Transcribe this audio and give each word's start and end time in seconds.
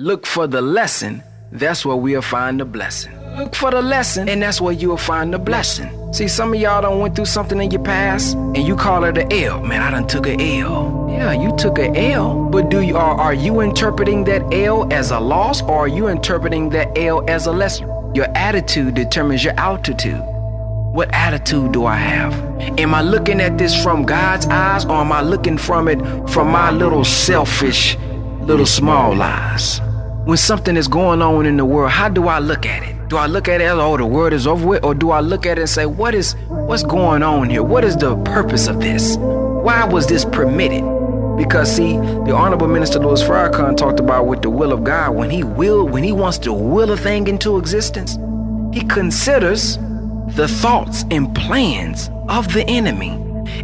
Look 0.00 0.26
for 0.26 0.46
the 0.46 0.62
lesson, 0.62 1.24
that's 1.50 1.84
where 1.84 1.96
we'll 1.96 2.22
find 2.22 2.60
the 2.60 2.64
blessing. 2.64 3.12
Look 3.36 3.56
for 3.56 3.72
the 3.72 3.82
lesson, 3.82 4.28
and 4.28 4.40
that's 4.40 4.60
where 4.60 4.72
you'll 4.72 4.96
find 4.96 5.34
the 5.34 5.40
blessing. 5.40 5.90
See, 6.12 6.28
some 6.28 6.54
of 6.54 6.60
y'all 6.60 6.82
done 6.82 7.00
went 7.00 7.16
through 7.16 7.24
something 7.24 7.60
in 7.60 7.72
your 7.72 7.82
past, 7.82 8.36
and 8.36 8.58
you 8.58 8.76
call 8.76 9.02
it 9.02 9.18
an 9.18 9.32
L. 9.32 9.60
Man, 9.60 9.82
I 9.82 9.90
done 9.90 10.06
took 10.06 10.28
a 10.28 10.60
L. 10.60 11.08
Yeah, 11.10 11.32
you 11.32 11.52
took 11.56 11.80
a 11.80 11.88
L. 12.12 12.44
But 12.48 12.68
do 12.68 12.80
you 12.80 12.96
are, 12.96 13.18
are 13.18 13.34
you 13.34 13.58
interpreting 13.58 14.22
that 14.26 14.54
L 14.54 14.86
as 14.92 15.10
a 15.10 15.18
loss, 15.18 15.62
or 15.62 15.78
are 15.78 15.88
you 15.88 16.06
interpreting 16.06 16.70
that 16.70 16.96
L 16.96 17.28
as 17.28 17.48
a 17.48 17.52
lesson? 17.52 17.88
Your 18.14 18.28
attitude 18.36 18.94
determines 18.94 19.42
your 19.42 19.54
altitude. 19.54 20.22
What 20.92 21.12
attitude 21.12 21.72
do 21.72 21.86
I 21.86 21.96
have? 21.96 22.34
Am 22.78 22.94
I 22.94 23.02
looking 23.02 23.40
at 23.40 23.58
this 23.58 23.74
from 23.82 24.04
God's 24.04 24.46
eyes, 24.46 24.84
or 24.84 24.98
am 24.98 25.10
I 25.10 25.22
looking 25.22 25.58
from 25.58 25.88
it 25.88 25.98
from 26.30 26.52
my 26.52 26.70
little 26.70 27.04
selfish, 27.04 27.98
little 28.42 28.64
small 28.64 29.20
eyes? 29.20 29.80
When 30.28 30.36
something 30.36 30.76
is 30.76 30.88
going 30.88 31.22
on 31.22 31.46
in 31.46 31.56
the 31.56 31.64
world, 31.64 31.90
how 31.90 32.06
do 32.06 32.28
I 32.28 32.38
look 32.38 32.66
at 32.66 32.82
it? 32.82 33.08
Do 33.08 33.16
I 33.16 33.24
look 33.24 33.48
at 33.48 33.62
it 33.62 33.64
as, 33.64 33.78
oh, 33.78 33.96
the 33.96 34.04
world 34.04 34.34
is 34.34 34.46
over 34.46 34.66
with? 34.66 34.84
Or 34.84 34.94
do 34.94 35.10
I 35.10 35.20
look 35.20 35.46
at 35.46 35.56
it 35.56 35.62
and 35.62 35.70
say, 35.70 35.86
what 35.86 36.14
is, 36.14 36.34
what's 36.48 36.82
going 36.82 37.22
on 37.22 37.48
here? 37.48 37.62
What 37.62 37.82
is 37.82 37.96
the 37.96 38.14
purpose 38.24 38.68
of 38.68 38.78
this? 38.78 39.16
Why 39.16 39.86
was 39.86 40.06
this 40.06 40.26
permitted? 40.26 40.84
Because 41.38 41.74
see, 41.74 41.96
the 41.96 42.34
Honorable 42.34 42.68
Minister 42.68 42.98
Louis 42.98 43.22
Farrakhan 43.22 43.74
talked 43.74 44.00
about 44.00 44.26
with 44.26 44.42
the 44.42 44.50
will 44.50 44.70
of 44.70 44.84
God, 44.84 45.14
when 45.14 45.30
he 45.30 45.44
will, 45.44 45.88
when 45.88 46.02
he 46.02 46.12
wants 46.12 46.36
to 46.40 46.52
will 46.52 46.92
a 46.92 46.96
thing 46.98 47.26
into 47.26 47.56
existence, 47.56 48.18
he 48.74 48.86
considers 48.86 49.78
the 50.36 50.46
thoughts 50.46 51.06
and 51.10 51.34
plans 51.34 52.10
of 52.28 52.52
the 52.52 52.66
enemy 52.68 53.12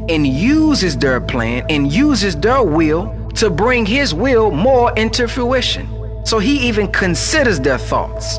and 0.09 0.27
uses 0.27 0.97
their 0.97 1.21
plan 1.21 1.67
and 1.69 1.93
uses 1.93 2.35
their 2.37 2.63
will 2.63 3.31
to 3.35 3.51
bring 3.51 3.85
his 3.85 4.15
will 4.15 4.51
more 4.51 4.95
into 4.97 5.29
fruition. 5.29 5.94
So 6.25 6.39
he 6.39 6.67
even 6.69 6.91
considers 6.91 7.61
their 7.61 7.79
thoughts. 7.79 8.39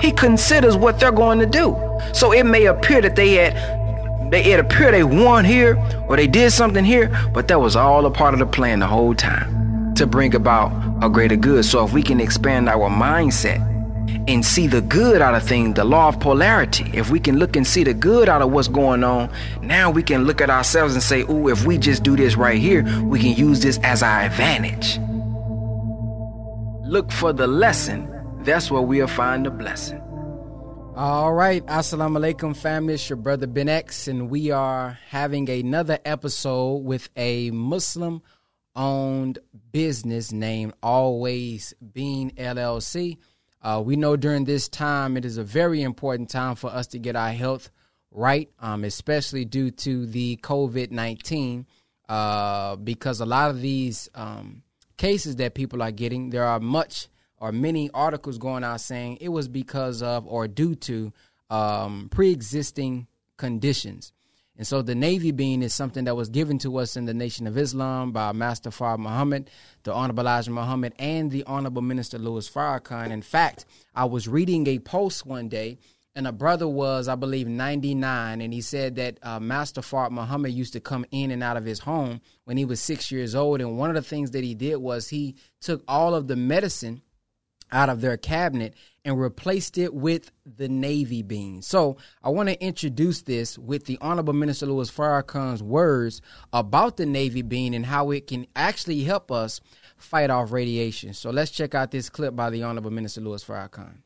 He 0.00 0.12
considers 0.12 0.76
what 0.76 1.00
they're 1.00 1.12
going 1.12 1.38
to 1.40 1.46
do. 1.46 1.76
So 2.12 2.32
it 2.32 2.44
may 2.44 2.66
appear 2.66 3.00
that 3.00 3.16
they 3.16 3.34
had 3.34 3.54
they 4.30 4.52
it 4.52 4.58
appear 4.58 4.90
they 4.90 5.04
won 5.04 5.44
here 5.44 5.76
or 6.08 6.16
they 6.16 6.26
did 6.26 6.50
something 6.50 6.84
here, 6.84 7.08
but 7.32 7.46
that 7.48 7.60
was 7.60 7.76
all 7.76 8.06
a 8.06 8.10
part 8.10 8.34
of 8.34 8.40
the 8.40 8.46
plan 8.46 8.80
the 8.80 8.86
whole 8.86 9.14
time 9.14 9.94
to 9.94 10.06
bring 10.06 10.34
about 10.34 10.72
a 11.02 11.08
greater 11.08 11.36
good. 11.36 11.64
So 11.64 11.84
if 11.84 11.92
we 11.92 12.02
can 12.02 12.20
expand 12.20 12.68
our 12.68 12.88
mindset 12.88 13.60
and 14.26 14.44
see 14.44 14.66
the 14.66 14.80
good 14.80 15.20
out 15.20 15.34
of 15.34 15.42
things, 15.42 15.74
the 15.74 15.84
law 15.84 16.08
of 16.08 16.18
polarity, 16.18 16.90
if 16.94 17.10
we 17.10 17.20
can 17.20 17.38
look 17.38 17.56
and 17.56 17.66
see 17.66 17.84
the 17.84 17.94
good 17.94 18.28
out 18.28 18.42
of 18.42 18.50
what's 18.50 18.68
going 18.68 19.04
on, 19.04 19.30
now 19.60 19.90
we 19.90 20.02
can 20.02 20.24
look 20.24 20.40
at 20.40 20.50
ourselves 20.50 20.94
and 20.94 21.02
say, 21.02 21.22
"Ooh, 21.22 21.48
if 21.48 21.66
we 21.66 21.78
just 21.78 22.02
do 22.02 22.16
this 22.16 22.36
right 22.36 22.58
here, 22.58 22.84
we 23.02 23.20
can 23.20 23.34
use 23.34 23.60
this 23.60 23.78
as 23.82 24.02
our 24.02 24.22
advantage." 24.22 24.98
Look 26.86 27.10
for 27.10 27.32
the 27.32 27.46
lesson, 27.46 28.10
that's 28.40 28.70
where 28.70 28.82
we'll 28.82 29.06
find 29.06 29.46
the 29.46 29.50
blessing. 29.50 30.00
All 30.96 31.32
right. 31.32 31.64
Assalamu 31.66 32.18
alaikum, 32.18 32.56
family. 32.56 32.94
It's 32.94 33.08
your 33.08 33.16
brother 33.16 33.46
Ben 33.46 33.68
X, 33.68 34.06
and 34.06 34.30
we 34.30 34.50
are 34.50 34.98
having 35.08 35.50
another 35.50 35.98
episode 36.04 36.84
with 36.84 37.08
a 37.16 37.50
Muslim 37.50 38.22
owned 38.76 39.38
business 39.72 40.30
named 40.30 40.74
Always 40.82 41.74
Bean 41.92 42.30
LLC. 42.32 43.18
Uh, 43.62 43.82
we 43.84 43.96
know 43.96 44.16
during 44.16 44.44
this 44.44 44.68
time 44.68 45.16
it 45.16 45.24
is 45.24 45.38
a 45.38 45.44
very 45.44 45.82
important 45.82 46.28
time 46.28 46.54
for 46.54 46.68
us 46.70 46.86
to 46.88 46.98
get 46.98 47.16
our 47.16 47.32
health 47.32 47.70
right, 48.10 48.50
um, 48.60 48.84
especially 48.84 49.44
due 49.44 49.70
to 49.70 50.06
the 50.06 50.36
COVID 50.42 50.90
19, 50.90 51.66
uh, 52.08 52.76
because 52.76 53.20
a 53.20 53.26
lot 53.26 53.50
of 53.50 53.60
these 53.60 54.08
um, 54.14 54.62
cases 54.96 55.36
that 55.36 55.54
people 55.54 55.82
are 55.82 55.90
getting, 55.90 56.30
there 56.30 56.44
are 56.44 56.60
much 56.60 57.08
or 57.38 57.52
many 57.52 57.90
articles 57.92 58.38
going 58.38 58.64
out 58.64 58.80
saying 58.80 59.18
it 59.20 59.28
was 59.28 59.48
because 59.48 60.02
of 60.02 60.26
or 60.26 60.48
due 60.48 60.74
to 60.74 61.12
um, 61.50 62.08
pre-existing 62.10 63.06
conditions. 63.36 64.12
And 64.56 64.66
so 64.66 64.82
the 64.82 64.94
navy 64.94 65.32
bean 65.32 65.64
is 65.64 65.74
something 65.74 66.04
that 66.04 66.14
was 66.14 66.28
given 66.28 66.58
to 66.60 66.76
us 66.78 66.96
in 66.96 67.06
the 67.06 67.14
Nation 67.14 67.48
of 67.48 67.58
Islam 67.58 68.12
by 68.12 68.30
Master 68.30 68.70
Fard 68.70 68.98
Muhammad, 68.98 69.50
the 69.82 69.92
Honorable 69.92 70.22
Elijah 70.22 70.52
Muhammad, 70.52 70.94
and 70.98 71.28
the 71.30 71.42
Honorable 71.44 71.82
Minister 71.82 72.18
Louis 72.18 72.48
Farrakhan. 72.48 73.10
In 73.10 73.20
fact, 73.20 73.64
I 73.96 74.04
was 74.04 74.28
reading 74.28 74.68
a 74.68 74.78
post 74.78 75.26
one 75.26 75.48
day 75.48 75.78
and 76.16 76.28
a 76.28 76.32
brother 76.32 76.68
was, 76.68 77.08
I 77.08 77.16
believe, 77.16 77.48
99, 77.48 78.40
and 78.40 78.54
he 78.54 78.60
said 78.60 78.96
that 78.96 79.18
uh, 79.22 79.40
Master 79.40 79.80
Fard 79.80 80.12
Muhammad 80.12 80.52
used 80.52 80.72
to 80.74 80.80
come 80.80 81.04
in 81.10 81.32
and 81.32 81.42
out 81.42 81.56
of 81.56 81.64
his 81.64 81.80
home 81.80 82.20
when 82.44 82.56
he 82.56 82.64
was 82.64 82.80
six 82.80 83.10
years 83.10 83.34
old. 83.34 83.60
And 83.60 83.76
one 83.78 83.90
of 83.90 83.96
the 83.96 84.02
things 84.02 84.30
that 84.30 84.44
he 84.44 84.54
did 84.54 84.76
was 84.76 85.08
he 85.08 85.34
took 85.60 85.82
all 85.88 86.14
of 86.14 86.28
the 86.28 86.36
medicine 86.36 87.02
out 87.72 87.88
of 87.88 88.00
their 88.00 88.16
cabinet 88.16 88.74
and 89.04 89.20
replaced 89.20 89.76
it 89.76 89.92
with 89.92 90.30
the 90.46 90.68
navy 90.68 91.22
bean. 91.22 91.62
So 91.62 91.96
I 92.22 92.28
want 92.28 92.48
to 92.48 92.64
introduce 92.64 93.22
this 93.22 93.58
with 93.58 93.86
the 93.86 93.98
Honorable 94.00 94.34
Minister 94.34 94.66
Louis 94.66 94.90
Farrakhan's 94.90 95.62
words 95.62 96.22
about 96.52 96.96
the 96.96 97.06
navy 97.06 97.42
bean 97.42 97.74
and 97.74 97.84
how 97.84 98.12
it 98.12 98.28
can 98.28 98.46
actually 98.54 99.02
help 99.02 99.32
us 99.32 99.60
fight 99.96 100.30
off 100.30 100.52
radiation. 100.52 101.12
So 101.12 101.30
let's 101.30 101.50
check 101.50 101.74
out 101.74 101.90
this 101.90 102.08
clip 102.08 102.36
by 102.36 102.50
the 102.50 102.62
Honorable 102.62 102.92
Minister 102.92 103.20
Louis 103.20 103.42
Farrakhan. 103.42 103.98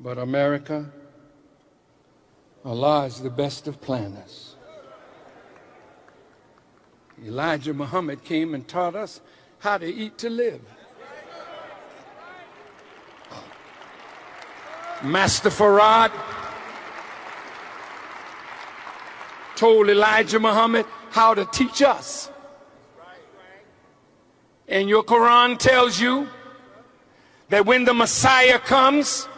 But 0.00 0.18
America, 0.18 0.90
Allah 2.64 3.06
is 3.06 3.20
the 3.20 3.30
best 3.30 3.66
of 3.66 3.80
planners. 3.80 4.54
Elijah 7.24 7.74
Muhammad 7.74 8.22
came 8.22 8.54
and 8.54 8.66
taught 8.68 8.94
us 8.94 9.20
how 9.58 9.76
to 9.78 9.86
eat 9.86 10.16
to 10.18 10.30
live. 10.30 10.60
Master 15.02 15.50
Fard 15.50 16.12
told 19.56 19.88
Elijah 19.88 20.38
Muhammad 20.38 20.86
how 21.10 21.34
to 21.34 21.44
teach 21.46 21.82
us. 21.82 22.30
And 24.68 24.88
your 24.88 25.02
Quran 25.02 25.58
tells 25.58 26.00
you 26.00 26.28
that 27.48 27.66
when 27.66 27.84
the 27.84 27.94
Messiah 27.94 28.58
comes, 28.60 29.28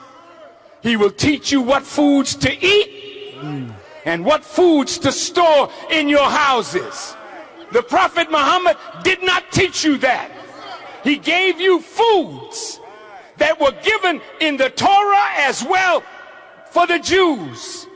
he 0.83 0.97
will 0.97 1.11
teach 1.11 1.53
you 1.53 1.61
what 1.61 1.83
foods 1.83 2.35
to 2.37 2.65
eat 2.65 3.35
and 4.05 4.25
what 4.25 4.45
foods 4.45 4.99
to 4.99 5.13
store 5.13 5.71
in 5.91 6.09
your 6.09 6.29
houses. 6.29 7.15
The 7.73 7.83
Prophet 7.83 8.31
Muhammad 8.31 8.77
did 9.03 9.23
not 9.23 9.51
teach 9.53 9.85
you 9.85 9.99
that. 9.99 10.31
He 11.05 11.17
gave 11.17 11.61
you 11.61 11.81
foods 11.81 12.81
that 13.37 13.61
were 13.61 13.73
given 13.83 14.21
in 14.41 14.57
the 14.57 14.71
Torah 14.71 15.31
as 15.37 15.65
well 15.65 16.03
for 16.71 16.87
the 16.87 16.99
Jews. 16.99 17.87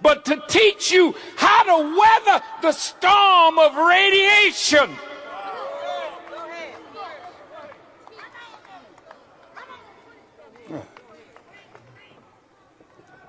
But 0.00 0.24
to 0.26 0.42
teach 0.48 0.92
you 0.92 1.14
how 1.36 1.64
to 1.64 1.98
weather 1.98 2.44
the 2.62 2.72
storm 2.72 3.58
of 3.58 3.74
radiation 3.74 4.90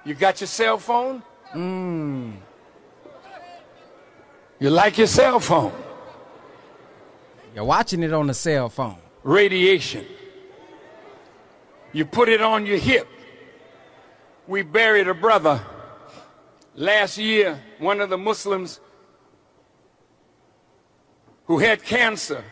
You 0.09 0.15
got 0.15 0.41
your 0.41 0.47
cell 0.47 0.79
phone? 0.79 1.21
Mm. 1.53 2.33
You 4.57 4.71
like 4.71 4.97
your 4.97 5.05
cell 5.05 5.39
phone? 5.39 5.71
You're 7.53 7.63
watching 7.63 8.01
it 8.01 8.11
on 8.11 8.25
the 8.25 8.33
cell 8.33 8.69
phone. 8.69 8.97
Radiation. 9.21 10.03
You 11.93 12.05
put 12.05 12.27
it 12.27 12.41
on 12.41 12.65
your 12.65 12.79
hip. 12.79 13.07
We 14.47 14.63
buried 14.63 15.07
a 15.07 15.13
brother 15.13 15.61
last 16.73 17.19
year, 17.19 17.61
one 17.77 18.01
of 18.01 18.09
the 18.09 18.17
Muslims 18.17 18.79
who 21.45 21.59
had 21.59 21.83
cancer. 21.83 22.43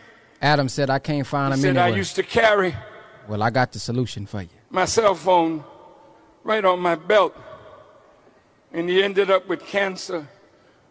Adam 0.44 0.70
said, 0.70 0.92
I 0.92 1.00
can't 1.00 1.26
find 1.26 1.56
a." 1.56 1.58
he 1.58 1.62
him 1.62 1.64
said, 1.64 1.78
anywhere. 1.78 1.96
I 1.96 1.98
used 1.98 2.16
to 2.18 2.24
carry. 2.24 2.76
Well, 3.28 3.42
I 3.42 3.50
got 3.50 3.72
the 3.72 3.80
solution 3.80 4.28
for 4.28 4.44
you. 4.44 4.50
My 4.70 4.86
cell 4.86 5.16
phone 5.16 5.64
right 6.48 6.64
on 6.64 6.80
my 6.80 6.96
belt. 6.96 7.36
And 8.72 8.90
he 8.90 9.04
ended 9.04 9.30
up 9.30 9.50
with 9.50 9.66
cancer 9.66 10.26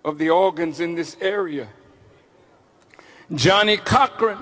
of 0.05 0.19
the 0.19 0.29
organs 0.29 0.81
in 0.81 0.95
this 0.95 1.17
area. 1.19 1.69
Johnnie 3.35 3.79
Cochran 3.79 4.39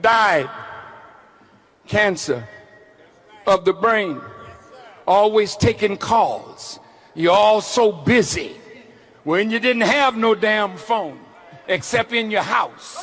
died 0.00 0.48
cancer 1.88 2.48
of 3.44 3.64
the 3.64 3.72
brain. 3.72 4.20
Always 5.04 5.56
taking 5.56 5.96
calls. 5.96 6.78
You're 7.16 7.32
all 7.32 7.60
so 7.60 7.90
busy 7.90 8.52
when 9.24 9.50
you 9.50 9.58
didn't 9.58 9.82
have 9.82 10.16
no 10.16 10.36
damn 10.36 10.76
phone 10.76 11.18
except 11.66 12.12
in 12.12 12.30
your 12.30 12.42
house. 12.42 13.02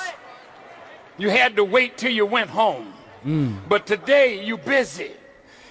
You 1.17 1.29
had 1.29 1.57
to 1.57 1.65
wait 1.65 1.97
till 1.97 2.11
you 2.11 2.25
went 2.25 2.49
home. 2.49 2.93
Mm. 3.25 3.67
But 3.67 3.85
today 3.85 4.45
you're 4.45 4.57
busy. 4.57 5.11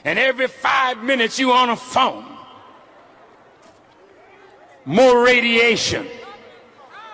And 0.07 0.21
every 0.21 0.47
five 0.47 1.03
minutes 1.03 1.37
you 1.37 1.51
on 1.51 1.71
a 1.71 1.77
phone. 1.77 2.25
More 4.85 5.25
radiation. 5.25 6.07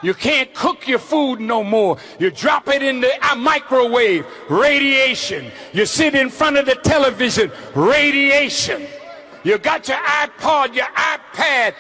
You 0.03 0.13
can't 0.13 0.53
cook 0.53 0.87
your 0.87 0.99
food 0.99 1.41
no 1.41 1.65
more. 1.65 1.97
You 2.19 2.31
drop 2.31 2.69
it 2.69 2.83
in 2.83 3.01
the 3.01 3.11
uh, 3.25 3.35
microwave, 3.35 4.27
radiation. 4.51 5.51
You 5.73 5.87
sit 5.87 6.15
in 6.15 6.29
front 6.29 6.59
of 6.59 6.67
the 6.67 6.75
television, 6.75 7.51
radiation. 7.75 8.87
You 9.43 9.57
got 9.57 9.89
your 9.89 9.97
iPod, 9.97 10.75
your 10.75 10.85
iPad, 10.85 11.75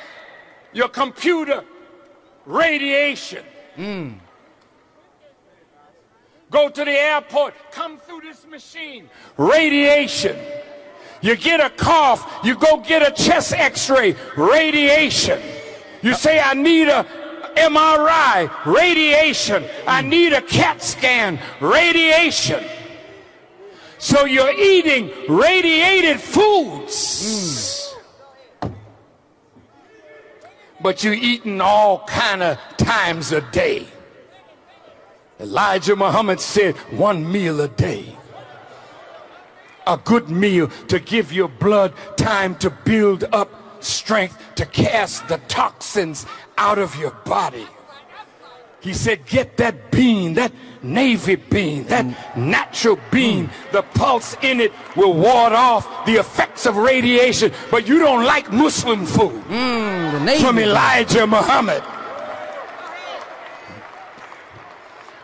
your 0.73 0.89
computer, 0.89 1.63
radiation. 2.47 3.45
Mm. 3.77 4.15
Go 6.51 6.71
to 6.71 6.85
the 6.87 6.91
airport, 6.91 7.53
come 7.71 7.99
through 7.99 8.23
this 8.23 8.47
machine, 8.47 9.11
radiation. 9.37 10.37
You 11.23 11.37
get 11.37 11.61
a 11.61 11.71
cough, 11.71 12.41
you 12.45 12.57
go 12.57 12.79
get 12.79 13.01
a 13.07 13.13
chest 13.13 13.53
x-ray, 13.53 14.17
radiation. 14.37 15.41
You 16.03 16.15
say, 16.15 16.41
I 16.41 16.55
need 16.55 16.89
a 16.89 17.07
MRI, 17.57 18.51
radiation. 18.67 19.65
I 19.87 20.03
need 20.03 20.33
a 20.33 20.43
CAT 20.43 20.83
scan, 20.83 21.39
radiation. 21.61 22.65
So 23.99 24.25
you're 24.25 24.53
eating 24.53 25.13
radiated 25.29 26.21
foods. 26.21 27.95
Mm. 28.61 28.75
But 30.81 31.05
you're 31.05 31.15
eating 31.15 31.61
all 31.61 32.05
kind 32.07 32.43
of 32.43 32.59
times 32.77 33.31
a 33.31 33.43
day. 33.53 33.87
Elijah 35.39 35.95
Muhammad 35.95 36.41
said 36.41 36.77
one 36.91 37.31
meal 37.31 37.61
a 37.61 37.69
day 37.69 38.17
a 39.87 39.97
good 39.97 40.29
meal 40.29 40.69
to 40.89 40.99
give 40.99 41.33
your 41.33 41.49
blood 41.49 41.93
time 42.17 42.55
to 42.57 42.71
build 42.71 43.25
up 43.33 43.51
strength 43.83 44.39
to 44.57 44.67
cast 44.67 45.27
the 45.29 45.39
toxins 45.49 46.27
out 46.59 46.79
of 46.79 46.95
your 46.97 47.11
body. 47.25 47.67
He 48.81 48.95
said, 48.95 49.27
get 49.27 49.59
that 49.59 49.93
bean, 49.93 50.35
that 50.35 50.53
navy 50.83 51.37
bean, 51.37 51.85
that 51.85 52.05
mm. 52.05 52.37
natural 52.37 52.99
bean. 53.13 53.47
Mm. 53.47 53.71
The 53.71 53.83
pulse 53.83 54.37
in 54.43 54.59
it 54.59 54.73
will 54.97 55.15
ward 55.15 55.53
off 55.53 56.05
the 56.05 56.15
effects 56.15 56.67
of 56.67 56.77
radiation. 56.77 57.53
But 57.71 57.87
you 57.87 58.01
don't 58.01 58.25
like 58.25 58.51
Muslim 58.51 59.07
food. 59.07 59.41
Mm, 59.45 60.41
from 60.41 60.59
Elijah 60.59 61.29
Muhammad. 61.29 61.83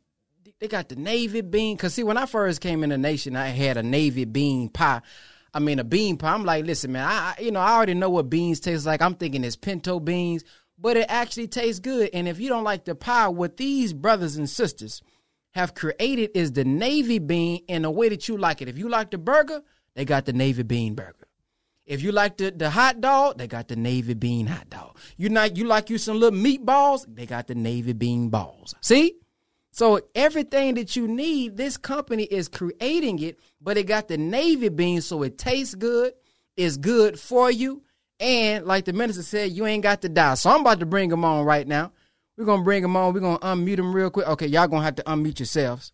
they 0.60 0.68
got 0.68 0.90
the 0.90 0.96
navy 0.96 1.42
bean. 1.42 1.78
Cause 1.78 1.94
see, 1.94 2.04
when 2.04 2.18
I 2.18 2.26
first 2.26 2.60
came 2.60 2.84
in 2.84 2.90
the 2.90 2.98
nation, 2.98 3.36
I 3.36 3.50
had 3.50 3.78
a 3.78 3.84
navy 3.84 4.26
bean 4.26 4.70
pie. 4.70 5.04
I 5.53 5.59
mean, 5.59 5.80
a 5.80 5.83
bean 5.83 6.18
pie. 6.18 6.33
I'm 6.33 6.45
like, 6.45 6.65
listen, 6.65 6.94
man, 6.94 7.06
I 7.06 7.36
you 7.39 7.51
know 7.51 7.59
I 7.59 7.74
already 7.74 7.94
know 7.94 8.09
what 8.09 8.30
beans 8.30 8.59
taste 8.59 8.86
like. 8.86 9.01
I'm 9.01 9.15
thinking 9.15 9.44
it's 9.44 9.56
pinto 9.56 10.00
beans, 10.00 10.44
but 10.77 10.98
it 10.98 11.06
actually 11.09 11.48
tastes 11.48 11.80
good. 11.80 12.09
And 12.13 12.27
if 12.27 12.39
you 12.39 12.50
don't 12.50 12.63
like 12.63 12.86
the 12.86 12.95
pie, 12.95 13.27
what 13.27 13.57
these 13.57 13.94
brothers 13.94 14.38
and 14.38 14.50
sisters 14.50 15.01
have 15.51 15.75
created 15.75 16.31
is 16.33 16.53
the 16.53 16.63
navy 16.63 17.19
bean 17.19 17.63
in 17.68 17.86
a 17.86 17.92
way 17.92 18.09
that 18.09 18.27
you 18.27 18.38
like 18.38 18.62
it. 18.62 18.69
If 18.69 18.77
you 18.77 18.88
like 18.88 19.12
the 19.12 19.18
burger, 19.18 19.62
they 19.95 20.06
got 20.06 20.25
the 20.25 20.33
navy 20.33 20.63
bean 20.63 20.95
burger. 20.95 21.27
If 21.86 22.01
you 22.01 22.13
like 22.13 22.38
the, 22.38 22.51
the 22.51 22.69
hot 22.69 23.01
dog, 23.01 23.38
they 23.38 23.48
got 23.48 23.68
the 23.68 23.75
navy 23.75 24.13
bean 24.13 24.48
hot 24.48 24.69
dog. 24.69 24.98
You 25.18 25.30
like 25.30 25.57
you 25.57 25.65
like 25.65 25.89
you 25.89 25.98
some 25.98 26.19
little 26.19 26.39
meatballs, 26.39 27.06
they 27.13 27.25
got 27.25 27.48
the 27.48 27.56
navy 27.56 27.94
bean 27.94 28.30
balls. 28.30 28.74
See? 28.81 29.15
So 29.72 30.02
everything 30.16 30.76
that 30.76 30.96
you 30.96 31.08
need, 31.08 31.56
this 31.56 31.78
company 31.78 32.24
is 32.24 32.50
creating 32.50 33.20
it, 33.20 33.40
but 33.62 33.78
it 33.78 33.84
got 33.84 34.10
the 34.10 34.18
navy 34.18 34.70
bean, 34.70 35.02
so 35.02 35.24
it 35.24 35.38
tastes 35.38 35.76
good, 35.76 36.14
it's 36.58 36.76
good 36.78 37.18
for 37.18 37.50
you, 37.50 37.82
and 38.20 38.66
like 38.66 38.86
the 38.86 38.94
minister 38.94 39.24
said, 39.24 39.52
you 39.52 39.66
ain't 39.66 39.84
got 39.84 40.02
to 40.02 40.10
die. 40.10 40.34
So 40.36 40.50
I'm 40.50 40.62
about 40.62 40.80
to 40.82 40.86
bring 40.86 41.10
them 41.10 41.24
on 41.24 41.46
right 41.46 41.68
now. 41.68 41.92
We're 42.38 42.46
gonna 42.46 42.64
bring 42.64 42.82
them 42.82 42.96
on. 42.96 43.14
We're 43.14 43.20
gonna 43.22 43.40
unmute 43.40 43.78
them 43.78 43.94
real 43.94 44.10
quick. 44.10 44.28
Okay, 44.28 44.48
y'all 44.48 44.68
gonna 44.68 44.84
have 44.84 44.96
to 44.96 45.04
unmute 45.04 45.40
yourselves. 45.40 45.92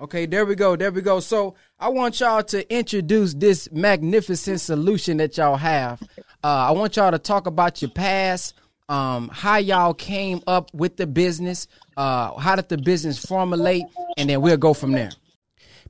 Okay, 0.00 0.26
there 0.26 0.44
we 0.44 0.56
go. 0.56 0.76
There 0.76 0.90
we 0.90 1.02
go. 1.02 1.20
So 1.20 1.54
I 1.78 1.88
want 1.88 2.20
y'all 2.20 2.42
to 2.42 2.74
introduce 2.74 3.32
this 3.32 3.70
magnificent 3.70 4.60
solution 4.60 5.18
that 5.18 5.36
y'all 5.36 5.56
have. 5.56 6.02
Uh, 6.42 6.46
I 6.46 6.70
want 6.72 6.96
y'all 6.96 7.12
to 7.12 7.18
talk 7.18 7.46
about 7.46 7.80
your 7.80 7.90
past 7.90 8.54
um, 8.88 9.30
how 9.32 9.56
y'all 9.56 9.94
came 9.94 10.42
up 10.46 10.72
with 10.74 10.96
the 10.96 11.06
business, 11.06 11.66
uh, 11.96 12.36
how 12.38 12.56
did 12.56 12.68
the 12.68 12.78
business 12.78 13.24
formulate, 13.24 13.84
and 14.16 14.28
then 14.28 14.40
we'll 14.40 14.56
go 14.56 14.74
from 14.74 14.92
there. 14.92 15.10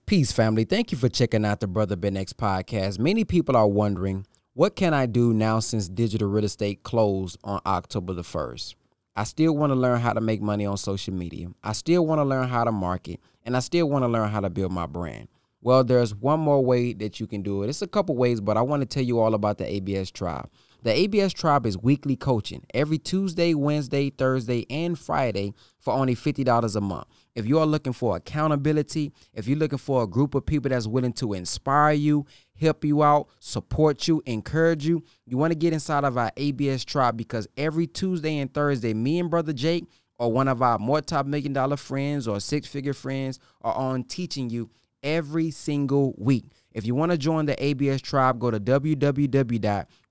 Peace, 0.07 0.33
family. 0.33 0.65
Thank 0.65 0.93
you 0.93 0.99
for 0.99 1.09
checking 1.09 1.45
out 1.45 1.61
the 1.61 1.67
Brother 1.67 1.97
Ben 1.97 2.17
X 2.17 2.33
podcast. 2.33 2.99
Many 2.99 3.25
people 3.25 3.57
are 3.57 3.67
wondering, 3.67 4.27
what 4.53 4.77
can 4.77 4.95
I 4.95 5.07
do 5.07 5.33
now 5.33 5.61
since 5.61 5.89
digital 5.89 6.29
real 6.29 6.45
estate 6.45 6.83
closed 6.83 7.39
on 7.43 7.61
October 7.67 8.13
the 8.13 8.23
1st? 8.23 8.75
I 9.17 9.25
still 9.25 9.57
want 9.57 9.71
to 9.71 9.77
learn 9.77 10.01
how 10.01 10.13
to 10.13 10.21
make 10.21 10.43
money 10.43 10.67
on 10.67 10.77
social 10.77 11.15
media. 11.15 11.49
I 11.63 11.73
still 11.73 12.07
want 12.07 12.19
to 12.19 12.25
learn 12.25 12.49
how 12.49 12.65
to 12.65 12.73
market, 12.73 13.21
and 13.45 13.57
I 13.57 13.61
still 13.61 13.89
want 13.89 14.03
to 14.03 14.09
learn 14.09 14.29
how 14.29 14.41
to 14.41 14.51
build 14.51 14.73
my 14.73 14.87
brand. 14.87 15.29
Well, 15.63 15.85
there's 15.85 16.15
one 16.15 16.41
more 16.41 16.63
way 16.63 16.93
that 16.93 17.19
you 17.19 17.27
can 17.27 17.43
do 17.43 17.63
it. 17.63 17.69
It's 17.69 17.81
a 17.81 17.87
couple 17.87 18.15
ways, 18.17 18.41
but 18.41 18.59
I 18.59 18.63
want 18.63 18.83
to 18.83 18.87
tell 18.87 19.03
you 19.03 19.21
all 19.21 19.35
about 19.35 19.57
the 19.57 19.73
ABS 19.73 20.11
Tribe. 20.11 20.51
The 20.85 20.93
ABS 20.93 21.33
Tribe 21.33 21.65
is 21.65 21.79
weekly 21.79 22.15
coaching 22.15 22.67
every 22.75 22.99
Tuesday, 22.99 23.55
Wednesday, 23.55 24.11
Thursday, 24.11 24.67
and 24.69 24.99
Friday 24.99 25.55
for 25.79 25.95
only 25.95 26.15
$50 26.15 26.77
a 26.77 26.81
month. 26.83 27.07
If 27.35 27.47
you 27.47 27.59
are 27.59 27.65
looking 27.65 27.95
for 27.95 28.17
accountability, 28.17 29.11
if 29.33 29.49
you're 29.49 29.57
looking 29.57 29.79
for 29.79 30.03
a 30.03 30.07
group 30.07 30.35
of 30.35 30.45
people 30.45 30.69
that's 30.69 30.87
willing 30.87 31.15
to 31.15 31.33
inspire 31.33 31.95
you, 31.95 32.27
help 32.61 32.85
you 32.85 33.03
out, 33.03 33.29
support 33.41 34.07
you, 34.07 34.23
encourage 34.27 34.87
you, 34.87 35.03
you 35.25 35.39
want 35.39 35.53
to 35.53 35.59
get 35.59 35.73
inside 35.73 36.05
of 36.05 36.19
our 36.19 36.31
ABS 36.37 36.85
Tribe 36.85 37.17
because 37.17 37.49
every 37.57 37.87
Tuesday 37.87 38.37
and 38.37 38.53
Thursday, 38.53 38.93
me 38.93 39.19
and 39.21 39.31
Brother 39.31 39.55
Jake 39.55 39.87
or 40.19 40.31
one 40.31 40.49
of 40.49 40.61
our 40.61 40.79
more 40.79 41.01
top 41.01 41.25
million 41.25 41.55
dollar 41.55 41.79
friends 41.79 42.29
or 42.29 42.41
six 42.41 42.69
figure 42.69 42.93
friends 42.93 43.39
are 43.63 43.75
on 43.75 44.05
teaching 44.05 44.51
you 44.51 44.69
every 45.03 45.51
single 45.51 46.15
week. 46.19 46.45
If 46.73 46.85
you 46.87 46.95
want 46.95 47.13
to 47.13 47.19
join 47.19 47.47
the 47.47 47.63
ABS 47.65 48.03
tribe, 48.03 48.39
go 48.39 48.51
to 48.51 48.59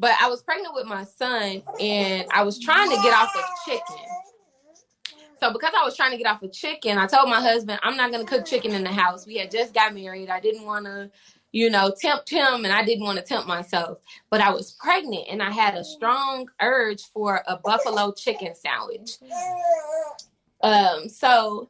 But 0.00 0.14
I 0.20 0.28
was 0.30 0.42
pregnant 0.42 0.74
with 0.74 0.86
my 0.86 1.04
son 1.04 1.62
and 1.78 2.26
I 2.32 2.42
was 2.42 2.58
trying 2.58 2.88
to 2.88 2.96
get 2.96 3.12
off 3.14 3.36
of 3.36 3.44
chicken. 3.66 4.06
So 5.40 5.52
because 5.52 5.72
I 5.78 5.84
was 5.84 5.94
trying 5.94 6.12
to 6.12 6.16
get 6.16 6.26
off 6.26 6.42
of 6.42 6.52
chicken, 6.52 6.96
I 6.96 7.06
told 7.06 7.28
my 7.28 7.40
husband 7.40 7.80
I'm 7.82 7.96
not 7.98 8.10
gonna 8.10 8.24
cook 8.24 8.46
chicken 8.46 8.72
in 8.72 8.82
the 8.82 8.92
house. 8.92 9.26
We 9.26 9.36
had 9.36 9.50
just 9.50 9.74
got 9.74 9.94
married. 9.94 10.30
I 10.30 10.40
didn't 10.40 10.64
want 10.64 10.86
to, 10.86 11.10
you 11.52 11.68
know, 11.68 11.92
tempt 11.98 12.30
him, 12.30 12.64
and 12.64 12.72
I 12.72 12.82
didn't 12.82 13.04
want 13.04 13.18
to 13.18 13.24
tempt 13.24 13.46
myself. 13.46 13.98
But 14.30 14.40
I 14.40 14.50
was 14.50 14.72
pregnant, 14.72 15.26
and 15.30 15.42
I 15.42 15.50
had 15.50 15.74
a 15.74 15.84
strong 15.84 16.48
urge 16.62 17.02
for 17.12 17.42
a 17.46 17.58
buffalo 17.58 18.12
chicken 18.12 18.54
sandwich. 18.54 19.18
Um, 20.62 21.08
so 21.08 21.68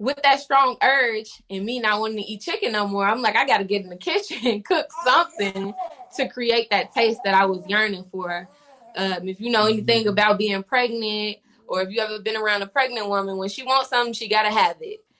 with 0.00 0.18
that 0.22 0.40
strong 0.40 0.78
urge 0.82 1.42
and 1.50 1.62
me 1.62 1.78
not 1.78 2.00
wanting 2.00 2.16
to 2.16 2.22
eat 2.22 2.40
chicken 2.40 2.72
no 2.72 2.88
more, 2.88 3.04
I'm 3.04 3.20
like, 3.20 3.36
I 3.36 3.46
got 3.46 3.58
to 3.58 3.64
get 3.64 3.82
in 3.82 3.90
the 3.90 3.96
kitchen 3.96 4.38
and 4.46 4.64
cook 4.64 4.86
something 5.04 5.74
to 6.16 6.28
create 6.28 6.70
that 6.70 6.94
taste 6.94 7.20
that 7.24 7.34
I 7.34 7.44
was 7.44 7.62
yearning 7.66 8.06
for. 8.10 8.48
Um, 8.96 9.28
if 9.28 9.40
you 9.40 9.50
know 9.50 9.66
anything 9.66 10.08
about 10.08 10.38
being 10.38 10.62
pregnant 10.62 11.36
or 11.68 11.82
if 11.82 11.90
you 11.90 12.00
ever 12.00 12.18
been 12.18 12.38
around 12.38 12.62
a 12.62 12.66
pregnant 12.66 13.10
woman, 13.10 13.36
when 13.36 13.50
she 13.50 13.62
wants 13.62 13.90
something, 13.90 14.14
she 14.14 14.26
got 14.26 14.42
to 14.42 14.50
have 14.50 14.76
it. 14.80 15.04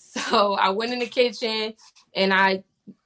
So 0.00 0.54
I 0.54 0.70
went 0.70 0.92
in 0.92 1.00
the 1.00 1.06
kitchen 1.06 1.74
and 2.14 2.32
I 2.32 2.64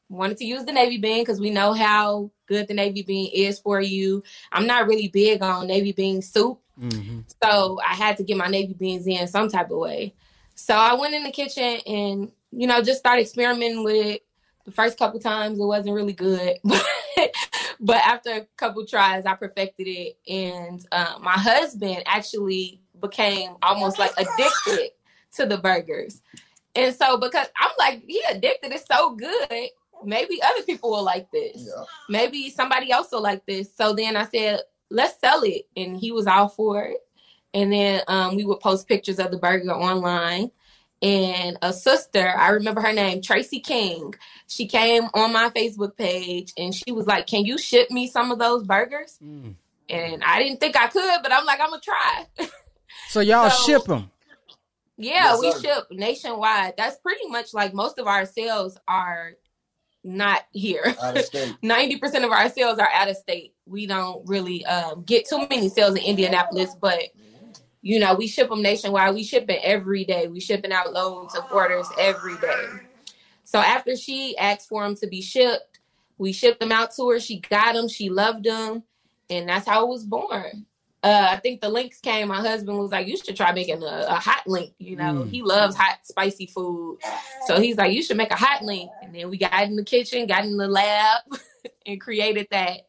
wanted 0.08 0.36
to 0.38 0.44
use 0.44 0.64
the 0.64 0.72
navy 0.72 0.98
bean 0.98 1.22
because 1.22 1.40
we 1.40 1.50
know 1.50 1.72
how 1.72 2.30
good 2.46 2.68
the 2.68 2.74
navy 2.74 3.02
bean 3.02 3.30
is 3.34 3.58
for 3.58 3.80
you. 3.80 4.22
I'm 4.50 4.66
not 4.66 4.86
really 4.86 5.08
big 5.08 5.42
on 5.42 5.66
navy 5.66 5.92
bean 5.92 6.22
soup. 6.22 6.60
Mm-hmm. 6.80 7.20
So 7.42 7.80
I 7.86 7.94
had 7.94 8.16
to 8.18 8.22
get 8.22 8.36
my 8.36 8.46
navy 8.46 8.74
beans 8.74 9.06
in 9.06 9.26
some 9.26 9.48
type 9.48 9.70
of 9.70 9.78
way. 9.78 10.14
So 10.54 10.74
I 10.74 10.94
went 10.94 11.14
in 11.14 11.24
the 11.24 11.30
kitchen 11.30 11.80
and, 11.86 12.32
you 12.50 12.66
know, 12.66 12.82
just 12.82 13.00
started 13.00 13.22
experimenting 13.22 13.84
with 13.84 14.06
it. 14.06 14.22
The 14.64 14.72
first 14.72 14.98
couple 14.98 15.18
times 15.18 15.58
it 15.58 15.64
wasn't 15.64 15.94
really 15.94 16.12
good. 16.12 16.56
but 17.80 17.96
after 17.96 18.30
a 18.30 18.46
couple 18.56 18.86
tries, 18.86 19.26
I 19.26 19.34
perfected 19.34 19.88
it. 19.88 20.18
And 20.28 20.84
uh, 20.92 21.18
my 21.20 21.32
husband 21.32 22.02
actually 22.06 22.80
became 23.00 23.56
almost 23.62 23.98
like 23.98 24.12
addicted 24.16 24.90
to 25.36 25.46
the 25.46 25.58
burgers. 25.58 26.22
And 26.74 26.94
so 26.94 27.18
because 27.18 27.48
I'm 27.58 27.72
like, 27.78 28.04
he 28.06 28.22
addicted, 28.30 28.72
it's 28.72 28.86
so 28.86 29.14
good. 29.14 29.68
Maybe 30.04 30.40
other 30.42 30.62
people 30.62 30.90
will 30.90 31.04
like 31.04 31.30
this. 31.30 31.56
Yeah. 31.56 31.84
Maybe 32.08 32.50
somebody 32.50 32.90
else 32.90 33.08
will 33.12 33.22
like 33.22 33.44
this. 33.46 33.74
So 33.74 33.92
then 33.92 34.16
I 34.16 34.26
said, 34.26 34.60
let's 34.90 35.20
sell 35.20 35.42
it. 35.42 35.66
And 35.76 35.96
he 35.96 36.12
was 36.12 36.26
all 36.26 36.48
for 36.48 36.84
it. 36.84 36.98
And 37.54 37.72
then 37.72 38.02
um, 38.08 38.36
we 38.36 38.44
would 38.44 38.60
post 38.60 38.88
pictures 38.88 39.18
of 39.18 39.30
the 39.30 39.38
burger 39.38 39.72
online. 39.72 40.50
And 41.02 41.58
a 41.62 41.72
sister, 41.72 42.28
I 42.28 42.50
remember 42.50 42.80
her 42.80 42.92
name, 42.92 43.22
Tracy 43.22 43.58
King. 43.58 44.14
She 44.46 44.66
came 44.66 45.04
on 45.14 45.32
my 45.32 45.50
Facebook 45.50 45.96
page 45.96 46.52
and 46.56 46.72
she 46.72 46.92
was 46.92 47.06
like, 47.06 47.26
Can 47.26 47.44
you 47.44 47.58
ship 47.58 47.90
me 47.90 48.06
some 48.06 48.30
of 48.30 48.38
those 48.38 48.64
burgers? 48.64 49.18
Mm. 49.22 49.56
And 49.88 50.22
I 50.24 50.38
didn't 50.38 50.60
think 50.60 50.76
I 50.76 50.86
could, 50.86 51.22
but 51.22 51.32
I'm 51.32 51.44
like, 51.44 51.60
I'm 51.60 51.70
going 51.70 51.80
to 51.80 51.84
try. 51.84 52.26
So 53.08 53.20
y'all 53.20 53.50
so, 53.50 53.66
ship 53.66 53.84
them? 53.84 54.10
Yeah, 54.96 55.36
yes, 55.36 55.40
we 55.40 55.60
ship 55.60 55.84
nationwide. 55.90 56.74
That's 56.78 56.96
pretty 56.98 57.26
much 57.28 57.52
like 57.52 57.74
most 57.74 57.98
of 57.98 58.06
our 58.06 58.24
sales 58.24 58.78
are 58.86 59.32
not 60.04 60.42
here. 60.52 60.94
Ninety 61.62 61.96
percent 61.96 62.24
of 62.24 62.30
our 62.30 62.48
sales 62.48 62.78
are 62.78 62.88
out 62.92 63.10
of 63.10 63.16
state. 63.16 63.54
We 63.66 63.86
don't 63.86 64.26
really 64.26 64.64
um, 64.64 65.02
get 65.02 65.28
too 65.28 65.46
many 65.48 65.68
sales 65.68 65.96
in 65.96 66.02
Indianapolis, 66.04 66.74
but 66.80 67.02
you 67.82 67.98
know 67.98 68.14
we 68.14 68.26
ship 68.26 68.48
them 68.48 68.62
nationwide. 68.62 69.14
We 69.14 69.24
ship 69.24 69.44
it 69.48 69.60
every 69.62 70.04
day. 70.04 70.28
We 70.28 70.40
shipping 70.40 70.72
out 70.72 70.92
loads 70.92 71.34
of 71.36 71.44
orders 71.52 71.86
every 71.98 72.36
day. 72.38 72.66
So 73.44 73.58
after 73.58 73.96
she 73.96 74.36
asked 74.38 74.68
for 74.68 74.82
them 74.82 74.96
to 74.96 75.06
be 75.06 75.20
shipped, 75.20 75.80
we 76.16 76.32
shipped 76.32 76.60
them 76.60 76.72
out 76.72 76.94
to 76.96 77.10
her. 77.10 77.20
She 77.20 77.40
got 77.40 77.74
them. 77.74 77.88
She 77.88 78.08
loved 78.08 78.44
them, 78.44 78.84
and 79.28 79.48
that's 79.48 79.66
how 79.66 79.84
it 79.84 79.88
was 79.88 80.04
born 80.04 80.66
uh, 81.02 81.28
I 81.30 81.36
think 81.38 81.60
the 81.60 81.68
links 81.68 81.98
came. 82.00 82.28
My 82.28 82.40
husband 82.40 82.78
was 82.78 82.92
like, 82.92 83.08
"You 83.08 83.16
should 83.16 83.36
try 83.36 83.52
making 83.52 83.82
a, 83.82 84.06
a 84.08 84.14
hot 84.14 84.46
link." 84.46 84.72
You 84.78 84.96
know, 84.96 85.24
mm. 85.24 85.30
he 85.30 85.42
loves 85.42 85.74
hot, 85.74 85.98
spicy 86.04 86.46
food, 86.46 86.98
so 87.46 87.60
he's 87.60 87.76
like, 87.76 87.92
"You 87.92 88.02
should 88.02 88.16
make 88.16 88.30
a 88.30 88.36
hot 88.36 88.62
link." 88.62 88.90
And 89.02 89.12
then 89.14 89.28
we 89.28 89.36
got 89.36 89.64
in 89.64 89.74
the 89.74 89.84
kitchen, 89.84 90.26
got 90.26 90.44
in 90.44 90.56
the 90.56 90.68
lab, 90.68 91.22
and 91.86 92.00
created 92.00 92.46
that, 92.52 92.82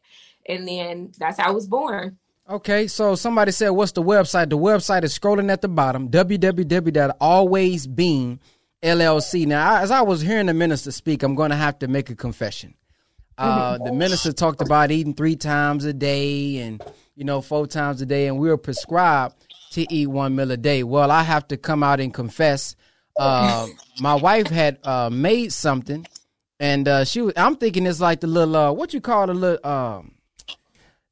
and 0.48 0.66
then 0.66 1.12
that's 1.18 1.38
how 1.40 1.50
it 1.50 1.54
was 1.54 1.66
born. 1.66 2.18
Okay, 2.48 2.86
so 2.86 3.14
somebody 3.14 3.52
said, 3.52 3.70
"What's 3.70 3.92
the 3.92 4.02
website?" 4.02 4.50
The 4.50 4.58
website 4.58 5.04
is 5.04 5.18
scrolling 5.18 5.50
at 5.50 5.62
the 5.62 5.68
bottom: 5.68 6.10
www.alwaysbean 6.10 8.38
LLC. 8.82 9.46
Now, 9.46 9.78
as 9.78 9.90
I 9.90 10.02
was 10.02 10.20
hearing 10.20 10.44
the 10.46 10.54
minister 10.54 10.92
speak, 10.92 11.22
I'm 11.22 11.34
going 11.34 11.50
to 11.50 11.56
have 11.56 11.78
to 11.78 11.88
make 11.88 12.10
a 12.10 12.14
confession. 12.14 12.74
Uh, 13.38 13.78
the 13.84 13.92
minister 13.92 14.32
talked 14.32 14.60
about 14.60 14.90
eating 14.90 15.14
three 15.14 15.36
times 15.36 15.86
a 15.86 15.94
day 15.94 16.58
and 16.58 16.82
you 17.16 17.24
know, 17.24 17.40
four 17.40 17.66
times 17.66 18.02
a 18.02 18.06
day, 18.06 18.26
and 18.26 18.38
we 18.38 18.48
were 18.48 18.56
prescribed 18.56 19.46
to 19.72 19.86
eat 19.92 20.08
one 20.08 20.34
meal 20.34 20.50
a 20.50 20.56
day. 20.56 20.82
Well, 20.82 21.10
I 21.10 21.22
have 21.22 21.48
to 21.48 21.56
come 21.56 21.82
out 21.82 22.00
and 22.00 22.12
confess. 22.12 22.74
Uh, 23.18 23.68
my 24.00 24.14
wife 24.14 24.48
had 24.48 24.78
uh, 24.84 25.10
made 25.10 25.52
something, 25.52 26.06
and 26.58 26.88
uh, 26.88 27.04
she 27.04 27.22
was. 27.22 27.34
I'm 27.36 27.56
thinking 27.56 27.86
it's 27.86 28.00
like 28.00 28.20
the 28.20 28.26
little 28.26 28.56
uh, 28.56 28.72
what 28.72 28.92
you 28.92 29.00
call 29.00 29.26
the 29.26 29.34
little 29.34 29.66
um, 29.66 30.14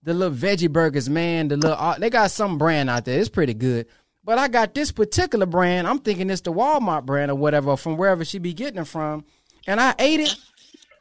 the 0.02 0.14
little 0.14 0.36
veggie 0.36 0.70
burgers, 0.70 1.08
man. 1.08 1.48
The 1.48 1.56
little 1.56 1.76
uh, 1.76 1.98
they 1.98 2.10
got 2.10 2.30
some 2.30 2.58
brand 2.58 2.90
out 2.90 3.04
there. 3.04 3.18
It's 3.18 3.28
pretty 3.28 3.54
good. 3.54 3.86
But 4.24 4.38
I 4.38 4.48
got 4.48 4.74
this 4.74 4.92
particular 4.92 5.46
brand. 5.46 5.86
I'm 5.86 5.98
thinking 5.98 6.30
it's 6.30 6.42
the 6.42 6.52
Walmart 6.52 7.04
brand 7.04 7.30
or 7.30 7.34
whatever 7.34 7.76
from 7.76 7.96
wherever 7.96 8.24
she 8.24 8.38
be 8.38 8.52
getting 8.52 8.80
it 8.80 8.86
from. 8.86 9.24
And 9.66 9.80
I 9.80 9.94
ate 9.98 10.20
it 10.20 10.36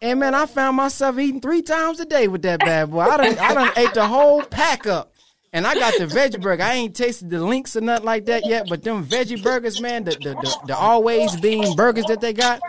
and 0.02 0.20
man, 0.20 0.34
I 0.34 0.48
found 0.48 0.78
myself 0.78 1.20
eating 1.20 1.42
three 1.42 1.62
times 1.62 2.00
a 2.00 2.06
day 2.06 2.28
with 2.28 2.42
that 2.42 2.60
bad 2.62 2.90
boy. 2.90 3.02
I 3.02 3.18
done, 3.18 3.38
I 3.38 3.54
done 3.54 3.72
ate 3.78 3.94
the 3.94 4.08
whole 4.08 4.42
pack 4.42 4.88
up. 4.88 5.11
And 5.54 5.68
I 5.68 5.76
got 5.76 5.98
the 5.98 6.06
veggie 6.06 6.42
burger. 6.42 6.64
I 6.64 6.76
ain't 6.76 6.96
tasted 6.96 7.30
the 7.30 7.44
links 7.44 7.76
or 7.76 7.82
nothing 7.82 8.06
like 8.06 8.26
that 8.28 8.46
yet, 8.46 8.68
but 8.70 8.84
them 8.84 9.06
veggie 9.06 9.42
burgers, 9.44 9.82
man, 9.82 10.06
the, 10.06 10.12
the, 10.12 10.34
the, 10.36 10.60
the 10.68 10.78
always 10.78 11.36
bean 11.42 11.76
burgers 11.76 12.06
that 12.06 12.22
they 12.22 12.32
got, 12.32 12.62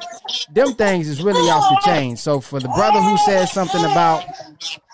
them 0.52 0.74
things 0.74 1.08
is 1.08 1.22
really 1.22 1.48
off 1.48 1.62
the 1.70 1.90
chain. 1.90 2.16
So 2.16 2.40
for 2.40 2.58
the 2.58 2.68
brother 2.68 3.00
who 3.00 3.16
says 3.18 3.52
something 3.52 3.84
about, 3.84 4.24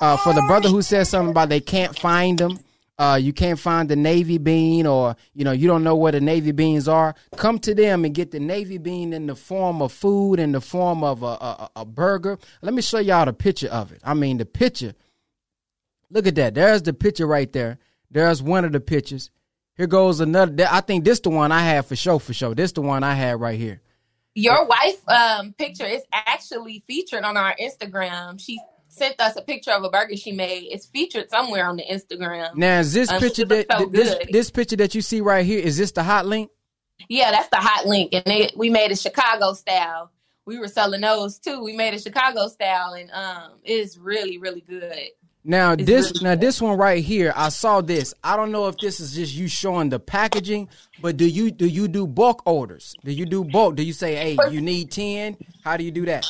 uh, 0.03 0.19
for 0.19 0.35
the 0.35 0.43
brother 0.43 0.69
who 0.69 0.83
says 0.83 1.09
something 1.09 1.31
about 1.31 1.49
they 1.49 1.61
can't 1.61 1.99
find 1.99 2.39
them, 2.39 2.59
uh, 2.99 3.19
you 3.21 3.33
can't 3.33 3.59
find 3.59 3.89
the 3.89 3.97
navy 3.97 4.39
bean 4.39 4.87
or 4.87 5.15
you 5.33 5.45
know 5.45 5.53
you 5.53 5.69
don't 5.69 5.85
know 5.85 5.95
where 5.95 6.11
the 6.11 6.21
navy 6.21 6.51
beans 6.51 6.89
are 6.89 7.15
come 7.37 7.59
to 7.61 7.75
them 7.75 8.05
and 8.05 8.13
get 8.13 8.33
the 8.33 8.41
navy 8.41 8.77
bean 8.77 9.13
in 9.13 9.27
the 9.29 9.37
form 9.37 9.81
of 9.81 9.93
food 9.93 10.41
in 10.41 10.51
the 10.51 10.61
form 10.61 11.05
of 11.05 11.23
a, 11.23 11.27
a, 11.27 11.71
a 11.77 11.85
burger 11.85 12.37
let 12.61 12.75
me 12.75 12.83
show 12.83 12.99
y'all 12.99 13.25
the 13.25 13.33
picture 13.33 13.69
of 13.69 13.93
it 13.93 14.01
i 14.03 14.15
mean 14.15 14.37
the 14.39 14.45
picture 14.45 14.95
look 16.11 16.27
at 16.27 16.35
that 16.35 16.55
there's 16.55 16.83
the 16.83 16.93
picture 16.93 17.27
right 17.27 17.53
there 17.53 17.79
there's 18.11 18.43
one 18.43 18.65
of 18.65 18.73
the 18.73 18.81
pictures 18.81 19.31
here 19.77 19.87
goes 19.87 20.21
another 20.21 20.67
i 20.71 20.81
think 20.81 21.05
this 21.05 21.21
the 21.21 21.31
one 21.31 21.53
i 21.53 21.61
had 21.61 21.85
for 21.87 21.97
show 21.97 22.19
for 22.19 22.33
show 22.33 22.55
this 22.55 22.73
the 22.73 22.83
one 22.83 23.03
i 23.03 23.15
had 23.15 23.41
right 23.41 23.59
here 23.59 23.81
your 24.35 24.67
wife 24.67 25.09
um, 25.09 25.53
picture 25.55 25.87
is 25.87 26.03
actually 26.13 26.85
featured 26.87 27.25
on 27.25 27.37
our 27.37 27.55
instagram 27.61 28.41
she 28.41 28.59
sent 28.89 29.21
us 29.21 29.37
a 29.37 29.43
picture 29.43 29.71
of 29.71 29.85
a 29.85 29.91
burger 29.91 30.17
she 30.17 30.33
made. 30.33 30.69
It's 30.71 30.87
featured 30.87 31.31
somewhere 31.31 31.67
on 31.67 31.77
the 31.77 31.85
Instagram. 31.85 32.55
Now, 32.57 32.81
is 32.81 32.93
this 32.93 33.11
um, 33.11 33.21
picture 33.21 33.45
that 33.47 33.67
so 33.71 33.87
this, 33.87 34.17
this 34.31 34.51
picture 34.51 34.77
that 34.77 34.95
you 34.95 35.03
see 35.03 35.21
right 35.21 35.45
here? 35.45 35.61
Is 35.61 35.77
this 35.77 35.93
the 35.93 36.03
hot 36.03 36.27
link? 36.27 36.51
Yeah, 37.09 37.31
that's 37.31 37.49
the 37.49 37.57
hot 37.57 37.87
link, 37.87 38.13
and 38.13 38.25
they, 38.27 38.51
we 38.57 38.71
made 38.71 38.91
a 38.91 38.97
Chicago 38.97 39.53
style. 39.53 40.11
We 40.47 40.59
were 40.59 40.67
selling 40.67 41.03
those 41.03 41.39
too. 41.39 41.63
We 41.63 41.77
made 41.77 41.95
a 41.95 41.99
Chicago 41.99 42.49
style, 42.49 42.95
and 42.95 43.11
um, 43.13 43.53
it's 43.63 43.97
really, 43.97 44.39
really 44.39 44.63
good. 44.63 45.11
Now 45.49 45.73
it's 45.73 45.85
this 45.85 46.13
really 46.13 46.25
now 46.25 46.35
this 46.35 46.61
one 46.61 46.77
right 46.77 47.03
here, 47.03 47.33
I 47.35 47.49
saw 47.49 47.81
this. 47.81 48.13
I 48.23 48.37
don't 48.37 48.53
know 48.53 48.69
if 48.69 48.77
this 48.77 49.01
is 49.01 49.15
just 49.15 49.35
you 49.35 49.49
showing 49.49 49.89
the 49.89 49.99
packaging, 49.99 50.69
but 51.01 51.17
do 51.17 51.27
you 51.27 51.51
do 51.51 51.67
you 51.67 51.89
do 51.89 52.07
bulk 52.07 52.43
orders? 52.45 52.95
Do 53.03 53.13
you 53.13 53.25
do 53.25 53.45
bulk? 53.45 53.75
Do 53.75 53.83
you 53.83 53.95
say, 53.95 54.15
hey, 54.15 54.37
you 54.51 54.61
need 54.61 54.91
ten? 54.91 55.39
How 55.65 55.79
do 55.79 55.85
you 55.85 55.91
do 55.91 56.05
that? 56.05 56.27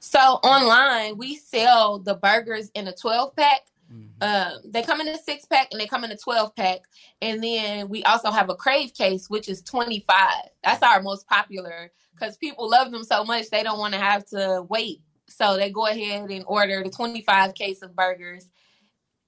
So 0.00 0.18
online, 0.18 1.16
we 1.16 1.36
sell 1.36 1.98
the 1.98 2.14
burgers 2.14 2.70
in 2.74 2.88
a 2.88 2.92
12 2.92 3.34
pack. 3.36 3.60
Mm-hmm. 3.90 4.04
Uh, 4.20 4.50
they 4.64 4.82
come 4.82 5.00
in 5.00 5.08
a 5.08 5.16
six 5.16 5.46
pack 5.46 5.68
and 5.70 5.80
they 5.80 5.86
come 5.86 6.04
in 6.04 6.10
a 6.10 6.16
12 6.16 6.54
pack. 6.56 6.80
And 7.22 7.42
then 7.42 7.88
we 7.88 8.02
also 8.02 8.32
have 8.32 8.50
a 8.50 8.56
crave 8.56 8.92
case, 8.94 9.30
which 9.30 9.48
is 9.48 9.62
25. 9.62 10.28
That's 10.64 10.82
our 10.82 11.00
most 11.00 11.26
popular 11.28 11.92
because 12.18 12.36
people 12.36 12.68
love 12.68 12.90
them 12.90 13.04
so 13.04 13.24
much, 13.24 13.50
they 13.50 13.62
don't 13.62 13.78
want 13.78 13.94
to 13.94 14.00
have 14.00 14.26
to 14.26 14.66
wait. 14.68 15.00
So 15.28 15.56
they 15.56 15.70
go 15.70 15.86
ahead 15.86 16.30
and 16.30 16.44
order 16.46 16.82
the 16.82 16.90
25 16.90 17.54
case 17.54 17.82
of 17.82 17.94
burgers. 17.94 18.48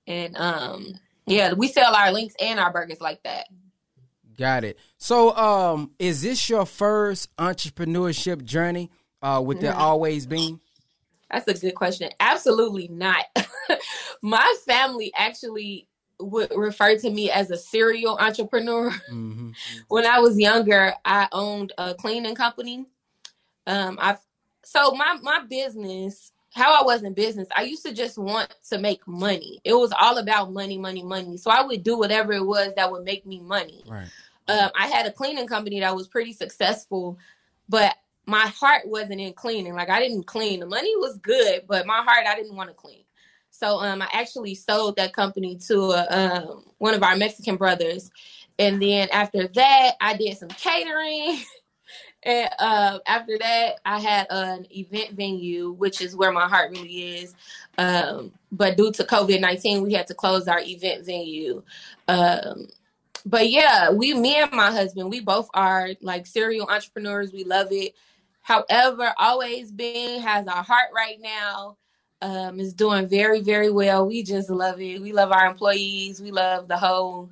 And 0.07 0.37
um, 0.37 0.95
yeah, 1.27 1.53
we 1.53 1.69
sell 1.69 1.95
our 1.95 2.13
links 2.13 2.35
and 2.41 2.59
our 2.59 2.73
burgers 2.73 3.01
like 3.01 3.23
that. 3.25 3.47
Got 4.37 4.65
it. 4.65 4.79
So, 4.99 5.37
um, 5.37 5.91
is 5.99 6.23
this 6.23 6.49
your 6.49 6.65
first 6.65 7.35
entrepreneurship 7.37 8.45
journey? 8.45 8.91
uh, 9.23 9.43
with 9.45 9.61
there 9.61 9.75
Always 9.75 10.27
Bean? 10.27 10.61
That's 11.31 11.47
a 11.49 11.55
good 11.55 11.75
question. 11.75 12.11
Absolutely 12.21 12.89
not. 12.89 13.25
My 14.23 14.55
family 14.67 15.13
actually 15.17 15.89
would 16.21 16.53
refer 16.57 16.97
to 16.97 17.11
me 17.11 17.31
as 17.31 17.51
a 17.51 17.57
serial 17.57 18.17
entrepreneur. 18.19 18.91
Mm-hmm. 19.11 19.51
when 19.89 20.07
I 20.07 20.21
was 20.21 20.39
younger, 20.39 20.95
I 21.05 21.29
owned 21.33 21.73
a 21.79 21.95
cleaning 21.95 22.35
company. 22.35 22.87
Um, 23.67 23.99
I 24.01 24.17
so 24.69 24.93
my 24.93 25.19
my 25.23 25.41
business 25.49 26.33
how 26.55 26.81
I 26.81 26.83
was 26.83 27.03
in 27.03 27.13
business, 27.13 27.49
I 27.57 27.63
used 27.63 27.85
to 27.85 27.95
just 27.95 28.19
want 28.19 28.55
to 28.71 28.79
make 28.79 29.07
money. 29.07 29.61
It 29.65 29.75
was 29.75 29.93
all 29.99 30.19
about 30.19 30.53
money, 30.53 30.79
money, 30.79 31.03
money. 31.03 31.37
So 31.37 31.51
I 31.51 31.63
would 31.63 31.83
do 31.83 31.99
whatever 31.99 32.33
it 32.33 32.45
was 32.45 32.73
that 32.75 32.91
would 32.91 33.05
make 33.05 33.27
me 33.27 33.41
money. 33.41 33.85
Right. 33.87 34.09
Um, 34.49 34.71
I 34.75 34.89
had 34.89 35.07
a 35.07 35.13
cleaning 35.13 35.47
company 35.47 35.81
that 35.81 35.95
was 35.95 36.09
pretty 36.09 36.33
successful, 36.33 37.19
but 37.69 37.95
my 38.27 38.47
heart 38.47 38.83
wasn't 38.87 39.21
in 39.21 39.35
cleaning. 39.35 39.75
Like 39.75 39.91
I 39.91 40.01
didn't 40.01 40.25
clean. 40.25 40.61
The 40.61 40.67
money 40.67 40.97
was 40.97 41.19
good, 41.19 41.63
but 41.69 41.87
my 41.87 42.03
heart 42.03 42.27
I 42.27 42.35
didn't 42.35 42.57
want 42.57 42.71
to 42.71 42.75
clean. 42.75 43.05
So 43.51 43.79
um, 43.79 44.03
I 44.03 44.09
actually 44.13 44.55
sold 44.55 44.97
that 44.97 45.13
company 45.13 45.59
to 45.69 45.91
a, 45.93 46.07
um, 46.11 46.65
one 46.79 46.95
of 46.95 47.03
our 47.03 47.17
Mexican 47.17 47.57
brothers, 47.57 48.11
and 48.59 48.81
then 48.81 49.09
after 49.11 49.49
that, 49.49 49.93
I 50.01 50.17
did 50.17 50.37
some 50.37 50.49
catering. 50.49 51.41
and 52.23 52.51
uh, 52.59 52.99
after 53.07 53.39
that, 53.39 53.77
I 53.85 54.01
had 54.01 54.27
an 54.31 54.67
event 54.71 55.13
venue, 55.13 55.73
which 55.73 56.01
is 56.01 56.17
where 56.17 56.33
my 56.33 56.49
heart 56.49 56.71
really 56.73 57.19
is. 57.19 57.35
Um, 57.79 58.33
but 58.51 58.77
due 58.77 58.93
to 58.93 59.05
COVID 59.05 59.41
nineteen, 59.41 59.83
we 59.83 59.93
had 59.93 60.07
to 60.09 60.15
close 60.15 60.49
our 60.49 60.61
event 60.61 61.07
venue. 61.07 61.63
Um, 62.09 62.69
but 63.27 63.51
yeah, 63.51 63.91
we, 63.91 64.15
me 64.15 64.37
and 64.37 64.53
my 64.53 64.71
husband, 64.71 65.11
we 65.11 65.21
both 65.21 65.49
are 65.55 65.91
like 66.01 66.27
serial 66.27 66.69
entrepreneurs. 66.69 67.33
We 67.33 67.45
love 67.45 67.69
it. 67.71 67.95
However, 68.43 69.13
Always 69.19 69.71
Bean 69.71 70.21
has 70.21 70.47
our 70.47 70.63
heart 70.63 70.89
right 70.95 71.21
now 71.21 71.77
um, 72.23 72.59
is 72.59 72.73
doing 72.73 73.07
very, 73.07 73.43
very 73.43 73.71
well. 73.71 74.07
We 74.07 74.23
just 74.23 74.49
love 74.49 74.81
it. 74.81 75.03
We 75.03 75.13
love 75.13 75.33
our 75.33 75.47
employees. 75.47 76.21
We 76.21 76.31
love 76.31 76.67
the 76.67 76.79
whole 76.79 77.31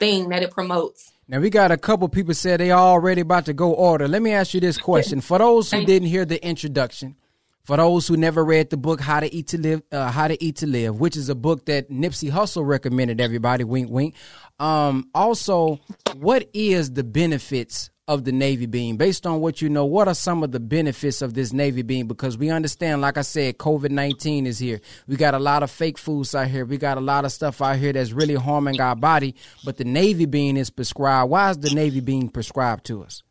thing 0.00 0.28
that 0.30 0.42
it 0.42 0.50
promotes. 0.50 1.12
Now 1.30 1.40
we 1.40 1.50
got 1.50 1.70
a 1.70 1.76
couple 1.76 2.08
people 2.08 2.32
said 2.32 2.58
they 2.58 2.70
already 2.70 3.20
about 3.20 3.44
to 3.46 3.52
go 3.52 3.74
order. 3.74 4.08
Let 4.08 4.22
me 4.22 4.32
ask 4.32 4.54
you 4.54 4.60
this 4.60 4.78
question: 4.78 5.20
For 5.20 5.38
those 5.38 5.70
who 5.70 5.84
didn't 5.84 6.08
hear 6.08 6.24
the 6.24 6.42
introduction, 6.42 7.16
for 7.64 7.76
those 7.76 8.08
who 8.08 8.16
never 8.16 8.42
read 8.42 8.70
the 8.70 8.78
book 8.78 8.98
"How 8.98 9.20
to 9.20 9.32
Eat 9.32 9.48
to 9.48 9.58
Live," 9.58 9.82
uh, 9.92 10.10
"How 10.10 10.28
to 10.28 10.42
Eat 10.42 10.56
to 10.56 10.66
Live," 10.66 10.98
which 10.98 11.18
is 11.18 11.28
a 11.28 11.34
book 11.34 11.66
that 11.66 11.90
Nipsey 11.90 12.30
Hussle 12.30 12.66
recommended 12.66 13.20
everybody. 13.20 13.62
Wink, 13.62 13.90
wink. 13.90 14.14
Um, 14.58 15.10
also, 15.14 15.80
what 16.16 16.48
is 16.54 16.94
the 16.94 17.04
benefits 17.04 17.90
of 18.08 18.24
the 18.24 18.32
navy 18.32 18.64
bean 18.64 18.96
based 18.96 19.26
on 19.26 19.40
what 19.40 19.60
you 19.60 19.68
know 19.68 19.84
what 19.84 20.08
are 20.08 20.14
some 20.14 20.42
of 20.42 20.50
the 20.50 20.58
benefits 20.58 21.20
of 21.20 21.34
this 21.34 21.52
navy 21.52 21.82
bean 21.82 22.06
because 22.06 22.38
we 22.38 22.48
understand 22.48 23.02
like 23.02 23.18
i 23.18 23.22
said 23.22 23.58
covid-19 23.58 24.46
is 24.46 24.58
here. 24.58 24.80
We 25.06 25.16
got 25.16 25.34
a 25.34 25.38
lot 25.38 25.62
of 25.62 25.70
fake 25.70 25.98
foods 25.98 26.34
out 26.34 26.48
here. 26.48 26.64
We 26.64 26.78
got 26.78 26.96
a 26.96 27.02
lot 27.02 27.26
of 27.26 27.32
stuff 27.32 27.60
out 27.60 27.76
here 27.76 27.92
that's 27.92 28.12
really 28.12 28.34
harming 28.34 28.80
our 28.80 28.96
body 28.96 29.34
but 29.64 29.76
the 29.76 29.84
navy 29.84 30.24
bean 30.24 30.56
is 30.56 30.70
prescribed. 30.70 31.30
Why 31.30 31.50
is 31.50 31.58
the 31.58 31.70
navy 31.70 32.00
bean 32.00 32.30
prescribed 32.30 32.86
to 32.86 33.04
us? 33.04 33.22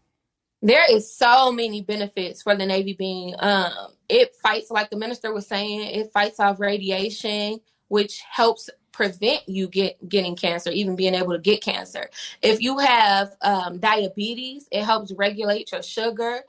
There 0.61 0.85
is 0.91 1.11
so 1.11 1.51
many 1.51 1.81
benefits 1.81 2.43
for 2.43 2.55
the 2.55 2.65
navy 2.65 2.93
bean 2.93 3.35
um, 3.39 3.71
it 4.07 4.35
fights 4.35 4.69
like 4.69 4.91
the 4.91 4.97
minister 4.97 5.33
was 5.33 5.47
saying 5.47 5.81
it 5.81 6.11
fights 6.13 6.39
off 6.39 6.59
radiation 6.59 7.59
which 7.87 8.21
helps 8.29 8.69
prevent 8.97 9.47
you 9.47 9.67
get 9.67 10.09
getting 10.09 10.35
cancer, 10.35 10.71
even 10.71 10.95
being 10.95 11.13
able 11.13 11.31
to 11.31 11.37
get 11.37 11.61
cancer. 11.61 12.09
If 12.41 12.59
you 12.61 12.79
have 12.79 13.35
um, 13.43 13.77
diabetes, 13.77 14.67
it 14.71 14.83
helps 14.83 15.13
regulate 15.13 15.71
your 15.71 15.83
sugar. 15.83 16.41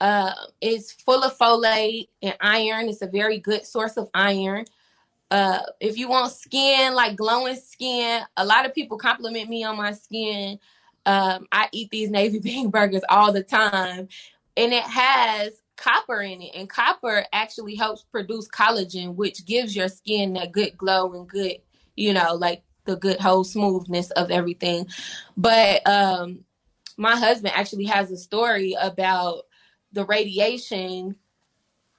Uh, 0.00 0.32
it's 0.62 0.92
full 0.92 1.22
of 1.22 1.36
folate 1.36 2.08
and 2.22 2.34
iron. 2.40 2.88
It's 2.88 3.02
a 3.02 3.06
very 3.06 3.38
good 3.38 3.66
source 3.66 3.98
of 3.98 4.08
iron. 4.14 4.64
Uh, 5.30 5.60
if 5.78 5.98
you 5.98 6.08
want 6.08 6.32
skin, 6.32 6.94
like 6.94 7.16
glowing 7.16 7.56
skin, 7.56 8.22
a 8.38 8.46
lot 8.46 8.64
of 8.64 8.74
people 8.74 8.96
compliment 8.96 9.50
me 9.50 9.62
on 9.62 9.76
my 9.76 9.92
skin. 9.92 10.58
Um, 11.04 11.46
I 11.52 11.68
eat 11.70 11.90
these 11.90 12.08
navy 12.18 12.38
bean 12.38 12.70
burgers 12.70 13.02
all 13.10 13.30
the 13.30 13.42
time, 13.42 14.08
and 14.56 14.72
it 14.72 14.84
has 14.84 15.52
copper 15.76 16.22
in 16.22 16.40
it, 16.40 16.52
and 16.54 16.68
copper 16.68 17.26
actually 17.34 17.74
helps 17.74 18.04
produce 18.04 18.48
collagen, 18.48 19.14
which 19.16 19.44
gives 19.44 19.76
your 19.76 19.88
skin 19.88 20.32
that 20.32 20.52
good 20.52 20.78
glow 20.78 21.12
and 21.12 21.28
good 21.28 21.58
you 22.00 22.14
know, 22.14 22.34
like 22.34 22.62
the 22.86 22.96
good 22.96 23.20
whole 23.20 23.44
smoothness 23.44 24.10
of 24.12 24.30
everything. 24.30 24.86
But 25.36 25.86
um 25.86 26.44
my 26.96 27.16
husband 27.16 27.54
actually 27.54 27.84
has 27.84 28.10
a 28.10 28.16
story 28.16 28.74
about 28.78 29.44
the 29.92 30.04
radiation 30.04 31.16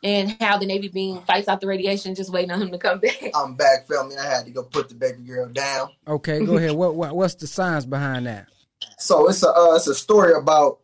and 0.03 0.35
how 0.39 0.57
the 0.57 0.65
Navy 0.65 0.87
bean 0.87 1.21
fights 1.23 1.47
out 1.47 1.61
the 1.61 1.67
radiation, 1.67 2.15
just 2.15 2.31
waiting 2.31 2.51
on 2.51 2.61
him 2.61 2.71
to 2.71 2.77
come 2.77 2.99
back. 3.01 3.31
I'm 3.35 3.55
back, 3.55 3.87
family. 3.87 4.17
I 4.17 4.25
had 4.25 4.45
to 4.45 4.51
go 4.51 4.63
put 4.63 4.89
the 4.89 4.95
baby 4.95 5.21
girl 5.23 5.47
down. 5.47 5.89
Okay, 6.07 6.43
go 6.43 6.57
ahead. 6.57 6.71
What, 6.71 6.95
what 6.95 7.15
what's 7.15 7.35
the 7.35 7.47
science 7.47 7.85
behind 7.85 8.25
that? 8.25 8.47
So 8.97 9.29
it's 9.29 9.43
a 9.43 9.49
uh, 9.49 9.75
it's 9.75 9.87
a 9.87 9.95
story 9.95 10.33
about 10.33 10.79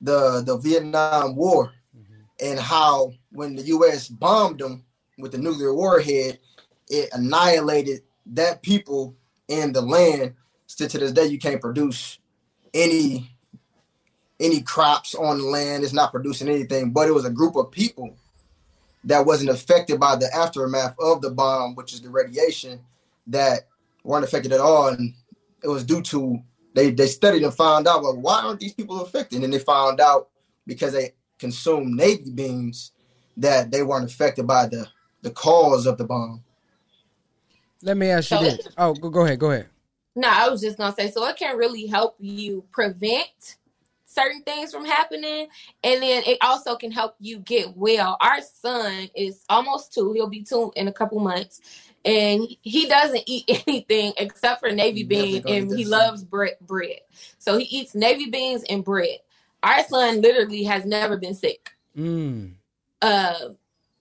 the 0.00 0.42
the 0.44 0.56
Vietnam 0.58 1.34
War 1.34 1.72
mm-hmm. 1.96 2.22
and 2.44 2.58
how 2.58 3.12
when 3.30 3.56
the 3.56 3.62
U.S. 3.62 4.08
bombed 4.08 4.60
them 4.60 4.84
with 5.18 5.32
the 5.32 5.38
nuclear 5.38 5.74
warhead, 5.74 6.38
it 6.88 7.08
annihilated 7.12 8.02
that 8.32 8.62
people 8.62 9.14
in 9.48 9.72
the 9.72 9.82
land 9.82 10.34
still 10.66 10.88
to 10.88 10.98
this 10.98 11.12
day 11.12 11.26
you 11.26 11.38
can't 11.38 11.60
produce 11.60 12.18
any 12.74 13.30
any 14.40 14.60
crops 14.60 15.14
on 15.14 15.38
the 15.38 15.44
land. 15.44 15.84
It's 15.84 15.92
not 15.92 16.10
producing 16.10 16.48
anything 16.48 16.90
but 16.90 17.08
it 17.08 17.12
was 17.12 17.24
a 17.24 17.30
group 17.30 17.56
of 17.56 17.70
people 17.70 18.16
that 19.04 19.26
wasn't 19.26 19.50
affected 19.50 20.00
by 20.00 20.16
the 20.16 20.34
aftermath 20.34 20.96
of 20.98 21.20
the 21.20 21.30
bomb 21.30 21.74
which 21.74 21.92
is 21.92 22.00
the 22.00 22.10
radiation 22.10 22.80
that 23.28 23.68
weren't 24.02 24.24
affected 24.24 24.52
at 24.52 24.60
all. 24.60 24.88
And 24.88 25.14
it 25.62 25.68
was 25.68 25.84
due 25.84 26.02
to 26.02 26.40
they 26.74 26.90
they 26.90 27.06
studied 27.06 27.42
and 27.42 27.54
found 27.54 27.86
out 27.86 28.02
well 28.02 28.16
why 28.16 28.42
aren't 28.42 28.60
these 28.60 28.74
people 28.74 29.02
affected? 29.02 29.44
And 29.44 29.52
they 29.52 29.58
found 29.58 30.00
out 30.00 30.30
because 30.66 30.92
they 30.92 31.12
consumed 31.38 31.94
navy 31.94 32.30
beans 32.30 32.92
that 33.36 33.70
they 33.70 33.82
weren't 33.82 34.10
affected 34.10 34.46
by 34.46 34.66
the 34.66 34.88
the 35.20 35.30
cause 35.30 35.86
of 35.86 35.98
the 35.98 36.04
bomb 36.04 36.42
let 37.82 37.96
me 37.96 38.08
ask 38.08 38.30
you 38.30 38.36
so 38.38 38.42
this. 38.42 38.68
Oh, 38.78 38.94
go, 38.94 39.10
go 39.10 39.24
ahead. 39.24 39.38
Go 39.38 39.50
ahead. 39.50 39.66
No, 40.14 40.28
I 40.28 40.48
was 40.48 40.60
just 40.60 40.76
gonna 40.76 40.94
say, 40.94 41.10
so 41.10 41.26
it 41.26 41.36
can 41.36 41.56
really 41.56 41.86
help 41.86 42.16
you 42.18 42.64
prevent 42.70 43.56
certain 44.04 44.42
things 44.42 44.72
from 44.72 44.84
happening, 44.84 45.48
and 45.82 46.02
then 46.02 46.22
it 46.26 46.38
also 46.42 46.76
can 46.76 46.92
help 46.92 47.14
you 47.18 47.38
get 47.38 47.76
well. 47.76 48.16
Our 48.20 48.40
son 48.42 49.08
is 49.16 49.44
almost 49.48 49.94
two; 49.94 50.12
he'll 50.12 50.28
be 50.28 50.42
two 50.42 50.70
in 50.76 50.88
a 50.88 50.92
couple 50.92 51.18
months, 51.18 51.60
and 52.04 52.46
he 52.60 52.86
doesn't 52.86 53.22
eat 53.26 53.44
anything 53.66 54.12
except 54.18 54.60
for 54.60 54.70
navy 54.70 55.04
bean, 55.04 55.42
and 55.48 55.72
he 55.72 55.84
loves 55.86 56.22
bread. 56.22 56.56
Bread, 56.60 57.00
so 57.38 57.56
he 57.56 57.64
eats 57.64 57.94
navy 57.94 58.28
beans 58.28 58.64
and 58.68 58.84
bread. 58.84 59.18
Our 59.62 59.82
son 59.84 60.20
literally 60.20 60.64
has 60.64 60.84
never 60.84 61.16
been 61.16 61.34
sick. 61.34 61.70
Mm. 61.96 62.54
Uh, 63.00 63.50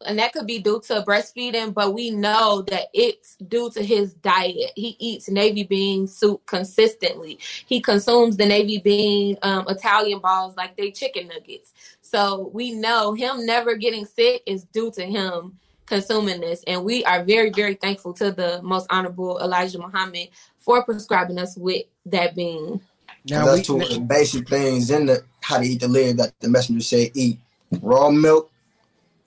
and 0.06 0.20
that 0.20 0.34
could 0.34 0.48
be 0.48 0.60
due 0.60 0.82
to 0.88 1.04
breastfeeding, 1.08 1.74
but 1.74 1.94
we 1.94 2.12
know 2.12 2.62
that 2.64 2.88
it's 2.94 3.36
due 3.36 3.70
to 3.72 3.84
his 3.84 4.14
diet. 4.16 4.72
He 4.76 4.96
eats 5.00 5.30
navy 5.30 5.64
bean 5.64 6.08
soup 6.08 6.46
consistently. 6.46 7.40
He 7.66 7.82
consumes 7.82 8.38
the 8.38 8.46
navy 8.46 8.80
bean 8.80 9.38
um, 9.42 9.66
Italian 9.68 10.20
balls 10.20 10.56
like 10.56 10.76
they 10.78 10.92
chicken 10.92 11.28
nuggets. 11.28 11.74
So 12.02 12.52
we 12.54 12.72
know 12.72 13.14
him 13.14 13.46
never 13.46 13.76
getting 13.76 14.06
sick 14.06 14.44
is 14.46 14.64
due 14.66 14.92
to 14.92 15.06
him 15.06 15.58
consuming 15.86 16.42
this. 16.42 16.64
And 16.68 16.84
we 16.84 17.04
are 17.06 17.24
very, 17.24 17.50
very 17.50 17.76
thankful 17.76 18.14
to 18.16 18.32
the 18.32 18.62
most 18.62 18.88
honorable 18.90 19.40
Elijah 19.40 19.80
Muhammad 19.80 20.30
for 20.58 20.84
prescribing 20.84 21.40
us 21.40 21.58
with 21.58 21.84
that 22.06 22.36
bean. 22.36 22.82
Now, 23.26 23.46
that's 23.46 23.68
two 23.68 23.80
of 23.80 23.90
the 23.90 24.00
basic 24.00 24.50
things 24.50 24.90
in 24.90 25.06
the 25.06 25.24
how 25.42 25.58
to 25.58 25.64
eat 25.64 25.82
to 25.82 25.88
live 25.88 26.18
that 26.18 26.34
the 26.40 26.50
messenger 26.50 26.84
said 26.84 27.12
eat 27.14 27.40
raw 27.82 28.10
milk 28.10 28.51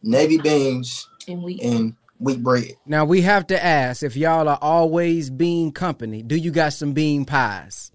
navy 0.05 0.39
beans, 0.39 1.09
and 1.27 1.43
wheat. 1.43 1.63
and 1.63 1.95
wheat 2.19 2.43
bread. 2.43 2.73
Now 2.87 3.05
we 3.05 3.23
have 3.23 3.47
to 3.49 3.65
ask 3.65 4.03
if 4.03 4.17
y'all 4.17 4.49
are 4.49 4.59
always 4.61 5.31
bean 5.31 5.73
company. 5.73 6.23
Do 6.23 6.37
you 6.37 6.51
got 6.51 6.73
some 6.73 6.93
bean 6.93 7.25
pies? 7.25 7.91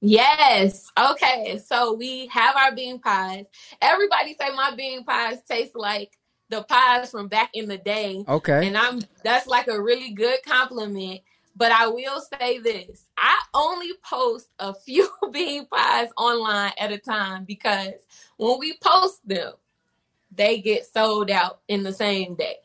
Yes. 0.00 0.90
Okay. 0.98 1.60
So 1.64 1.94
we 1.94 2.26
have 2.26 2.56
our 2.56 2.74
bean 2.74 3.00
pies. 3.00 3.46
Everybody 3.80 4.36
say 4.38 4.54
my 4.54 4.74
bean 4.76 5.04
pies 5.04 5.38
taste 5.48 5.74
like 5.74 6.12
the 6.50 6.62
pies 6.62 7.10
from 7.10 7.28
back 7.28 7.50
in 7.54 7.68
the 7.68 7.78
day. 7.78 8.22
Okay. 8.28 8.66
And 8.66 8.76
I'm 8.76 9.00
that's 9.22 9.46
like 9.46 9.68
a 9.68 9.80
really 9.80 10.12
good 10.12 10.40
compliment. 10.46 11.20
But 11.56 11.72
I 11.72 11.86
will 11.86 12.20
say 12.20 12.58
this. 12.58 13.08
I 13.16 13.40
only 13.54 13.92
post 14.04 14.48
a 14.58 14.74
few 14.86 15.08
bean 15.32 15.66
pies 15.66 16.08
online 16.18 16.72
at 16.78 16.92
a 16.92 16.98
time 16.98 17.44
because 17.44 17.94
when 18.36 18.58
we 18.58 18.76
post 18.82 19.26
them, 19.26 19.52
they 20.36 20.60
get 20.60 20.86
sold 20.86 21.30
out 21.30 21.60
in 21.68 21.82
the 21.82 21.92
same 21.92 22.34
day. 22.34 22.56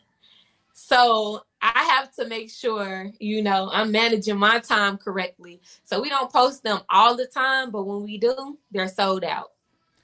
So 0.73 1.43
I 1.61 1.97
have 1.97 2.13
to 2.15 2.27
make 2.27 2.49
sure, 2.49 3.11
you 3.19 3.43
know, 3.43 3.69
I'm 3.71 3.91
managing 3.91 4.37
my 4.37 4.59
time 4.59 4.97
correctly. 4.97 5.61
So 5.83 6.01
we 6.01 6.09
don't 6.09 6.31
post 6.31 6.63
them 6.63 6.79
all 6.89 7.15
the 7.15 7.27
time, 7.27 7.71
but 7.71 7.83
when 7.83 8.03
we 8.03 8.17
do, 8.17 8.57
they're 8.71 8.87
sold 8.87 9.23
out. 9.23 9.51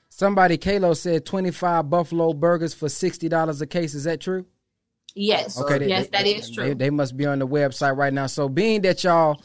Somebody, 0.09 0.57
Kalo 0.57 0.93
said 0.93 1.25
25 1.25 1.89
Buffalo 1.89 2.33
burgers 2.33 2.73
for 2.73 2.87
$60 2.87 3.61
a 3.61 3.65
case. 3.65 3.93
Is 3.93 4.05
that 4.05 4.21
true? 4.21 4.45
Yes. 5.13 5.59
Okay. 5.59 5.79
They, 5.79 5.87
yes, 5.87 6.07
they, 6.07 6.17
that 6.17 6.27
is 6.27 6.51
true. 6.51 6.63
They, 6.65 6.73
they, 6.73 6.89
must 6.89 7.15
be 7.15 7.25
on 7.25 7.39
the 7.39 7.47
website 7.47 7.97
right 7.97 8.13
now. 8.13 8.27
So 8.27 8.49
being 8.49 8.81
that 8.81 9.03
y'all 9.03 9.41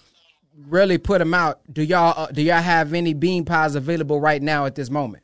really 0.69 0.99
put 0.99 1.19
them 1.19 1.33
out, 1.33 1.61
do 1.73 1.83
y'all 1.83 2.15
uh, 2.17 2.27
do 2.27 2.43
y'all 2.43 2.61
have 2.61 2.93
any 2.93 3.15
bean 3.15 3.45
pies 3.45 3.77
available 3.77 4.21
right 4.21 4.43
now 4.43 4.67
at 4.67 4.75
this 4.75 4.91
moment? 4.91 5.23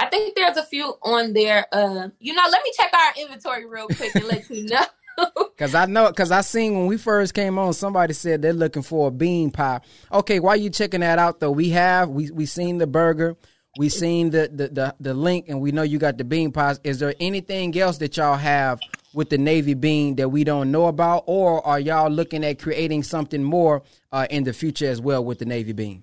I 0.00 0.06
think 0.06 0.34
there's 0.34 0.56
a 0.56 0.62
few 0.62 0.94
on 1.02 1.34
there. 1.34 1.66
Uh, 1.70 2.08
you 2.20 2.32
know, 2.32 2.46
let 2.50 2.64
me 2.64 2.72
check 2.74 2.90
our 2.94 3.22
inventory 3.22 3.66
real 3.66 3.86
quick 3.86 4.14
and 4.14 4.24
let 4.24 4.48
you 4.48 4.64
know. 4.64 4.84
Cause 5.58 5.74
I 5.74 5.84
know, 5.84 6.10
cause 6.14 6.30
I 6.30 6.40
seen 6.40 6.72
when 6.72 6.86
we 6.86 6.96
first 6.96 7.34
came 7.34 7.58
on, 7.58 7.74
somebody 7.74 8.14
said 8.14 8.40
they're 8.40 8.54
looking 8.54 8.80
for 8.80 9.08
a 9.08 9.10
bean 9.10 9.50
pie. 9.50 9.82
Okay, 10.10 10.40
while 10.40 10.56
you 10.56 10.70
checking 10.70 11.00
that 11.00 11.18
out 11.18 11.40
though, 11.40 11.50
we 11.50 11.68
have 11.70 12.08
we 12.08 12.30
we 12.30 12.46
seen 12.46 12.78
the 12.78 12.86
burger, 12.86 13.36
we 13.76 13.90
seen 13.90 14.30
the 14.30 14.48
the 14.50 14.68
the, 14.68 14.94
the 14.98 15.12
link, 15.12 15.50
and 15.50 15.60
we 15.60 15.72
know 15.72 15.82
you 15.82 15.98
got 15.98 16.16
the 16.16 16.24
bean 16.24 16.52
pies. 16.52 16.80
Is 16.84 17.00
there 17.00 17.14
anything 17.20 17.78
else 17.78 17.98
that 17.98 18.16
y'all 18.16 18.36
have 18.36 18.80
with 19.12 19.28
the 19.28 19.36
navy 19.36 19.74
bean 19.74 20.16
that 20.16 20.30
we 20.30 20.42
don't 20.42 20.72
know 20.72 20.86
about, 20.86 21.24
or 21.26 21.66
are 21.66 21.80
y'all 21.80 22.10
looking 22.10 22.42
at 22.42 22.58
creating 22.58 23.02
something 23.02 23.42
more 23.42 23.82
uh, 24.12 24.26
in 24.30 24.44
the 24.44 24.54
future 24.54 24.88
as 24.88 25.02
well 25.02 25.22
with 25.22 25.38
the 25.38 25.44
navy 25.44 25.72
bean? 25.72 26.02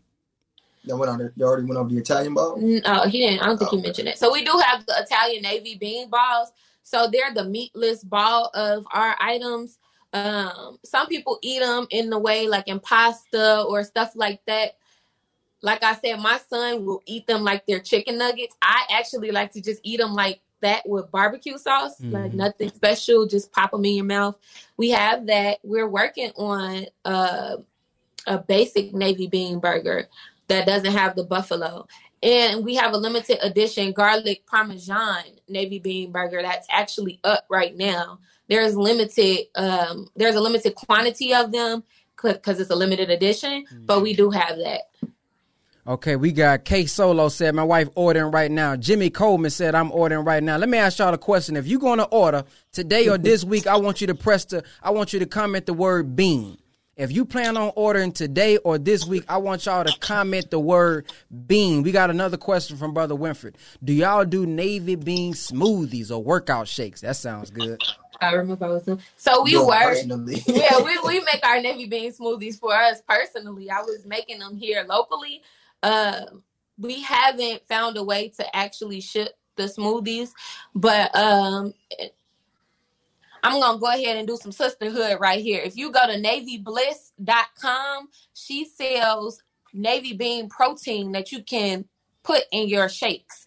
That 0.87 0.97
went 0.97 1.09
on. 1.09 1.31
You 1.35 1.45
already 1.45 1.65
went 1.65 1.77
over 1.77 1.89
the 1.89 1.97
Italian 1.97 2.33
ball. 2.33 2.57
No, 2.57 3.03
he 3.03 3.19
didn't. 3.19 3.41
I 3.41 3.45
don't 3.45 3.57
think 3.57 3.71
he 3.71 3.81
mentioned 3.81 4.07
it. 4.07 4.17
So 4.17 4.31
we 4.31 4.43
do 4.43 4.59
have 4.65 4.85
the 4.85 4.95
Italian 4.99 5.43
navy 5.43 5.75
bean 5.75 6.09
balls. 6.09 6.51
So 6.83 7.09
they're 7.11 7.33
the 7.33 7.43
meatless 7.43 8.03
ball 8.03 8.49
of 8.53 8.85
our 8.91 9.15
items. 9.19 9.77
Um, 10.13 10.79
some 10.85 11.07
people 11.07 11.37
eat 11.41 11.59
them 11.59 11.87
in 11.89 12.09
the 12.09 12.17
way 12.17 12.47
like 12.47 12.67
in 12.67 12.79
pasta 12.79 13.63
or 13.63 13.83
stuff 13.83 14.13
like 14.15 14.41
that. 14.47 14.77
Like 15.61 15.83
I 15.83 15.95
said, 15.95 16.19
my 16.19 16.39
son 16.49 16.85
will 16.85 17.01
eat 17.05 17.27
them 17.27 17.43
like 17.43 17.65
they're 17.65 17.79
chicken 17.79 18.17
nuggets. 18.17 18.55
I 18.61 18.85
actually 18.89 19.31
like 19.31 19.51
to 19.53 19.61
just 19.61 19.81
eat 19.83 19.97
them 19.97 20.13
like 20.13 20.39
that 20.61 20.87
with 20.87 21.11
barbecue 21.11 21.57
sauce, 21.57 21.99
mm-hmm. 21.99 22.11
like 22.11 22.33
nothing 22.33 22.69
special, 22.69 23.27
just 23.27 23.51
pop 23.51 23.71
them 23.71 23.85
in 23.85 23.95
your 23.95 24.05
mouth. 24.05 24.37
We 24.77 24.89
have 24.91 25.27
that. 25.27 25.59
We're 25.63 25.89
working 25.89 26.31
on 26.35 26.85
uh, 27.05 27.57
a 28.27 28.37
basic 28.37 28.93
navy 28.93 29.27
bean 29.27 29.59
burger 29.59 30.07
that 30.47 30.65
doesn't 30.65 30.91
have 30.91 31.15
the 31.15 31.23
buffalo. 31.23 31.87
And 32.23 32.65
we 32.65 32.75
have 32.75 32.93
a 32.93 32.97
limited 32.97 33.37
edition 33.45 33.91
garlic 33.91 34.45
parmesan 34.47 35.23
navy 35.47 35.79
bean 35.79 36.11
burger 36.11 36.41
that's 36.41 36.67
actually 36.69 37.19
up 37.23 37.45
right 37.49 37.75
now. 37.75 38.19
There's 38.49 38.75
limited 38.75 39.47
um 39.55 40.09
there's 40.15 40.35
a 40.35 40.41
limited 40.41 40.75
quantity 40.75 41.33
of 41.33 41.51
them 41.51 41.83
because 42.15 42.59
it's 42.59 42.71
a 42.71 42.75
limited 42.75 43.09
edition, 43.09 43.65
but 43.85 44.01
we 44.01 44.13
do 44.13 44.31
have 44.31 44.57
that. 44.57 44.81
Okay, 45.87 46.17
we 46.17 46.33
got 46.33 46.65
K 46.65 46.85
Solo 46.85 47.29
said 47.29 47.55
my 47.55 47.63
wife 47.63 47.87
ordering 47.95 48.31
right 48.31 48.51
now. 48.51 48.75
Jimmy 48.75 49.09
Coleman 49.09 49.51
said 49.51 49.73
I'm 49.73 49.91
ordering 49.91 50.25
right 50.25 50.43
now. 50.43 50.57
Let 50.57 50.67
me 50.67 50.77
ask 50.77 50.99
y'all 50.99 51.13
a 51.13 51.17
question. 51.17 51.55
If 51.55 51.65
you're 51.67 51.79
gonna 51.79 52.03
order 52.03 52.43
today 52.73 53.07
or 53.07 53.17
this 53.17 53.45
week, 53.45 53.67
I 53.67 53.77
want 53.77 54.01
you 54.01 54.07
to 54.07 54.15
press 54.15 54.43
the 54.45 54.63
I 54.81 54.91
want 54.91 55.13
you 55.13 55.19
to 55.19 55.25
comment 55.25 55.65
the 55.65 55.73
word 55.73 56.15
bean. 56.15 56.57
If 56.97 57.11
you 57.11 57.25
plan 57.25 57.57
on 57.57 57.71
ordering 57.75 58.11
today 58.11 58.57
or 58.57 58.79
this 58.79 59.05
week, 59.05 59.23
I 59.29 59.37
want 59.37 59.67
y'all 59.67 59.83
to 59.83 59.99
comment 59.99 60.49
the 60.49 60.59
word 60.59 61.05
bean. 61.45 61.83
We 61.83 61.91
got 61.91 62.09
another 62.09 62.37
question 62.37 62.75
from 62.75 62.95
Brother 62.95 63.13
Winfred. 63.13 63.53
Do 63.83 63.93
y'all 63.93 64.25
do 64.25 64.47
navy 64.47 64.95
bean 64.95 65.33
smoothies 65.33 66.09
or 66.09 66.23
workout 66.23 66.67
shakes? 66.67 67.01
That 67.01 67.15
sounds 67.15 67.51
good. 67.51 67.83
I 68.19 68.33
remember 68.33 68.65
I 68.65 68.69
was 68.69 68.89
so 69.15 69.43
we 69.43 69.51
Yo, 69.51 69.67
were 69.67 69.93
yeah 70.47 70.81
we, 70.81 70.97
we 71.05 71.19
make 71.19 71.45
our 71.45 71.61
navy 71.61 71.85
bean 71.85 72.11
smoothies 72.11 72.59
for 72.59 72.73
us 72.73 72.99
personally. 73.07 73.69
I 73.69 73.81
was 73.81 74.03
making 74.07 74.39
them 74.39 74.57
here 74.57 74.83
locally. 74.89 75.43
Uh, 75.83 76.21
we 76.79 77.03
haven't 77.03 77.61
found 77.67 77.95
a 77.97 78.03
way 78.03 78.29
to 78.37 78.55
actually 78.55 79.01
ship 79.01 79.37
the 79.55 79.65
smoothies, 79.65 80.31
but 80.73 81.15
um, 81.15 81.75
I'm 83.43 83.59
gonna 83.59 83.79
go 83.79 83.87
ahead 83.87 84.17
and 84.17 84.27
do 84.27 84.37
some 84.37 84.51
sisterhood 84.51 85.19
right 85.19 85.41
here. 85.41 85.61
If 85.63 85.77
you 85.77 85.91
go 85.91 86.05
to 86.05 86.13
navybliss.com, 86.13 88.09
she 88.33 88.65
sells 88.65 89.41
navy 89.73 90.13
bean 90.13 90.49
protein 90.49 91.11
that 91.13 91.31
you 91.31 91.43
can 91.43 91.85
put 92.23 92.43
in 92.51 92.67
your 92.67 92.89
shakes. 92.89 93.45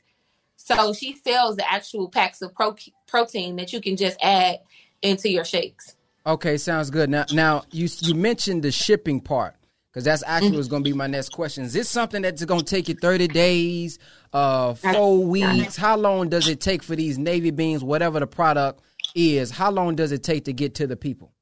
So 0.57 0.93
she 0.93 1.17
sells 1.17 1.57
the 1.57 1.71
actual 1.71 2.09
packs 2.09 2.43
of 2.43 2.55
pro- 2.55 2.77
protein 3.09 3.57
that 3.57 3.73
you 3.73 3.81
can 3.81 3.97
just 3.97 4.17
add 4.23 4.61
into 5.03 5.29
your 5.29 5.45
shakes. 5.45 5.97
Okay, 6.27 6.59
sounds 6.59 6.91
good. 6.91 7.11
Now, 7.11 7.25
now 7.33 7.65
you 7.71 7.89
you 8.01 8.15
mentioned 8.15 8.63
the 8.63 8.71
shipping 8.71 9.21
part 9.21 9.57
because 9.91 10.05
that's 10.05 10.23
actually 10.25 10.51
mm-hmm. 10.51 10.59
was 10.59 10.69
going 10.69 10.85
to 10.85 10.89
be 10.89 10.97
my 10.97 11.07
next 11.07 11.31
question. 11.31 11.65
Is 11.65 11.73
this 11.73 11.89
something 11.89 12.23
that's 12.23 12.45
going 12.45 12.61
to 12.61 12.67
take 12.67 12.89
you 12.89 12.95
30 12.95 13.29
days, 13.29 13.99
uh, 14.33 14.75
four 14.75 15.25
weeks? 15.25 15.77
How 15.77 15.97
long 15.97 16.29
does 16.29 16.47
it 16.49 16.61
take 16.61 16.83
for 16.83 16.95
these 16.95 17.19
navy 17.19 17.51
beans, 17.51 17.83
whatever 17.83 18.21
the 18.21 18.27
product, 18.27 18.83
is 19.15 19.51
how 19.51 19.71
long 19.71 19.95
does 19.95 20.13
it 20.13 20.23
take 20.23 20.45
to 20.45 20.53
get 20.53 20.75
to 20.77 20.87
the 20.87 20.97
people? 20.97 21.33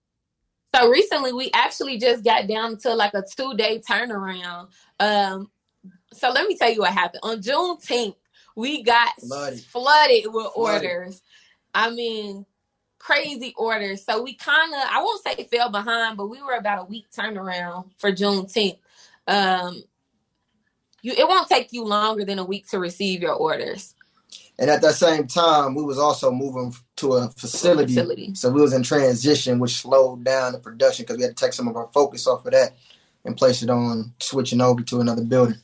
So 0.74 0.88
recently, 0.88 1.32
we 1.32 1.50
actually 1.54 1.98
just 1.98 2.24
got 2.24 2.46
down 2.46 2.78
to 2.78 2.94
like 2.94 3.14
a 3.14 3.24
two 3.36 3.54
day 3.54 3.80
turnaround. 3.88 4.68
Um, 5.00 5.50
so 6.12 6.30
let 6.30 6.46
me 6.46 6.56
tell 6.56 6.70
you 6.70 6.80
what 6.80 6.92
happened 6.92 7.20
on 7.22 7.40
Juneteenth. 7.40 8.16
We 8.54 8.82
got 8.82 9.14
flooded, 9.20 9.60
flooded 9.60 10.24
with 10.26 10.52
flooded. 10.52 10.90
orders. 10.90 11.22
I 11.74 11.90
mean, 11.90 12.44
crazy 12.98 13.54
orders. 13.56 14.04
So 14.04 14.22
we 14.22 14.34
kind 14.34 14.72
of, 14.74 14.80
I 14.90 15.02
won't 15.02 15.22
say 15.22 15.44
fell 15.44 15.70
behind, 15.70 16.16
but 16.16 16.26
we 16.26 16.42
were 16.42 16.54
about 16.54 16.82
a 16.82 16.84
week 16.84 17.06
turnaround 17.16 17.90
for 17.98 18.10
Juneteenth. 18.10 18.78
Um, 19.26 19.82
you, 21.02 21.12
it 21.12 21.28
won't 21.28 21.48
take 21.48 21.72
you 21.72 21.84
longer 21.84 22.24
than 22.24 22.38
a 22.38 22.44
week 22.44 22.68
to 22.70 22.78
receive 22.78 23.22
your 23.22 23.34
orders. 23.34 23.94
And 24.58 24.70
at 24.70 24.82
that 24.82 24.94
same 24.94 25.26
time, 25.28 25.74
we 25.74 25.84
was 25.84 25.98
also 25.98 26.32
moving 26.32 26.74
to 26.96 27.12
a 27.12 27.28
facility, 27.30 27.94
facility. 27.94 28.34
so 28.34 28.50
we 28.50 28.60
was 28.60 28.72
in 28.72 28.82
transition, 28.82 29.60
which 29.60 29.76
slowed 29.76 30.24
down 30.24 30.52
the 30.52 30.58
production 30.58 31.04
because 31.04 31.16
we 31.16 31.22
had 31.22 31.36
to 31.36 31.44
take 31.44 31.52
some 31.52 31.68
of 31.68 31.76
our 31.76 31.88
focus 31.94 32.26
off 32.26 32.44
of 32.44 32.52
that 32.52 32.74
and 33.24 33.36
place 33.36 33.62
it 33.62 33.70
on 33.70 34.12
switching 34.18 34.60
over 34.60 34.82
to 34.82 35.00
another 35.00 35.22
building. 35.22 35.58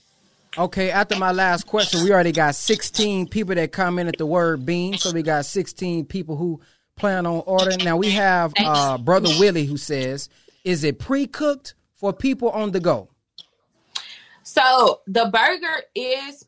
Okay, 0.57 0.91
after 0.91 1.19
my 1.19 1.33
last 1.33 1.67
question, 1.67 2.05
we 2.05 2.13
already 2.13 2.31
got 2.31 2.55
16 2.55 3.27
people 3.27 3.57
that 3.57 3.73
commented 3.73 4.15
the 4.19 4.27
word 4.27 4.65
bean. 4.65 4.97
So 4.97 5.11
we 5.11 5.23
got 5.23 5.47
16 5.47 6.05
people 6.05 6.37
who 6.37 6.61
plan 6.97 7.27
on 7.27 7.43
ordering. 7.47 7.85
Now 7.85 7.97
we 7.97 8.11
have 8.11 8.53
uh, 8.57 8.99
Brother 8.99 9.31
Willie 9.41 9.67
who 9.67 9.77
says, 9.77 10.29
Is 10.63 10.85
it 10.85 11.01
pre 11.01 11.27
cooked 11.27 11.75
for 11.97 12.13
people 12.13 12.51
on 12.51 12.71
the 12.71 12.79
go? 12.79 13.09
So 14.45 15.01
the 15.09 15.25
burger 15.33 15.83
is 15.97 16.47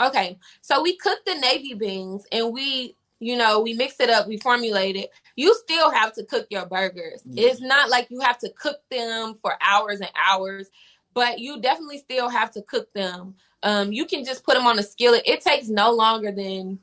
Okay, 0.00 0.38
so 0.60 0.82
we 0.82 0.96
cook 0.96 1.18
the 1.26 1.34
navy 1.34 1.74
beans 1.74 2.24
and 2.30 2.52
we, 2.52 2.96
you 3.18 3.36
know, 3.36 3.60
we 3.60 3.74
mix 3.74 3.98
it 3.98 4.10
up, 4.10 4.28
we 4.28 4.36
formulate 4.36 4.96
it. 4.96 5.10
You 5.34 5.54
still 5.54 5.90
have 5.90 6.12
to 6.14 6.24
cook 6.24 6.46
your 6.50 6.66
burgers. 6.66 7.22
Yeah. 7.24 7.48
It's 7.48 7.60
not 7.60 7.90
like 7.90 8.08
you 8.10 8.20
have 8.20 8.38
to 8.38 8.50
cook 8.50 8.78
them 8.90 9.34
for 9.42 9.54
hours 9.60 10.00
and 10.00 10.10
hours, 10.14 10.70
but 11.14 11.40
you 11.40 11.60
definitely 11.60 11.98
still 11.98 12.28
have 12.28 12.52
to 12.52 12.62
cook 12.62 12.92
them. 12.92 13.34
Um, 13.64 13.92
you 13.92 14.04
can 14.04 14.24
just 14.24 14.44
put 14.44 14.54
them 14.54 14.66
on 14.66 14.78
a 14.78 14.84
skillet. 14.84 15.22
It 15.26 15.40
takes 15.40 15.68
no 15.68 15.90
longer 15.90 16.30
than 16.30 16.78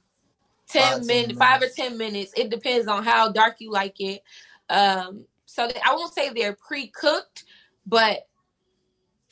10 0.68 0.82
five, 0.82 1.06
minutes, 1.06 1.40
five 1.40 1.62
or 1.62 1.70
10 1.74 1.98
minutes. 1.98 2.34
It 2.36 2.50
depends 2.50 2.88
on 2.88 3.04
how 3.04 3.32
dark 3.32 3.56
you 3.60 3.72
like 3.72 4.02
it. 4.02 4.22
Um, 4.70 5.26
so 5.46 5.70
I 5.86 5.96
won't 5.96 6.14
say 6.14 6.30
they're 6.30 6.56
pre 6.56 6.88
cooked, 6.88 7.46
but 7.86 8.28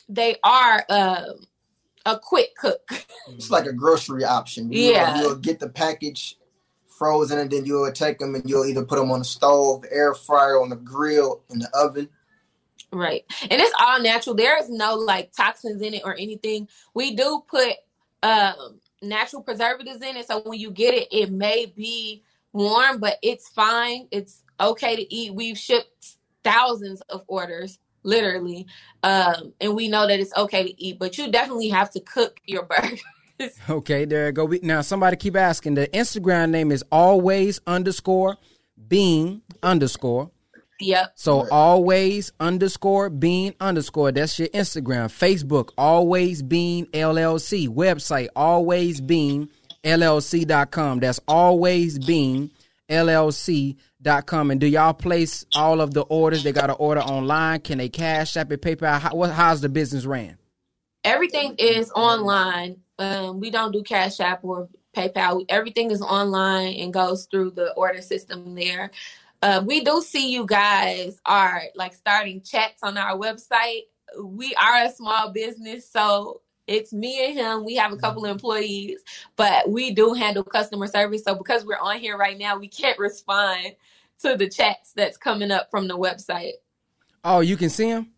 they 0.07 0.37
are. 0.43 0.85
Um, 0.89 1.47
a 2.05 2.19
quick 2.19 2.55
cook. 2.55 2.81
It's 3.29 3.49
like 3.49 3.65
a 3.65 3.71
grocery 3.71 4.25
option. 4.25 4.71
You 4.71 4.91
yeah, 4.91 5.21
you'll 5.21 5.35
get 5.35 5.57
the 5.57 5.69
package 5.69 6.37
frozen, 6.87 7.39
and 7.39 7.49
then 7.49 7.65
you'll 7.65 7.89
take 7.93 8.19
them 8.19 8.35
and 8.35 8.47
you'll 8.49 8.65
either 8.65 8.83
put 8.83 8.99
them 8.99 9.11
on 9.11 9.19
the 9.19 9.25
stove, 9.25 9.85
air 9.89 10.13
fryer, 10.13 10.61
on 10.61 10.69
the 10.69 10.75
grill, 10.75 11.41
in 11.49 11.59
the 11.59 11.69
oven. 11.73 12.09
Right, 12.91 13.23
and 13.49 13.61
it's 13.61 13.73
all 13.79 14.01
natural. 14.01 14.35
There 14.35 14.61
is 14.61 14.69
no 14.69 14.95
like 14.95 15.31
toxins 15.31 15.81
in 15.81 15.93
it 15.93 16.01
or 16.03 16.15
anything. 16.15 16.67
We 16.93 17.15
do 17.15 17.43
put 17.47 17.75
um, 18.23 18.81
natural 19.01 19.41
preservatives 19.41 20.01
in 20.01 20.17
it, 20.17 20.27
so 20.27 20.41
when 20.41 20.59
you 20.59 20.71
get 20.71 20.93
it, 20.93 21.07
it 21.09 21.31
may 21.31 21.65
be 21.65 22.23
warm, 22.51 22.99
but 22.99 23.19
it's 23.21 23.47
fine. 23.47 24.09
It's 24.11 24.43
okay 24.59 24.97
to 24.97 25.13
eat. 25.15 25.33
We've 25.33 25.57
shipped 25.57 26.17
thousands 26.43 26.99
of 27.09 27.23
orders 27.27 27.79
literally. 28.03 28.67
Um, 29.01 29.53
and 29.59 29.75
we 29.75 29.87
know 29.87 30.07
that 30.07 30.19
it's 30.19 30.35
okay 30.35 30.63
to 30.63 30.83
eat, 30.83 30.99
but 30.99 31.17
you 31.17 31.31
definitely 31.31 31.69
have 31.69 31.89
to 31.91 31.99
cook 31.99 32.39
your 32.45 32.63
burgers. 33.39 33.59
okay, 33.69 34.05
there 34.05 34.27
you 34.27 34.31
go. 34.31 34.45
Now 34.61 34.81
somebody 34.81 35.17
keep 35.17 35.35
asking. 35.35 35.75
The 35.75 35.87
Instagram 35.87 36.51
name 36.51 36.71
is 36.71 36.83
always 36.91 37.59
underscore 37.65 38.37
bean 38.87 39.41
underscore. 39.61 40.31
Yep. 40.79 41.13
So 41.15 41.47
always 41.49 42.31
underscore 42.39 43.09
bean 43.09 43.53
underscore. 43.59 44.11
That's 44.11 44.37
your 44.37 44.49
Instagram. 44.49 45.05
Facebook 45.05 45.69
always 45.77 46.41
bean 46.41 46.87
LLC. 46.87 47.67
Website 47.69 48.27
always 48.35 48.99
bean 48.99 49.49
LLC.com. 49.83 50.99
That's 50.99 51.19
always 51.27 51.99
bean 51.99 52.51
LLC.com. 52.89 53.77
Dot 54.03 54.25
com 54.25 54.51
and 54.51 54.59
do 54.59 54.67
y'all 54.67 54.93
place 54.93 55.45
all 55.55 55.79
of 55.79 55.93
the 55.93 56.01
orders? 56.01 56.43
They 56.43 56.51
got 56.51 56.67
to 56.67 56.73
order 56.73 56.99
online. 56.99 57.61
Can 57.61 57.77
they 57.77 57.87
cash 57.87 58.35
app 58.35 58.51
it, 58.51 58.61
PayPal? 58.61 58.99
How, 58.99 59.15
what, 59.15 59.31
how's 59.31 59.61
the 59.61 59.69
business 59.69 60.05
ran? 60.05 60.37
Everything 61.05 61.55
is 61.57 61.89
online. 61.91 62.81
Um, 62.99 63.39
we 63.39 63.49
don't 63.49 63.71
do 63.71 63.81
cash 63.81 64.19
app 64.19 64.43
or 64.43 64.67
PayPal. 64.93 65.45
Everything 65.47 65.89
is 65.89 66.01
online 66.01 66.73
and 66.75 66.93
goes 66.93 67.27
through 67.31 67.51
the 67.51 67.71
order 67.75 68.01
system 68.01 68.55
there. 68.55 68.91
Uh, 69.41 69.63
we 69.65 69.85
do 69.85 70.01
see 70.01 70.33
you 70.33 70.45
guys 70.45 71.19
are 71.25 71.63
like 71.73 71.93
starting 71.93 72.41
chats 72.41 72.83
on 72.83 72.97
our 72.97 73.17
website. 73.17 73.83
We 74.21 74.53
are 74.55 74.83
a 74.83 74.91
small 74.91 75.31
business, 75.31 75.89
so 75.89 76.41
it's 76.67 76.93
me 76.93 77.25
and 77.25 77.37
him. 77.37 77.65
We 77.65 77.75
have 77.75 77.91
a 77.91 77.97
couple 77.97 78.25
of 78.25 78.31
employees, 78.31 78.99
but 79.35 79.69
we 79.69 79.91
do 79.91 80.13
handle 80.13 80.43
customer 80.43 80.87
service. 80.87 81.23
So 81.23 81.35
because 81.35 81.65
we're 81.65 81.77
on 81.77 81.99
here 81.99 82.17
right 82.17 82.37
now, 82.37 82.57
we 82.57 82.67
can't 82.67 82.97
respond 82.97 83.75
to 84.19 84.37
the 84.37 84.49
chats 84.49 84.93
that's 84.93 85.17
coming 85.17 85.51
up 85.51 85.69
from 85.69 85.87
the 85.87 85.97
website. 85.97 86.53
Oh, 87.23 87.41
you 87.41 87.57
can 87.57 87.69
see 87.69 87.91
them. 87.91 88.09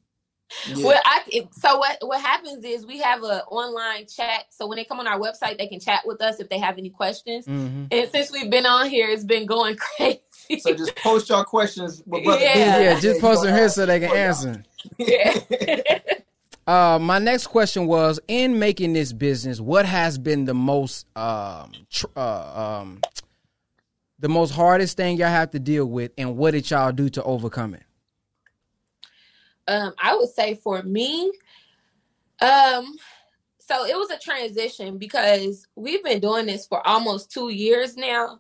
Yeah. 0.68 0.86
Well, 0.86 1.02
I 1.04 1.48
so 1.52 1.78
what 1.80 1.98
what 2.02 2.22
happens 2.22 2.64
is 2.64 2.86
we 2.86 3.00
have 3.00 3.24
an 3.24 3.42
online 3.50 4.06
chat. 4.06 4.46
So 4.52 4.68
when 4.68 4.76
they 4.76 4.86
come 4.86 5.00
on 5.00 5.08
our 5.08 5.20
website, 5.20 5.58
they 5.58 5.68
can 5.68 5.80
chat 5.80 6.04
with 6.06 6.22
us 6.22 6.40
if 6.40 6.50
they 6.50 6.60
have 6.60 6.78
any 6.78 6.92
questions. 6.92 7.48
Mm-hmm. 7.48 7.86
And 7.92 8.10
since 8.12 8.32
we've 8.32 8.50
been 8.50 8.68
on 8.68 8.88
here, 8.88 9.10
it's 9.10 9.24
been 9.24 9.48
going 9.48 9.76
crazy. 9.98 10.22
So 10.60 10.76
just 10.76 10.96
post 10.98 11.30
your 11.30 11.44
questions. 11.46 12.04
yeah, 12.06 12.80
yeah, 12.80 13.00
just 13.00 13.22
post 13.22 13.44
them 13.44 13.56
here 13.56 13.70
so 13.70 13.88
they 13.88 14.00
can 14.00 14.16
answer. 14.16 14.64
Yeah. 14.98 15.40
uh, 16.68 16.98
my 17.00 17.20
next 17.20 17.48
question 17.48 17.86
was: 17.88 18.20
In 18.28 18.58
making 18.60 18.94
this 18.94 19.14
business, 19.14 19.60
what 19.60 19.86
has 19.86 20.18
been 20.18 20.46
the 20.46 20.54
most 20.54 21.06
um, 21.16 21.72
tr- 21.90 22.08
uh, 22.16 22.80
um, 22.82 23.02
the 24.20 24.30
most 24.30 24.52
hardest 24.52 24.98
thing 24.98 25.18
y'all 25.18 25.28
have 25.28 25.52
to 25.52 25.60
deal 25.60 25.86
with, 25.86 26.12
and 26.18 26.38
what 26.38 26.52
did 26.52 26.70
y'all 26.70 26.92
do 26.92 27.10
to 27.10 27.24
overcome 27.24 27.76
it? 27.76 27.84
Um, 29.68 29.94
I 30.02 30.16
would 30.16 30.30
say 30.30 30.56
for 30.56 30.82
me, 30.84 31.32
um, 32.42 32.96
so 33.60 33.86
it 33.86 33.96
was 33.96 34.12
a 34.12 34.20
transition 34.20 34.98
because 34.98 35.68
we've 35.76 36.04
been 36.04 36.20
doing 36.20 36.46
this 36.46 36.68
for 36.68 36.86
almost 36.88 37.32
two 37.32 37.50
years 37.50 37.98
now. 37.98 38.40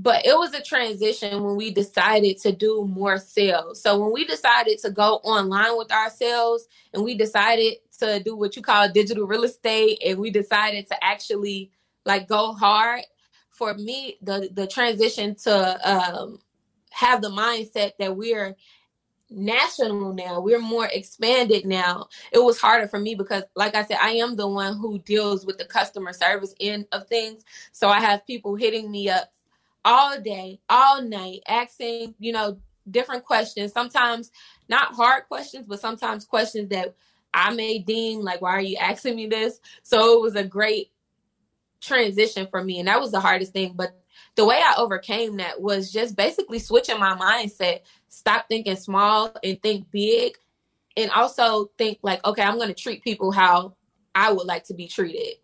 But 0.00 0.24
it 0.24 0.38
was 0.38 0.54
a 0.54 0.62
transition 0.62 1.42
when 1.42 1.56
we 1.56 1.72
decided 1.72 2.38
to 2.42 2.52
do 2.52 2.86
more 2.86 3.18
sales. 3.18 3.82
So 3.82 3.98
when 3.98 4.12
we 4.12 4.24
decided 4.24 4.78
to 4.80 4.90
go 4.90 5.16
online 5.24 5.76
with 5.76 5.90
our 5.90 6.08
sales 6.08 6.68
and 6.94 7.02
we 7.02 7.16
decided 7.16 7.74
to 7.98 8.22
do 8.22 8.36
what 8.36 8.54
you 8.54 8.62
call 8.62 8.88
digital 8.88 9.26
real 9.26 9.42
estate 9.42 10.00
and 10.06 10.18
we 10.18 10.30
decided 10.30 10.86
to 10.86 11.04
actually 11.04 11.72
like 12.04 12.28
go 12.28 12.52
hard, 12.52 13.02
for 13.50 13.74
me, 13.74 14.16
the 14.22 14.48
the 14.52 14.68
transition 14.68 15.34
to 15.34 15.90
um, 15.90 16.38
have 16.90 17.20
the 17.20 17.30
mindset 17.30 17.92
that 17.98 18.16
we're 18.16 18.56
national 19.30 20.14
now 20.14 20.40
we're 20.40 20.58
more 20.58 20.88
expanded 20.90 21.66
now 21.66 22.08
it 22.32 22.38
was 22.38 22.58
harder 22.58 22.88
for 22.88 22.98
me 22.98 23.14
because 23.14 23.42
like 23.54 23.74
i 23.74 23.84
said 23.84 23.98
i 24.00 24.08
am 24.08 24.36
the 24.36 24.48
one 24.48 24.78
who 24.78 24.98
deals 25.00 25.44
with 25.44 25.58
the 25.58 25.66
customer 25.66 26.14
service 26.14 26.54
end 26.60 26.86
of 26.92 27.06
things 27.08 27.44
so 27.72 27.90
i 27.90 28.00
have 28.00 28.26
people 28.26 28.54
hitting 28.54 28.90
me 28.90 29.10
up 29.10 29.30
all 29.84 30.20
day 30.20 30.60
all 30.68 31.02
night 31.02 31.40
asking 31.46 32.14
you 32.18 32.32
know 32.32 32.58
different 32.90 33.24
questions. 33.24 33.72
Sometimes 33.72 34.30
not 34.68 34.94
hard 34.94 35.24
questions 35.28 35.66
but 35.68 35.80
sometimes 35.80 36.24
questions 36.24 36.70
that 36.70 36.94
i 37.34 37.52
may 37.52 37.78
deem 37.78 38.20
like 38.20 38.40
why 38.40 38.50
are 38.50 38.60
you 38.60 38.76
asking 38.76 39.16
me 39.16 39.26
this? 39.26 39.60
So 39.82 40.14
it 40.14 40.22
was 40.22 40.36
a 40.36 40.44
great 40.44 40.90
transition 41.80 42.48
for 42.50 42.62
me 42.62 42.78
and 42.78 42.88
that 42.88 43.00
was 43.00 43.12
the 43.12 43.20
hardest 43.20 43.52
thing. 43.52 43.74
But 43.76 43.98
the 44.34 44.44
way 44.44 44.56
I 44.56 44.74
overcame 44.78 45.38
that 45.38 45.60
was 45.60 45.92
just 45.92 46.16
basically 46.16 46.58
switching 46.58 46.98
my 46.98 47.14
mindset, 47.14 47.80
stop 48.08 48.46
thinking 48.48 48.76
small 48.76 49.34
and 49.42 49.60
think 49.62 49.90
big, 49.90 50.36
and 50.96 51.10
also 51.10 51.70
think 51.78 51.98
like, 52.02 52.24
okay, 52.24 52.42
I'm 52.42 52.56
going 52.56 52.68
to 52.68 52.74
treat 52.74 53.02
people 53.02 53.32
how 53.32 53.74
I 54.14 54.32
would 54.32 54.46
like 54.46 54.64
to 54.64 54.74
be 54.74 54.88
treated. 54.88 55.36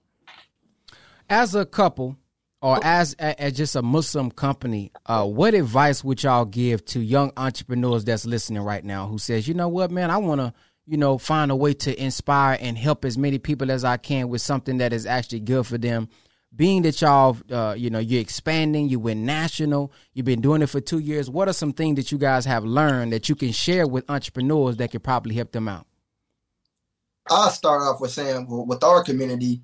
As 1.28 1.54
a 1.54 1.64
couple, 1.64 2.16
or 2.64 2.80
as, 2.82 3.12
as 3.18 3.52
just 3.52 3.76
a 3.76 3.82
Muslim 3.82 4.30
company, 4.30 4.90
uh, 5.04 5.26
what 5.26 5.52
advice 5.52 6.02
would 6.02 6.22
y'all 6.22 6.46
give 6.46 6.82
to 6.86 7.00
young 7.00 7.30
entrepreneurs 7.36 8.04
that's 8.04 8.24
listening 8.24 8.62
right 8.62 8.82
now 8.82 9.06
who 9.06 9.18
says, 9.18 9.46
you 9.46 9.52
know 9.52 9.68
what, 9.68 9.90
man, 9.90 10.10
I 10.10 10.16
want 10.16 10.40
to, 10.40 10.54
you 10.86 10.96
know, 10.96 11.18
find 11.18 11.50
a 11.50 11.56
way 11.56 11.74
to 11.74 12.02
inspire 12.02 12.56
and 12.58 12.78
help 12.78 13.04
as 13.04 13.18
many 13.18 13.38
people 13.38 13.70
as 13.70 13.84
I 13.84 13.98
can 13.98 14.30
with 14.30 14.40
something 14.40 14.78
that 14.78 14.94
is 14.94 15.04
actually 15.04 15.40
good 15.40 15.66
for 15.66 15.76
them 15.76 16.08
being 16.56 16.80
that 16.82 17.02
y'all, 17.02 17.36
uh, 17.50 17.74
you 17.76 17.90
know, 17.90 17.98
you're 17.98 18.22
expanding, 18.22 18.88
you 18.88 18.98
went 18.98 19.20
national, 19.20 19.92
you've 20.14 20.24
been 20.24 20.40
doing 20.40 20.62
it 20.62 20.70
for 20.70 20.80
two 20.80 21.00
years. 21.00 21.28
What 21.28 21.48
are 21.48 21.52
some 21.52 21.74
things 21.74 21.96
that 21.96 22.12
you 22.12 22.16
guys 22.16 22.46
have 22.46 22.64
learned 22.64 23.12
that 23.12 23.28
you 23.28 23.34
can 23.34 23.52
share 23.52 23.86
with 23.86 24.08
entrepreneurs 24.08 24.78
that 24.78 24.90
could 24.90 25.02
probably 25.02 25.34
help 25.34 25.52
them 25.52 25.68
out? 25.68 25.86
I'll 27.28 27.50
start 27.50 27.82
off 27.82 28.00
with 28.00 28.12
saying 28.12 28.46
with 28.48 28.82
our 28.82 29.04
community, 29.04 29.60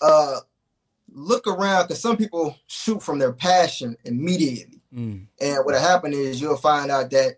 uh, 0.00 0.40
look 1.12 1.46
around 1.46 1.84
because 1.84 2.00
some 2.00 2.16
people 2.16 2.56
shoot 2.66 3.02
from 3.02 3.18
their 3.18 3.32
passion 3.32 3.96
immediately. 4.04 4.80
Mm. 4.94 5.26
And 5.40 5.64
what 5.64 5.74
happened 5.74 6.14
is 6.14 6.40
you'll 6.40 6.56
find 6.56 6.90
out 6.90 7.10
that 7.10 7.36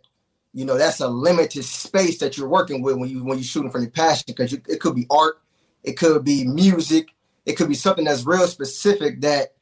you 0.52 0.64
know 0.64 0.76
that's 0.76 1.00
a 1.00 1.08
limited 1.08 1.64
space 1.64 2.18
that 2.18 2.37
you're 2.37 2.48
working 2.48 2.82
with 2.82 2.96
when 2.96 3.08
you 3.08 3.24
when 3.24 3.38
you're 3.38 3.44
shooting 3.44 3.70
from 3.70 3.82
your 3.82 3.90
passion 3.90 4.24
because 4.26 4.52
it 4.52 4.80
could 4.80 4.94
be 4.94 5.06
art, 5.11 5.40
it 5.82 5.94
could 5.94 6.24
be 6.24 6.44
music, 6.44 7.08
it 7.46 7.54
could 7.54 7.68
be 7.68 7.74
something 7.74 8.04
that's 8.04 8.26
real 8.26 8.46
specific 8.46 9.20
that 9.22 9.54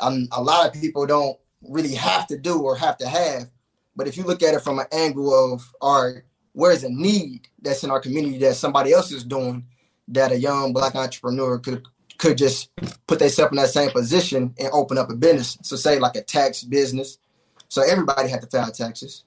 um, 0.00 0.28
a 0.32 0.42
lot 0.42 0.66
of 0.66 0.80
people 0.80 1.06
don't 1.06 1.38
really 1.62 1.94
have 1.94 2.26
to 2.28 2.38
do 2.38 2.60
or 2.60 2.76
have 2.76 2.96
to 2.98 3.08
have. 3.08 3.50
But 3.96 4.08
if 4.08 4.16
you 4.16 4.24
look 4.24 4.42
at 4.42 4.54
it 4.54 4.62
from 4.62 4.78
an 4.78 4.86
angle 4.92 5.52
of, 5.52 5.74
right, 5.82 6.22
where's 6.52 6.84
a 6.84 6.88
need 6.88 7.48
that's 7.60 7.84
in 7.84 7.90
our 7.90 8.00
community 8.00 8.38
that 8.38 8.54
somebody 8.54 8.92
else 8.92 9.12
is 9.12 9.24
doing 9.24 9.66
that 10.08 10.32
a 10.32 10.38
young 10.38 10.72
black 10.72 10.94
entrepreneur 10.94 11.58
could 11.58 11.86
could 12.20 12.38
just 12.38 12.70
put 13.06 13.18
themselves 13.18 13.52
in 13.52 13.56
that 13.56 13.70
same 13.70 13.90
position 13.90 14.54
and 14.58 14.70
open 14.72 14.98
up 14.98 15.10
a 15.10 15.14
business. 15.14 15.58
So 15.62 15.76
say 15.76 15.98
like 15.98 16.16
a 16.16 16.22
tax 16.22 16.62
business. 16.62 17.18
So 17.68 17.82
everybody 17.82 18.28
had 18.28 18.42
to 18.42 18.46
file 18.46 18.70
taxes. 18.70 19.24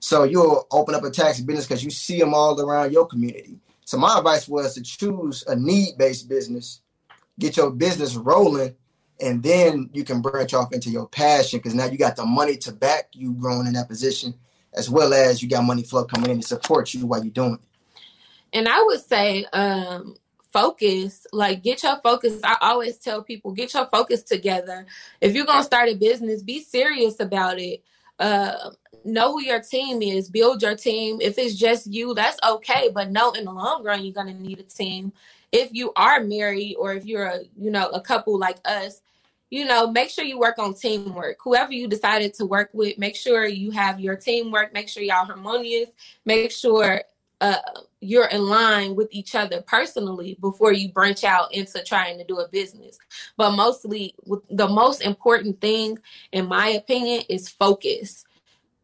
So 0.00 0.24
you'll 0.24 0.66
open 0.70 0.94
up 0.94 1.04
a 1.04 1.10
tax 1.10 1.40
business 1.40 1.66
because 1.66 1.82
you 1.82 1.90
see 1.90 2.18
them 2.18 2.34
all 2.34 2.60
around 2.60 2.92
your 2.92 3.06
community. 3.06 3.58
So 3.84 3.96
my 3.96 4.18
advice 4.18 4.46
was 4.46 4.74
to 4.74 4.82
choose 4.82 5.44
a 5.46 5.56
need-based 5.56 6.28
business 6.28 6.82
get 7.38 7.56
your 7.56 7.70
business 7.70 8.16
rolling, 8.16 8.74
and 9.20 9.42
then 9.42 9.90
you 9.92 10.04
can 10.04 10.20
branch 10.20 10.54
off 10.54 10.72
into 10.72 10.90
your 10.90 11.08
passion 11.08 11.58
because 11.58 11.74
now 11.74 11.86
you 11.86 11.98
got 11.98 12.16
the 12.16 12.24
money 12.24 12.56
to 12.58 12.72
back 12.72 13.08
you 13.12 13.32
growing 13.32 13.66
in 13.66 13.74
that 13.74 13.88
position, 13.88 14.34
as 14.74 14.90
well 14.90 15.14
as 15.14 15.42
you 15.42 15.48
got 15.48 15.64
money 15.64 15.82
flow 15.82 16.04
coming 16.04 16.30
in 16.30 16.40
to 16.40 16.46
support 16.46 16.92
you 16.94 17.06
while 17.06 17.22
you're 17.22 17.32
doing 17.32 17.54
it. 17.54 17.60
And 18.52 18.68
I 18.68 18.82
would 18.82 19.00
say, 19.00 19.44
um, 19.52 20.16
focus 20.56 21.26
like 21.32 21.62
get 21.62 21.82
your 21.82 22.00
focus. 22.00 22.40
I 22.42 22.56
always 22.62 22.96
tell 22.96 23.22
people 23.22 23.52
get 23.52 23.74
your 23.74 23.86
focus 23.86 24.22
together. 24.22 24.86
If 25.20 25.34
you're 25.34 25.44
going 25.44 25.58
to 25.58 25.64
start 25.64 25.90
a 25.90 25.94
business 25.94 26.42
be 26.42 26.60
serious 26.62 27.20
about 27.20 27.58
it. 27.58 27.82
Uh, 28.18 28.70
know 29.04 29.32
who 29.32 29.42
your 29.42 29.60
team 29.60 30.00
is. 30.00 30.30
Build 30.30 30.62
your 30.62 30.74
team. 30.74 31.18
If 31.20 31.36
it's 31.36 31.54
just 31.54 31.86
you 31.86 32.14
that's 32.14 32.38
okay 32.42 32.88
but 32.92 33.10
know 33.10 33.32
in 33.32 33.44
the 33.44 33.52
long 33.52 33.84
run 33.84 34.02
you're 34.02 34.14
going 34.14 34.34
to 34.34 34.42
need 34.42 34.58
a 34.58 34.62
team. 34.62 35.12
If 35.52 35.74
you 35.74 35.92
are 35.94 36.20
married 36.20 36.76
or 36.78 36.94
if 36.94 37.04
you're 37.04 37.26
a 37.26 37.40
you 37.58 37.70
know 37.70 37.88
a 37.90 38.00
couple 38.00 38.38
like 38.38 38.56
us 38.64 39.02
you 39.50 39.66
know 39.66 39.90
make 39.90 40.08
sure 40.08 40.24
you 40.24 40.38
work 40.38 40.58
on 40.58 40.72
teamwork. 40.72 41.36
Whoever 41.44 41.74
you 41.74 41.86
decided 41.86 42.32
to 42.34 42.46
work 42.46 42.70
with 42.72 42.96
make 42.96 43.14
sure 43.14 43.46
you 43.46 43.72
have 43.72 44.00
your 44.00 44.16
teamwork. 44.16 44.72
Make 44.72 44.88
sure 44.88 45.02
y'all 45.02 45.26
harmonious. 45.26 45.90
Make 46.24 46.50
sure 46.50 47.02
uh, 47.42 47.56
you're 48.06 48.26
in 48.28 48.46
line 48.46 48.94
with 48.96 49.08
each 49.10 49.34
other 49.34 49.62
personally 49.62 50.38
before 50.40 50.72
you 50.72 50.90
branch 50.92 51.24
out 51.24 51.52
into 51.54 51.82
trying 51.84 52.18
to 52.18 52.24
do 52.24 52.38
a 52.38 52.48
business 52.48 52.98
but 53.36 53.52
mostly 53.52 54.14
the 54.50 54.68
most 54.68 55.02
important 55.02 55.60
thing 55.60 55.98
in 56.32 56.46
my 56.46 56.68
opinion 56.68 57.22
is 57.28 57.48
focus 57.48 58.24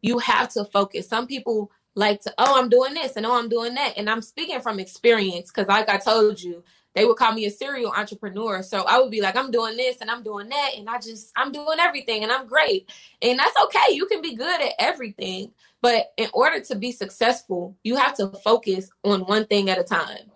you 0.01 0.19
have 0.19 0.49
to 0.49 0.65
focus 0.65 1.07
some 1.07 1.27
people 1.27 1.71
like 1.95 2.21
to, 2.21 2.33
oh, 2.37 2.59
I'm 2.59 2.69
doing 2.69 2.93
this 2.93 3.15
and 3.15 3.25
oh, 3.25 3.37
I'm 3.37 3.49
doing 3.49 3.75
that. 3.75 3.93
And 3.97 4.09
I'm 4.09 4.21
speaking 4.21 4.61
from 4.61 4.79
experience 4.79 5.51
because, 5.51 5.67
like 5.67 5.89
I 5.89 5.97
told 5.97 6.41
you, 6.41 6.63
they 6.95 7.05
would 7.05 7.17
call 7.17 7.33
me 7.33 7.45
a 7.45 7.51
serial 7.51 7.91
entrepreneur. 7.91 8.61
So 8.63 8.83
I 8.83 8.99
would 8.99 9.11
be 9.11 9.21
like, 9.21 9.35
I'm 9.35 9.51
doing 9.51 9.77
this 9.77 9.97
and 10.01 10.11
I'm 10.11 10.23
doing 10.23 10.49
that. 10.49 10.71
And 10.77 10.89
I 10.89 10.99
just, 10.99 11.31
I'm 11.35 11.51
doing 11.51 11.79
everything 11.79 12.23
and 12.23 12.31
I'm 12.31 12.45
great. 12.47 12.89
And 13.21 13.39
that's 13.39 13.55
okay. 13.65 13.93
You 13.93 14.05
can 14.05 14.21
be 14.21 14.35
good 14.35 14.61
at 14.61 14.73
everything. 14.79 15.51
But 15.83 16.13
in 16.15 16.29
order 16.33 16.61
to 16.61 16.75
be 16.77 16.93
successful, 16.93 17.77
you 17.83 17.97
have 17.97 18.13
to 18.15 18.29
focus 18.41 18.89
on 19.03 19.19
one 19.25 19.45
thing 19.45 19.69
at 19.69 19.77
a 19.77 19.83
time. 19.83 20.31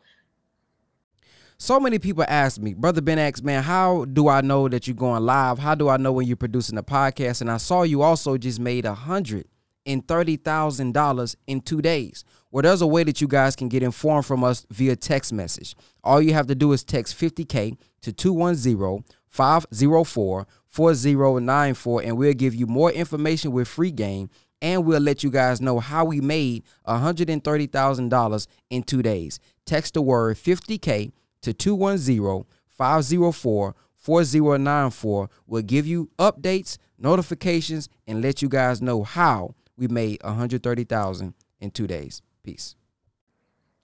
So 1.58 1.80
many 1.80 2.00
people 2.00 2.26
ask 2.28 2.60
me, 2.60 2.74
Brother 2.74 3.00
Ben 3.00 3.18
X, 3.18 3.42
man, 3.42 3.64
how 3.64 4.04
do 4.04 4.28
I 4.28 4.42
know 4.42 4.68
that 4.68 4.88
you're 4.88 4.96
going 4.96 5.24
live? 5.24 5.58
How 5.58 5.74
do 5.74 5.88
I 5.88 5.96
know 5.96 6.12
when 6.12 6.28
you're 6.28 6.36
producing 6.36 6.78
a 6.78 6.84
podcast? 6.84 7.40
And 7.40 7.50
I 7.50 7.58
saw 7.58 7.84
you 7.84 8.02
also 8.02 8.38
just 8.38 8.60
made 8.60 8.84
a 8.84 8.94
hundred 8.94 9.48
and 9.86 10.06
$30,000 10.06 11.36
in 11.48 11.62
two 11.62 11.82
days. 11.82 12.26
Well, 12.52 12.64
there's 12.64 12.82
a 12.82 12.88
way 12.88 13.06
that 13.06 13.22
you 13.22 13.30
guys 13.30 13.56
can 13.56 13.70
get 13.70 13.84
informed 13.84 14.26
from 14.26 14.44
us 14.44 14.66
via 14.70 14.98
text 14.98 15.32
message. 15.32 15.78
All 16.04 16.22
you 16.22 16.34
have 16.34 16.48
to 16.48 16.56
do 16.56 16.74
is 16.74 16.84
text 16.84 17.18
50K 17.18 17.78
to 18.02 18.12
210 18.12 19.06
504 19.30 20.46
4094, 20.68 22.02
and 22.04 22.18
we'll 22.18 22.34
give 22.34 22.54
you 22.54 22.68
more 22.68 22.92
information 22.92 23.52
with 23.54 23.68
free 23.68 23.92
game. 23.92 24.30
And 24.62 24.86
we'll 24.86 25.02
let 25.02 25.24
you 25.24 25.30
guys 25.30 25.62
know 25.62 25.80
how 25.80 26.06
we 26.06 26.20
made 26.20 26.64
$130,000 26.88 28.48
in 28.70 28.84
two 28.84 29.02
days. 29.02 29.40
Text 29.66 29.94
the 29.94 30.02
word 30.02 30.38
50K 30.38 31.12
to 31.42 31.54
210 31.54 32.46
504 32.68 33.76
4094. 33.94 35.30
We'll 35.46 35.62
give 35.62 35.86
you 35.86 36.10
updates, 36.18 36.78
notifications, 36.98 37.90
and 38.08 38.22
let 38.22 38.42
you 38.42 38.50
guys 38.50 38.82
know 38.82 39.04
how 39.04 39.54
we 39.78 39.88
made 39.88 40.24
130,000 40.24 41.34
in 41.60 41.72
2 41.72 41.88
days. 41.88 42.22
Peace. 42.44 42.76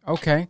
Okay. 0.07 0.47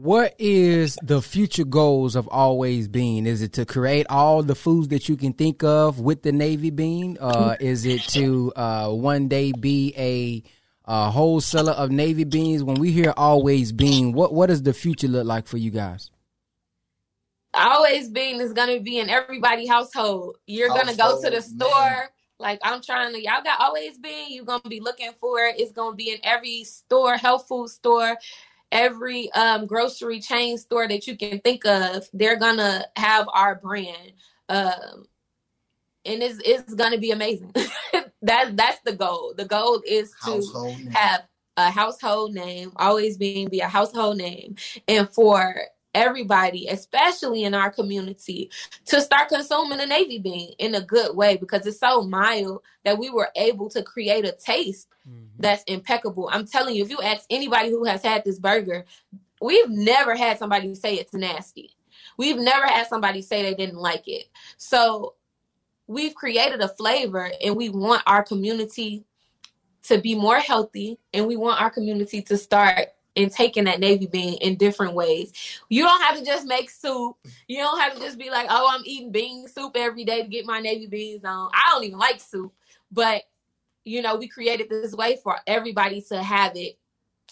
What 0.00 0.36
is 0.38 0.96
the 1.02 1.20
future 1.20 1.64
goals 1.64 2.14
of 2.14 2.28
Always 2.28 2.86
Bean? 2.86 3.26
Is 3.26 3.42
it 3.42 3.54
to 3.54 3.66
create 3.66 4.06
all 4.08 4.44
the 4.44 4.54
foods 4.54 4.86
that 4.88 5.08
you 5.08 5.16
can 5.16 5.32
think 5.32 5.64
of 5.64 5.98
with 5.98 6.22
the 6.22 6.30
Navy 6.30 6.70
Bean? 6.70 7.18
Uh, 7.20 7.56
is 7.58 7.84
it 7.84 8.02
to 8.10 8.52
uh, 8.54 8.92
one 8.92 9.26
day 9.26 9.50
be 9.50 9.92
a, 9.96 10.44
a 10.84 11.10
wholesaler 11.10 11.72
of 11.72 11.90
Navy 11.90 12.22
beans? 12.22 12.62
When 12.62 12.76
we 12.76 12.92
hear 12.92 13.12
Always 13.16 13.72
Bean, 13.72 14.12
what 14.12 14.32
what 14.32 14.46
does 14.50 14.62
the 14.62 14.72
future 14.72 15.08
look 15.08 15.26
like 15.26 15.48
for 15.48 15.56
you 15.56 15.72
guys? 15.72 16.12
Always 17.52 18.08
Bean 18.08 18.40
is 18.40 18.52
gonna 18.52 18.78
be 18.78 19.00
in 19.00 19.10
everybody 19.10 19.66
household. 19.66 20.36
You're 20.46 20.68
gonna 20.68 20.94
go 20.94 21.20
to 21.20 21.28
the 21.28 21.42
store. 21.42 21.68
man. 21.68 22.08
Like 22.38 22.60
I'm 22.62 22.80
trying 22.82 23.12
to, 23.14 23.20
y'all 23.20 23.42
got 23.42 23.60
Always 23.60 23.98
Bean. 23.98 24.32
You're 24.32 24.44
gonna 24.44 24.62
be 24.68 24.78
looking 24.78 25.10
for 25.18 25.40
it. 25.40 25.58
It's 25.58 25.72
gonna 25.72 25.96
be 25.96 26.12
in 26.12 26.18
every 26.22 26.62
store, 26.62 27.16
health 27.16 27.48
food 27.48 27.68
store, 27.68 28.16
every 28.72 29.32
um, 29.32 29.66
grocery 29.66 30.20
chain 30.20 30.58
store 30.58 30.88
that 30.88 31.06
you 31.06 31.16
can 31.16 31.40
think 31.40 31.66
of. 31.66 32.08
They're 32.12 32.38
gonna 32.38 32.86
have 32.96 33.28
our 33.32 33.56
brand, 33.56 34.12
um, 34.48 35.06
and 36.04 36.22
it's 36.22 36.40
it's 36.44 36.74
gonna 36.74 36.98
be 36.98 37.10
amazing. 37.10 37.52
that 38.22 38.56
that's 38.56 38.80
the 38.84 38.94
goal. 38.94 39.34
The 39.36 39.44
goal 39.46 39.82
is 39.86 40.14
to 40.24 40.42
have 40.90 41.24
a 41.56 41.70
household 41.70 42.34
name, 42.34 42.72
always 42.76 43.16
bean 43.16 43.48
be 43.50 43.60
a 43.60 43.68
household 43.68 44.16
name, 44.18 44.56
and 44.88 45.08
for 45.12 45.56
everybody, 45.94 46.68
especially 46.68 47.44
in 47.44 47.54
our 47.54 47.70
community, 47.70 48.50
to 48.86 49.00
start 49.00 49.28
consuming 49.28 49.78
the 49.78 49.86
navy 49.86 50.18
bean 50.18 50.52
in 50.58 50.74
a 50.74 50.80
good 50.80 51.16
way 51.16 51.36
because 51.36 51.66
it's 51.66 51.80
so 51.80 52.02
mild 52.02 52.62
that 52.84 52.98
we 52.98 53.10
were 53.10 53.30
able 53.36 53.68
to 53.70 53.82
create 53.82 54.24
a 54.24 54.32
taste 54.32 54.88
mm-hmm. 55.08 55.24
that's 55.38 55.64
impeccable. 55.64 56.28
I'm 56.32 56.46
telling 56.46 56.74
you, 56.74 56.84
if 56.84 56.90
you 56.90 57.00
ask 57.02 57.24
anybody 57.30 57.70
who 57.70 57.84
has 57.84 58.02
had 58.02 58.24
this 58.24 58.38
burger, 58.38 58.84
we've 59.40 59.70
never 59.70 60.14
had 60.14 60.38
somebody 60.38 60.74
say 60.74 60.94
it's 60.94 61.14
nasty. 61.14 61.74
We've 62.16 62.38
never 62.38 62.66
had 62.66 62.88
somebody 62.88 63.22
say 63.22 63.42
they 63.42 63.54
didn't 63.54 63.78
like 63.78 64.08
it. 64.08 64.24
So 64.56 65.14
we've 65.86 66.14
created 66.14 66.60
a 66.60 66.68
flavor 66.68 67.30
and 67.42 67.56
we 67.56 67.68
want 67.68 68.02
our 68.06 68.22
community 68.22 69.04
to 69.84 69.98
be 69.98 70.14
more 70.14 70.38
healthy 70.38 70.98
and 71.14 71.26
we 71.26 71.36
want 71.36 71.60
our 71.60 71.70
community 71.70 72.20
to 72.22 72.36
start 72.36 72.88
in 73.18 73.30
taking 73.30 73.64
that 73.64 73.80
navy 73.80 74.06
bean 74.06 74.34
in 74.34 74.54
different 74.54 74.94
ways. 74.94 75.32
You 75.68 75.82
don't 75.82 76.02
have 76.02 76.16
to 76.16 76.24
just 76.24 76.46
make 76.46 76.70
soup. 76.70 77.16
You 77.48 77.58
don't 77.58 77.80
have 77.80 77.94
to 77.94 78.00
just 78.00 78.16
be 78.16 78.30
like, 78.30 78.46
"Oh, 78.48 78.68
I'm 78.70 78.82
eating 78.84 79.10
bean 79.10 79.48
soup 79.48 79.72
every 79.76 80.04
day 80.04 80.22
to 80.22 80.28
get 80.28 80.46
my 80.46 80.60
navy 80.60 80.86
beans 80.86 81.24
on." 81.24 81.50
I 81.52 81.70
don't 81.72 81.84
even 81.84 81.98
like 81.98 82.20
soup, 82.20 82.52
but 82.92 83.24
you 83.84 84.02
know, 84.02 84.16
we 84.16 84.28
created 84.28 84.68
this 84.70 84.94
way 84.94 85.18
for 85.22 85.36
everybody 85.46 86.00
to 86.02 86.22
have 86.22 86.52
it 86.56 86.78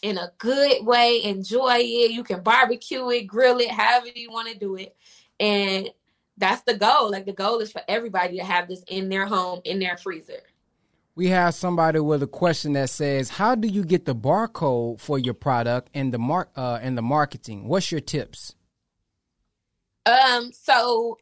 in 0.02 0.18
a 0.18 0.32
good 0.38 0.84
way, 0.84 1.22
enjoy 1.22 1.78
it. 1.78 2.10
You 2.10 2.24
can 2.24 2.42
barbecue 2.42 3.08
it, 3.10 3.26
grill 3.26 3.58
it, 3.58 3.70
however 3.70 4.08
you 4.14 4.30
want 4.30 4.48
to 4.48 4.58
do 4.58 4.76
it. 4.76 4.96
And 5.38 5.90
that's 6.36 6.62
the 6.62 6.74
goal. 6.74 7.10
Like 7.10 7.26
the 7.26 7.32
goal 7.32 7.60
is 7.60 7.72
for 7.72 7.82
everybody 7.86 8.38
to 8.38 8.44
have 8.44 8.68
this 8.68 8.82
in 8.88 9.08
their 9.08 9.26
home, 9.26 9.60
in 9.64 9.78
their 9.78 9.96
freezer. 9.96 10.42
We 11.16 11.28
have 11.28 11.54
somebody 11.54 11.98
with 11.98 12.22
a 12.22 12.26
question 12.26 12.74
that 12.74 12.90
says, 12.90 13.30
"How 13.30 13.54
do 13.54 13.66
you 13.66 13.84
get 13.84 14.04
the 14.04 14.14
barcode 14.14 15.00
for 15.00 15.18
your 15.18 15.32
product 15.34 15.88
and 15.94 16.12
the 16.12 16.18
mark 16.18 16.50
uh, 16.56 16.78
and 16.82 16.96
the 16.96 17.02
marketing? 17.02 17.66
What's 17.68 17.90
your 17.90 18.02
tips?" 18.02 18.54
Um, 20.04 20.52
so 20.52 21.16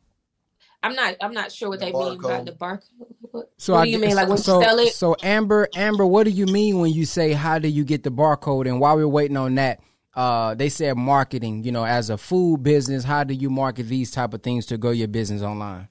I'm 0.82 0.94
not 0.94 1.14
I'm 1.20 1.32
not 1.32 1.52
sure 1.52 1.68
what 1.68 1.78
The 1.78 1.86
they 1.86 1.92
mean 1.92 2.20
by 2.20 2.42
the 2.42 2.52
barcode. 2.52 3.44
So 3.56 3.74
what 3.74 3.80
I 3.82 3.84
do 3.84 3.90
you 3.92 3.98
guess- 4.00 4.08
mean? 4.08 4.16
Like 4.16 4.28
when 4.28 4.38
so, 4.38 4.58
you 4.58 4.64
sell 4.66 4.78
it? 4.80 4.92
So 4.94 5.16
Amber, 5.22 5.68
Amber, 5.76 6.04
what 6.04 6.24
do 6.24 6.30
you 6.30 6.46
mean 6.46 6.80
when 6.80 6.92
you 6.92 7.06
say 7.06 7.32
how 7.32 7.58
do 7.60 7.68
you 7.68 7.84
get 7.84 8.02
the 8.02 8.10
barcode? 8.10 8.68
And 8.68 8.80
while 8.80 8.96
we're 8.96 9.06
waiting 9.08 9.36
on 9.36 9.54
that, 9.54 9.80
uh, 10.14 10.54
they 10.56 10.68
said 10.68 10.96
marketing. 10.96 11.62
You 11.62 11.70
know, 11.70 11.86
as 11.86 12.10
a 12.10 12.18
food 12.18 12.64
business, 12.64 13.04
how 13.04 13.22
do 13.22 13.32
you 13.32 13.48
market 13.48 13.84
these 13.84 14.10
type 14.10 14.34
of 14.34 14.42
things 14.42 14.66
to 14.66 14.76
grow 14.76 14.90
your 14.90 15.08
business 15.08 15.40
online? 15.40 15.88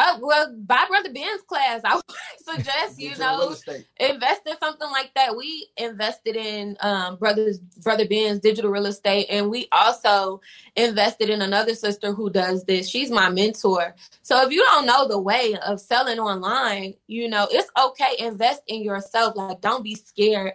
Uh, 0.00 0.18
well, 0.22 0.54
buy 0.56 0.86
Brother 0.88 1.12
Ben's 1.12 1.42
class. 1.42 1.82
I 1.84 1.94
would 1.96 2.04
suggest 2.38 2.98
you 2.98 3.18
know 3.18 3.54
invest 3.98 4.40
in 4.46 4.58
something 4.58 4.90
like 4.90 5.12
that. 5.14 5.36
We 5.36 5.68
invested 5.76 6.36
in 6.36 6.78
um 6.80 7.16
brothers 7.16 7.58
Brother 7.58 8.08
Ben's 8.08 8.40
digital 8.40 8.70
real 8.70 8.86
estate, 8.86 9.26
and 9.28 9.50
we 9.50 9.68
also 9.72 10.40
invested 10.74 11.28
in 11.28 11.42
another 11.42 11.74
sister 11.74 12.14
who 12.14 12.30
does 12.30 12.64
this. 12.64 12.88
She's 12.88 13.10
my 13.10 13.28
mentor. 13.28 13.94
So 14.22 14.40
if 14.40 14.50
you 14.50 14.64
don't 14.64 14.86
know 14.86 15.06
the 15.06 15.20
way 15.20 15.54
of 15.66 15.80
selling 15.80 16.18
online, 16.18 16.94
you 17.06 17.28
know 17.28 17.46
it's 17.50 17.70
okay. 17.78 18.24
Invest 18.24 18.62
in 18.68 18.82
yourself. 18.82 19.36
Like 19.36 19.60
don't 19.60 19.84
be 19.84 19.96
scared. 19.96 20.54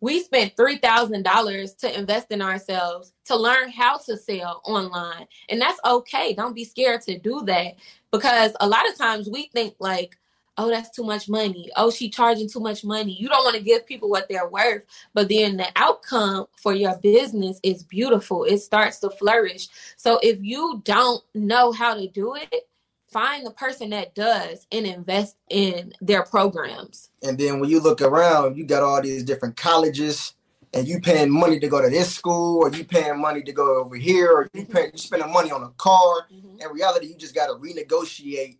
We 0.00 0.22
spent 0.22 0.56
three 0.56 0.76
thousand 0.76 1.22
dollars 1.22 1.74
to 1.74 1.98
invest 1.98 2.30
in 2.30 2.42
ourselves 2.42 3.12
to 3.26 3.36
learn 3.36 3.70
how 3.70 3.98
to 3.98 4.16
sell 4.16 4.60
online, 4.64 5.26
and 5.48 5.60
that's 5.60 5.80
okay. 5.84 6.34
Don't 6.34 6.54
be 6.54 6.64
scared 6.64 7.02
to 7.02 7.18
do 7.18 7.42
that. 7.46 7.74
Because 8.12 8.52
a 8.60 8.68
lot 8.68 8.88
of 8.88 8.96
times 8.96 9.28
we 9.28 9.48
think 9.52 9.74
like 9.78 10.16
oh 10.58 10.68
that's 10.68 10.90
too 10.90 11.04
much 11.04 11.28
money. 11.28 11.70
Oh 11.76 11.90
she 11.90 12.08
charging 12.08 12.48
too 12.48 12.60
much 12.60 12.84
money. 12.84 13.12
You 13.12 13.28
don't 13.28 13.44
want 13.44 13.56
to 13.56 13.62
give 13.62 13.86
people 13.86 14.08
what 14.08 14.28
they're 14.28 14.48
worth. 14.48 14.82
But 15.14 15.28
then 15.28 15.56
the 15.56 15.68
outcome 15.76 16.46
for 16.56 16.74
your 16.74 16.96
business 16.98 17.60
is 17.62 17.82
beautiful. 17.82 18.44
It 18.44 18.58
starts 18.58 18.98
to 19.00 19.10
flourish. 19.10 19.68
So 19.96 20.18
if 20.22 20.38
you 20.40 20.82
don't 20.84 21.22
know 21.34 21.72
how 21.72 21.94
to 21.94 22.08
do 22.08 22.34
it 22.36 22.68
find 23.08 23.46
the 23.46 23.50
person 23.52 23.90
that 23.90 24.14
does 24.14 24.66
and 24.72 24.86
invest 24.86 25.36
in 25.50 25.92
their 26.00 26.24
programs 26.24 27.10
And 27.22 27.38
then 27.38 27.60
when 27.60 27.70
you 27.70 27.80
look 27.80 28.00
around, 28.00 28.56
you 28.56 28.64
got 28.64 28.82
all 28.82 29.00
these 29.02 29.24
different 29.24 29.56
colleges, 29.56 30.34
and 30.72 30.86
you 30.86 31.00
paying 31.00 31.30
money 31.30 31.58
to 31.58 31.68
go 31.68 31.80
to 31.80 31.88
this 31.88 32.14
school, 32.14 32.62
or 32.62 32.70
you 32.70 32.84
paying 32.84 33.20
money 33.20 33.42
to 33.42 33.52
go 33.52 33.80
over 33.80 33.96
here, 33.96 34.30
or 34.30 34.50
you 34.52 34.62
mm-hmm. 34.62 34.72
pay, 34.72 34.90
you 34.92 34.98
spending 34.98 35.32
money 35.32 35.50
on 35.50 35.62
a 35.62 35.70
car. 35.70 36.26
Mm-hmm. 36.32 36.60
In 36.60 36.68
reality, 36.72 37.06
you 37.06 37.16
just 37.16 37.34
got 37.34 37.46
to 37.46 37.54
renegotiate 37.54 38.58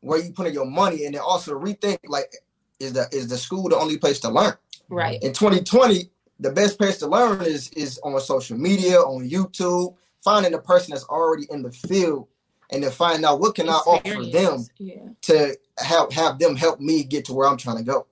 where 0.00 0.20
you 0.20 0.32
putting 0.32 0.54
your 0.54 0.66
money, 0.66 1.04
and 1.06 1.14
then 1.14 1.22
also 1.22 1.58
rethink 1.58 1.98
like, 2.06 2.32
is 2.78 2.92
the 2.92 3.06
is 3.12 3.28
the 3.28 3.36
school 3.36 3.68
the 3.68 3.76
only 3.76 3.98
place 3.98 4.20
to 4.20 4.28
learn? 4.28 4.54
right 4.88 5.22
In 5.22 5.32
2020, 5.32 6.10
the 6.40 6.50
best 6.50 6.78
place 6.78 6.98
to 6.98 7.08
learn 7.08 7.42
is 7.42 7.70
is 7.70 7.98
on 8.04 8.18
social 8.20 8.56
media, 8.56 8.98
on 8.98 9.28
YouTube, 9.28 9.94
finding 10.22 10.52
the 10.52 10.60
person 10.60 10.92
that's 10.92 11.04
already 11.04 11.46
in 11.50 11.62
the 11.62 11.72
field, 11.72 12.28
and 12.70 12.82
then 12.82 12.90
find 12.90 13.24
out 13.24 13.40
what 13.40 13.54
can 13.54 13.68
I 13.68 13.72
offer 13.74 14.24
them 14.30 14.66
yeah 14.78 15.08
to 15.22 15.56
help 15.78 16.12
have 16.12 16.38
them 16.38 16.56
help 16.56 16.80
me 16.80 17.04
get 17.04 17.24
to 17.26 17.34
where 17.34 17.48
I'm 17.48 17.56
trying 17.56 17.78
to 17.78 17.82
go. 17.82 18.06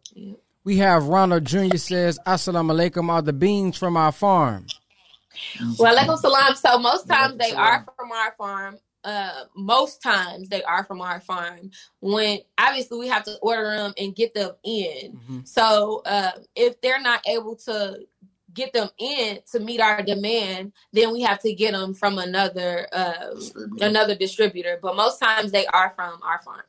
We 0.64 0.78
have 0.78 1.04
Ronald 1.06 1.44
Jr. 1.44 1.76
says, 1.76 2.18
"Assalamu 2.26 2.72
alaikum. 2.72 3.08
Are 3.08 3.22
the 3.22 3.32
beans 3.32 3.76
from 3.76 3.96
our 3.96 4.12
farm?" 4.12 4.66
Well, 5.78 5.94
alaikum 5.96 6.18
salam. 6.18 6.54
So 6.56 6.78
most 6.78 7.06
times 7.08 7.36
they 7.38 7.52
are 7.52 7.84
from 7.96 8.10
our 8.12 8.34
farm. 8.36 8.78
Uh, 9.04 9.44
most 9.54 10.02
times 10.02 10.48
they 10.48 10.64
are 10.64 10.82
from 10.82 11.00
our 11.00 11.20
farm. 11.20 11.70
When 12.00 12.40
obviously 12.58 12.98
we 12.98 13.06
have 13.08 13.22
to 13.24 13.36
order 13.40 13.70
them 13.76 13.94
and 13.96 14.16
get 14.16 14.34
them 14.34 14.52
in. 14.64 15.20
Mhm. 15.30 15.46
So 15.48 16.02
uh, 16.04 16.32
if 16.56 16.80
they're 16.80 17.00
not 17.00 17.20
able 17.28 17.54
to 17.66 18.00
get 18.56 18.72
them 18.72 18.88
in 18.98 19.38
to 19.52 19.60
meet 19.60 19.80
our 19.80 20.02
demand, 20.02 20.72
then 20.92 21.12
we 21.12 21.22
have 21.22 21.38
to 21.40 21.52
get 21.54 21.72
them 21.72 21.94
from 21.94 22.18
another 22.18 22.88
uh, 22.92 23.34
another 23.80 24.16
distributor. 24.16 24.78
But 24.82 24.96
most 24.96 25.20
times 25.20 25.52
they 25.52 25.66
are 25.66 25.90
from 25.90 26.18
our 26.22 26.40
farm. 26.40 26.62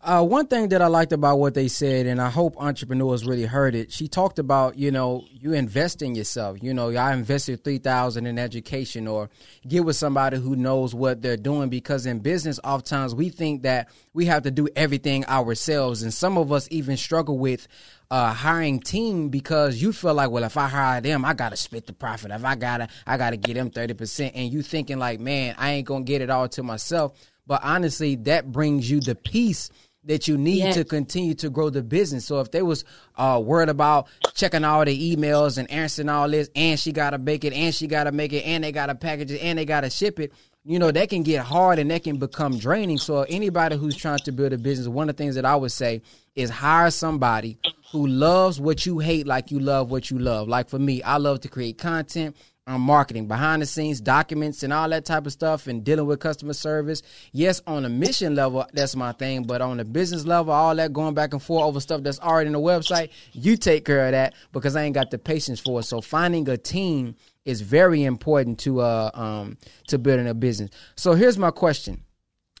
Uh, 0.00 0.24
one 0.24 0.46
thing 0.46 0.68
that 0.68 0.82
I 0.82 0.86
liked 0.86 1.12
about 1.12 1.38
what 1.38 1.54
they 1.54 1.68
said, 1.68 2.06
and 2.06 2.20
I 2.20 2.28
hope 2.28 2.56
entrepreneurs 2.58 3.26
really 3.26 3.44
heard 3.44 3.74
it. 3.74 3.90
She 3.90 4.08
talked 4.08 4.38
about, 4.38 4.78
you 4.78 4.90
know, 4.90 5.24
you 5.30 5.52
invest 5.52 6.02
in 6.02 6.14
yourself. 6.14 6.58
You 6.62 6.74
know, 6.74 6.90
I 6.90 7.12
invested 7.14 7.64
three 7.64 7.78
thousand 7.78 8.26
in 8.26 8.38
education, 8.38 9.06
or 9.06 9.30
get 9.66 9.84
with 9.84 9.96
somebody 9.96 10.38
who 10.38 10.56
knows 10.56 10.94
what 10.94 11.22
they're 11.22 11.36
doing. 11.36 11.70
Because 11.70 12.06
in 12.06 12.20
business, 12.20 12.60
oftentimes 12.62 13.14
we 13.14 13.30
think 13.30 13.62
that 13.62 13.88
we 14.12 14.26
have 14.26 14.42
to 14.42 14.50
do 14.50 14.68
everything 14.76 15.24
ourselves, 15.26 16.02
and 16.02 16.12
some 16.12 16.38
of 16.38 16.52
us 16.52 16.68
even 16.70 16.96
struggle 16.96 17.38
with 17.38 17.66
uh, 18.10 18.32
hiring 18.32 18.80
team 18.80 19.28
because 19.28 19.80
you 19.80 19.92
feel 19.92 20.14
like, 20.14 20.30
well, 20.30 20.44
if 20.44 20.56
I 20.56 20.68
hire 20.68 21.00
them, 21.00 21.24
I 21.24 21.34
gotta 21.34 21.56
split 21.56 21.86
the 21.86 21.94
profit. 21.94 22.30
If 22.30 22.44
I 22.44 22.54
gotta, 22.54 22.88
I 23.06 23.16
gotta 23.16 23.36
get 23.36 23.54
them 23.54 23.70
thirty 23.70 23.94
percent, 23.94 24.34
and 24.34 24.52
you 24.52 24.62
thinking 24.62 24.98
like, 24.98 25.20
man, 25.20 25.54
I 25.58 25.72
ain't 25.72 25.86
gonna 25.86 26.04
get 26.04 26.20
it 26.20 26.30
all 26.30 26.48
to 26.50 26.62
myself. 26.62 27.18
But 27.46 27.60
honestly, 27.62 28.16
that 28.16 28.52
brings 28.52 28.90
you 28.90 29.00
the 29.00 29.14
peace 29.14 29.70
that 30.04 30.28
you 30.28 30.36
need 30.36 30.58
Yes. 30.58 30.74
to 30.74 30.84
continue 30.84 31.34
to 31.34 31.48
grow 31.48 31.70
the 31.70 31.82
business. 31.82 32.26
So 32.26 32.40
if 32.40 32.50
they 32.50 32.62
was 32.62 32.84
uh, 33.16 33.40
worried 33.42 33.70
about 33.70 34.06
checking 34.34 34.62
all 34.64 34.84
the 34.84 35.16
emails 35.16 35.56
and 35.56 35.70
answering 35.70 36.10
all 36.10 36.28
this, 36.28 36.50
and 36.54 36.78
she 36.78 36.92
gotta 36.92 37.18
bake 37.18 37.44
it, 37.44 37.52
and 37.54 37.74
she 37.74 37.86
gotta 37.86 38.12
make 38.12 38.32
it, 38.34 38.44
and 38.44 38.62
they 38.64 38.72
gotta 38.72 38.94
package 38.94 39.30
it, 39.30 39.40
and 39.40 39.58
they 39.58 39.64
gotta 39.64 39.88
ship 39.88 40.20
it, 40.20 40.32
you 40.62 40.78
know, 40.78 40.90
that 40.90 41.08
can 41.10 41.22
get 41.22 41.44
hard 41.44 41.78
and 41.78 41.90
that 41.90 42.04
can 42.04 42.16
become 42.18 42.58
draining. 42.58 42.98
So 42.98 43.22
anybody 43.22 43.76
who's 43.76 43.96
trying 43.96 44.18
to 44.20 44.32
build 44.32 44.52
a 44.52 44.58
business, 44.58 44.88
one 44.88 45.08
of 45.08 45.16
the 45.16 45.22
things 45.22 45.34
that 45.36 45.44
I 45.44 45.56
would 45.56 45.72
say 45.72 46.02
is 46.34 46.50
hire 46.50 46.90
somebody 46.90 47.58
who 47.92 48.06
loves 48.06 48.60
what 48.60 48.84
you 48.84 48.98
hate 48.98 49.26
like 49.26 49.50
you 49.50 49.60
love 49.60 49.90
what 49.90 50.10
you 50.10 50.18
love. 50.18 50.48
Like 50.48 50.68
for 50.68 50.78
me, 50.78 51.02
I 51.02 51.16
love 51.18 51.40
to 51.40 51.48
create 51.48 51.78
content. 51.78 52.36
I'm 52.66 52.80
marketing 52.80 53.28
behind 53.28 53.60
the 53.60 53.66
scenes, 53.66 54.00
documents, 54.00 54.62
and 54.62 54.72
all 54.72 54.88
that 54.88 55.04
type 55.04 55.26
of 55.26 55.32
stuff, 55.32 55.66
and 55.66 55.84
dealing 55.84 56.06
with 56.06 56.20
customer 56.20 56.54
service. 56.54 57.02
Yes, 57.30 57.60
on 57.66 57.84
a 57.84 57.90
mission 57.90 58.34
level, 58.34 58.66
that's 58.72 58.96
my 58.96 59.12
thing, 59.12 59.42
but 59.42 59.60
on 59.60 59.76
the 59.76 59.84
business 59.84 60.24
level, 60.24 60.54
all 60.54 60.74
that 60.76 60.94
going 60.94 61.12
back 61.12 61.34
and 61.34 61.42
forth 61.42 61.64
over 61.64 61.78
stuff 61.78 62.02
that's 62.02 62.18
already 62.20 62.46
in 62.46 62.54
the 62.54 62.60
website, 62.60 63.10
you 63.32 63.58
take 63.58 63.84
care 63.84 64.06
of 64.06 64.12
that 64.12 64.32
because 64.52 64.76
I 64.76 64.84
ain't 64.84 64.94
got 64.94 65.10
the 65.10 65.18
patience 65.18 65.60
for 65.60 65.80
it. 65.80 65.82
So 65.82 66.00
finding 66.00 66.48
a 66.48 66.56
team 66.56 67.16
is 67.44 67.60
very 67.60 68.02
important 68.02 68.58
to 68.60 68.80
uh 68.80 69.10
um 69.12 69.58
to 69.88 69.98
building 69.98 70.26
a 70.26 70.34
business. 70.34 70.70
So 70.96 71.12
here's 71.12 71.36
my 71.36 71.50
question: 71.50 72.02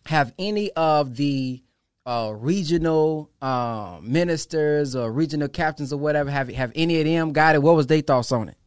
Have 0.04 0.34
any 0.38 0.70
of 0.72 1.16
the 1.16 1.62
uh, 2.04 2.34
regional 2.36 3.30
uh, 3.40 3.98
ministers 4.02 4.94
or 4.94 5.10
regional 5.10 5.48
captains 5.48 5.94
or 5.94 5.96
whatever 5.96 6.30
have 6.30 6.50
have 6.50 6.72
any 6.74 7.00
of 7.00 7.06
them 7.06 7.32
got 7.32 7.54
it? 7.54 7.62
What 7.62 7.74
was 7.74 7.86
their 7.86 8.02
thoughts 8.02 8.30
on 8.32 8.50
it? 8.50 8.58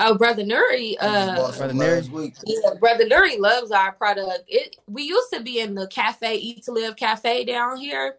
Oh, 0.00 0.14
brother 0.16 0.44
Nuri, 0.44 0.94
uh, 1.00 1.34
Brother 1.56 1.74
last 1.74 2.10
week. 2.10 2.34
yeah, 2.46 2.74
brother 2.78 3.04
Nuri 3.04 3.38
loves 3.38 3.70
our 3.72 3.92
product. 3.92 4.44
It 4.46 4.76
we 4.86 5.02
used 5.02 5.32
to 5.32 5.40
be 5.42 5.60
in 5.60 5.74
the 5.74 5.88
cafe, 5.88 6.36
Eat 6.36 6.62
to 6.64 6.72
Live 6.72 6.94
Cafe 6.96 7.44
down 7.44 7.76
here. 7.78 8.16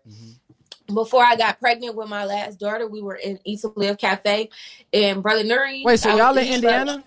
Before 0.94 1.24
I 1.24 1.36
got 1.36 1.60
pregnant 1.60 1.96
with 1.96 2.10
my 2.10 2.26
last 2.26 2.60
daughter, 2.60 2.88
we 2.88 3.02
were 3.02 3.16
in 3.16 3.40
Eat 3.46 3.62
to 3.62 3.72
Live 3.76 3.98
Cafe, 3.98 4.50
and 4.92 5.24
brother 5.24 5.44
Nuri. 5.44 5.84
Wait, 5.86 6.00
so 6.00 6.16
y'all 6.16 6.38
in 6.38 6.48
Indiana? 6.48 6.92
loves- 6.94 7.04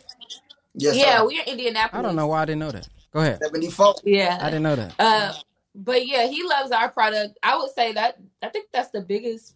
Yes, 0.74 0.96
yeah, 0.96 1.18
sir. 1.18 1.26
we're 1.26 1.42
in 1.42 1.48
Indianapolis. 1.48 1.98
I 1.98 2.02
don't 2.02 2.16
know 2.16 2.28
why 2.28 2.42
I 2.42 2.44
didn't 2.46 2.60
know 2.60 2.70
that. 2.70 2.88
Go 3.12 3.20
ahead. 3.20 3.40
74. 3.42 3.96
Yeah, 4.04 4.38
I 4.40 4.46
didn't 4.46 4.62
know 4.62 4.76
that. 4.76 4.94
Uh, 4.98 5.34
but 5.74 6.06
yeah, 6.06 6.28
he 6.28 6.42
loves 6.44 6.70
our 6.70 6.88
product. 6.90 7.38
I 7.42 7.58
would 7.58 7.70
say 7.72 7.92
that 7.92 8.16
I 8.42 8.48
think 8.48 8.68
that's 8.72 8.88
the 8.90 9.02
biggest 9.02 9.54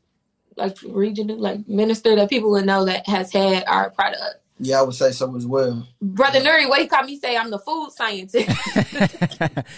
like 0.56 0.76
regional 0.86 1.38
like 1.38 1.66
minister 1.66 2.14
that 2.16 2.28
people 2.28 2.50
would 2.50 2.66
know 2.66 2.84
that 2.84 3.08
has 3.08 3.32
had 3.32 3.64
our 3.66 3.88
product. 3.90 4.40
Yeah, 4.59 4.78
I 4.78 4.82
would 4.82 4.94
say 4.94 5.11
so 5.12 5.36
as 5.36 5.46
well. 5.46 5.86
Brother 6.00 6.40
Nuri, 6.40 6.66
what 6.68 6.80
he 6.80 6.86
called 6.86 7.04
me 7.07 7.18
say 7.18 7.36
I'm 7.36 7.50
the 7.50 7.59
food 7.59 7.90
scientist. 7.92 8.48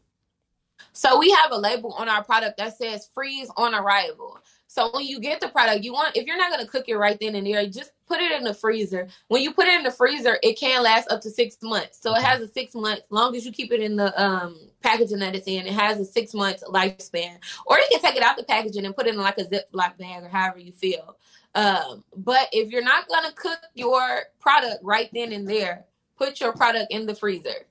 So 0.93 1.19
we 1.19 1.31
have 1.31 1.53
a 1.53 1.57
label 1.57 1.95
on 1.95 2.11
our 2.11 2.23
product 2.23 2.59
that 2.59 2.77
says 2.77 3.09
freeze 3.15 3.51
on 3.57 3.75
arrival. 3.75 4.39
So 4.73 4.91
when 4.95 5.05
you 5.05 5.21
get 5.21 5.39
the 5.43 5.49
product, 5.49 5.85
you 5.85 5.93
want 5.93 6.17
if 6.17 6.27
you're 6.27 6.39
not 6.39 6.51
gonna 6.51 6.67
cook 6.67 6.89
it 6.89 6.97
right 6.97 7.19
then 7.21 7.35
and 7.35 7.47
there, 7.47 7.67
just 7.67 7.93
put 8.09 8.21
it 8.21 8.33
in 8.33 8.43
the 8.43 8.55
freezer. 8.55 9.07
When 9.29 9.43
you 9.43 9.53
put 9.53 9.67
it 9.67 9.75
in 9.75 9.83
the 9.83 9.91
freezer, 9.91 10.39
it 10.43 10.59
can 10.59 10.83
last 10.83 11.13
up 11.13 11.21
to 11.23 11.31
six 11.31 11.59
months. 11.63 11.99
So 12.01 12.15
it 12.15 12.23
has 12.23 12.41
a 12.41 12.49
six 12.49 12.75
month, 12.75 13.01
long 13.11 13.37
as 13.37 13.45
you 13.45 13.53
keep 13.53 13.71
it 13.71 13.81
in 13.81 13.97
the 13.97 14.19
um, 14.19 14.59
packaging 14.83 15.19
that 15.19 15.37
it's 15.37 15.47
in, 15.47 15.67
it 15.67 15.75
has 15.75 16.01
a 16.01 16.07
six 16.07 16.33
month 16.33 16.63
lifespan. 16.67 17.37
Or 17.67 17.77
you 17.77 17.87
can 17.93 18.01
take 18.01 18.17
it 18.17 18.23
out 18.23 18.39
the 18.39 18.45
packaging 18.45 18.87
and 18.87 18.97
put 18.97 19.07
it 19.07 19.13
in 19.13 19.21
like 19.21 19.37
a 19.37 19.45
Ziploc 19.45 19.99
bag 19.99 20.23
or 20.23 20.29
however 20.31 20.59
you 20.59 20.73
feel. 20.73 21.19
Um, 21.55 22.03
but 22.17 22.49
if 22.53 22.71
you're 22.71 22.83
not 22.83 23.07
gonna 23.09 23.33
cook 23.33 23.61
your 23.75 24.23
product 24.41 24.83
right 24.83 25.11
then 25.13 25.35
and 25.35 25.47
there, 25.47 25.85
put 26.17 26.41
your 26.41 26.55
product 26.55 26.91
in 26.91 27.05
the 27.05 27.15
freezer. 27.15 27.67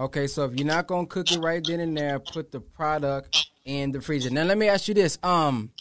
Okay, 0.00 0.28
so 0.28 0.46
if 0.46 0.58
you're 0.58 0.66
not 0.66 0.86
gonna 0.86 1.06
cook 1.06 1.30
it 1.30 1.40
right 1.40 1.62
then 1.62 1.78
and 1.78 1.94
there, 1.94 2.18
put 2.18 2.50
the 2.50 2.60
product 2.60 3.50
in 3.66 3.92
the 3.92 4.00
freezer. 4.00 4.30
Now 4.30 4.44
let 4.44 4.56
me 4.56 4.66
ask 4.66 4.88
you 4.88 4.94
this: 4.94 5.18
um, 5.22 5.72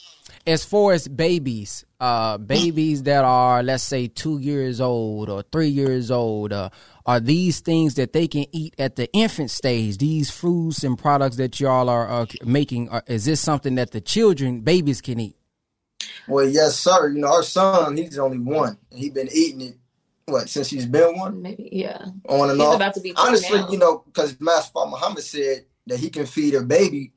as 0.45 0.65
far 0.65 0.91
as 0.91 1.07
babies, 1.07 1.85
uh, 2.01 2.37
babies 2.37 3.03
that 3.03 3.23
are 3.23 3.63
let's 3.63 3.83
say 3.83 4.07
two 4.07 4.37
years 4.39 4.81
old 4.81 5.29
or 5.29 5.41
three 5.53 5.69
years 5.69 6.11
old, 6.11 6.51
uh, 6.51 6.69
are 7.05 7.21
these 7.21 7.61
things 7.61 7.95
that 7.95 8.11
they 8.11 8.27
can 8.27 8.45
eat 8.51 8.75
at 8.77 8.97
the 8.97 9.09
infant 9.13 9.51
stage? 9.51 9.99
These 9.99 10.29
fruits 10.29 10.83
and 10.83 10.97
products 10.97 11.37
that 11.37 11.57
y'all 11.61 11.87
are 11.87 12.09
uh, 12.09 12.25
making, 12.43 12.89
uh, 12.89 12.99
is 13.07 13.23
this 13.23 13.39
something 13.39 13.75
that 13.75 13.91
the 13.91 14.01
children, 14.01 14.59
babies, 14.59 14.99
can 14.99 15.21
eat? 15.21 15.37
Well, 16.27 16.45
yes, 16.47 16.77
sir. 16.77 17.09
You 17.09 17.21
know, 17.21 17.29
our 17.29 17.43
son, 17.43 17.95
he's 17.95 18.19
only 18.19 18.39
one. 18.39 18.77
And 18.91 18.99
he's 18.99 19.13
been 19.13 19.29
eating 19.33 19.61
it, 19.61 19.77
what, 20.29 20.49
since 20.49 20.69
he's 20.69 20.85
been 20.85 21.17
one? 21.17 21.41
Maybe 21.41 21.69
yeah. 21.71 22.05
On 22.27 22.49
and 22.49 22.59
He's 22.59 22.67
off. 22.67 22.75
about 22.75 22.93
to 22.95 23.01
be 23.01 23.13
Honestly, 23.15 23.59
now. 23.59 23.69
you 23.69 23.77
know, 23.77 24.03
because 24.05 24.39
Master 24.39 24.71
Fard 24.73 24.91
Muhammad 24.91 25.23
said 25.23 25.65
that 25.87 25.99
he 25.99 26.09
can 26.09 26.25
feed 26.25 26.55
a 26.55 26.61
baby 26.61 27.13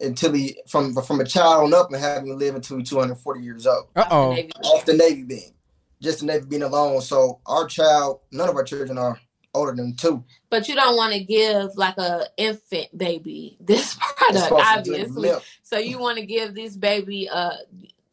until 0.00 0.32
he, 0.32 0.58
from 0.68 0.94
from 0.94 1.20
a 1.20 1.24
child 1.24 1.64
on 1.64 1.74
up 1.74 1.92
and 1.92 2.00
have 2.00 2.22
him 2.22 2.36
live 2.36 2.54
until 2.54 2.78
he's 2.78 2.88
240 2.90 3.40
years 3.40 3.66
old. 3.66 3.86
Uh 3.96 4.04
oh. 4.10 4.36
Off 4.64 4.84
the 4.84 4.94
Navy 4.94 5.22
bean. 5.22 5.54
Just 6.02 6.20
the 6.20 6.26
Navy 6.26 6.46
bean 6.46 6.62
alone. 6.62 7.00
So 7.00 7.40
our 7.46 7.66
child, 7.66 8.20
none 8.30 8.48
of 8.48 8.56
our 8.56 8.64
children 8.64 8.98
are 8.98 9.18
older 9.54 9.74
than 9.74 9.96
two. 9.96 10.22
But 10.50 10.68
you 10.68 10.74
don't 10.74 10.96
want 10.96 11.14
to 11.14 11.24
give 11.24 11.76
like 11.76 11.96
a 11.98 12.26
infant 12.36 12.96
baby 12.96 13.56
this 13.60 13.94
product, 13.94 14.44
supposed 14.44 14.74
to 14.74 14.82
drink 14.82 15.08
obviously. 15.08 15.32
So 15.62 15.78
you 15.78 15.98
want 15.98 16.18
to 16.18 16.26
give 16.26 16.54
this 16.54 16.76
baby 16.76 17.28
uh 17.28 17.54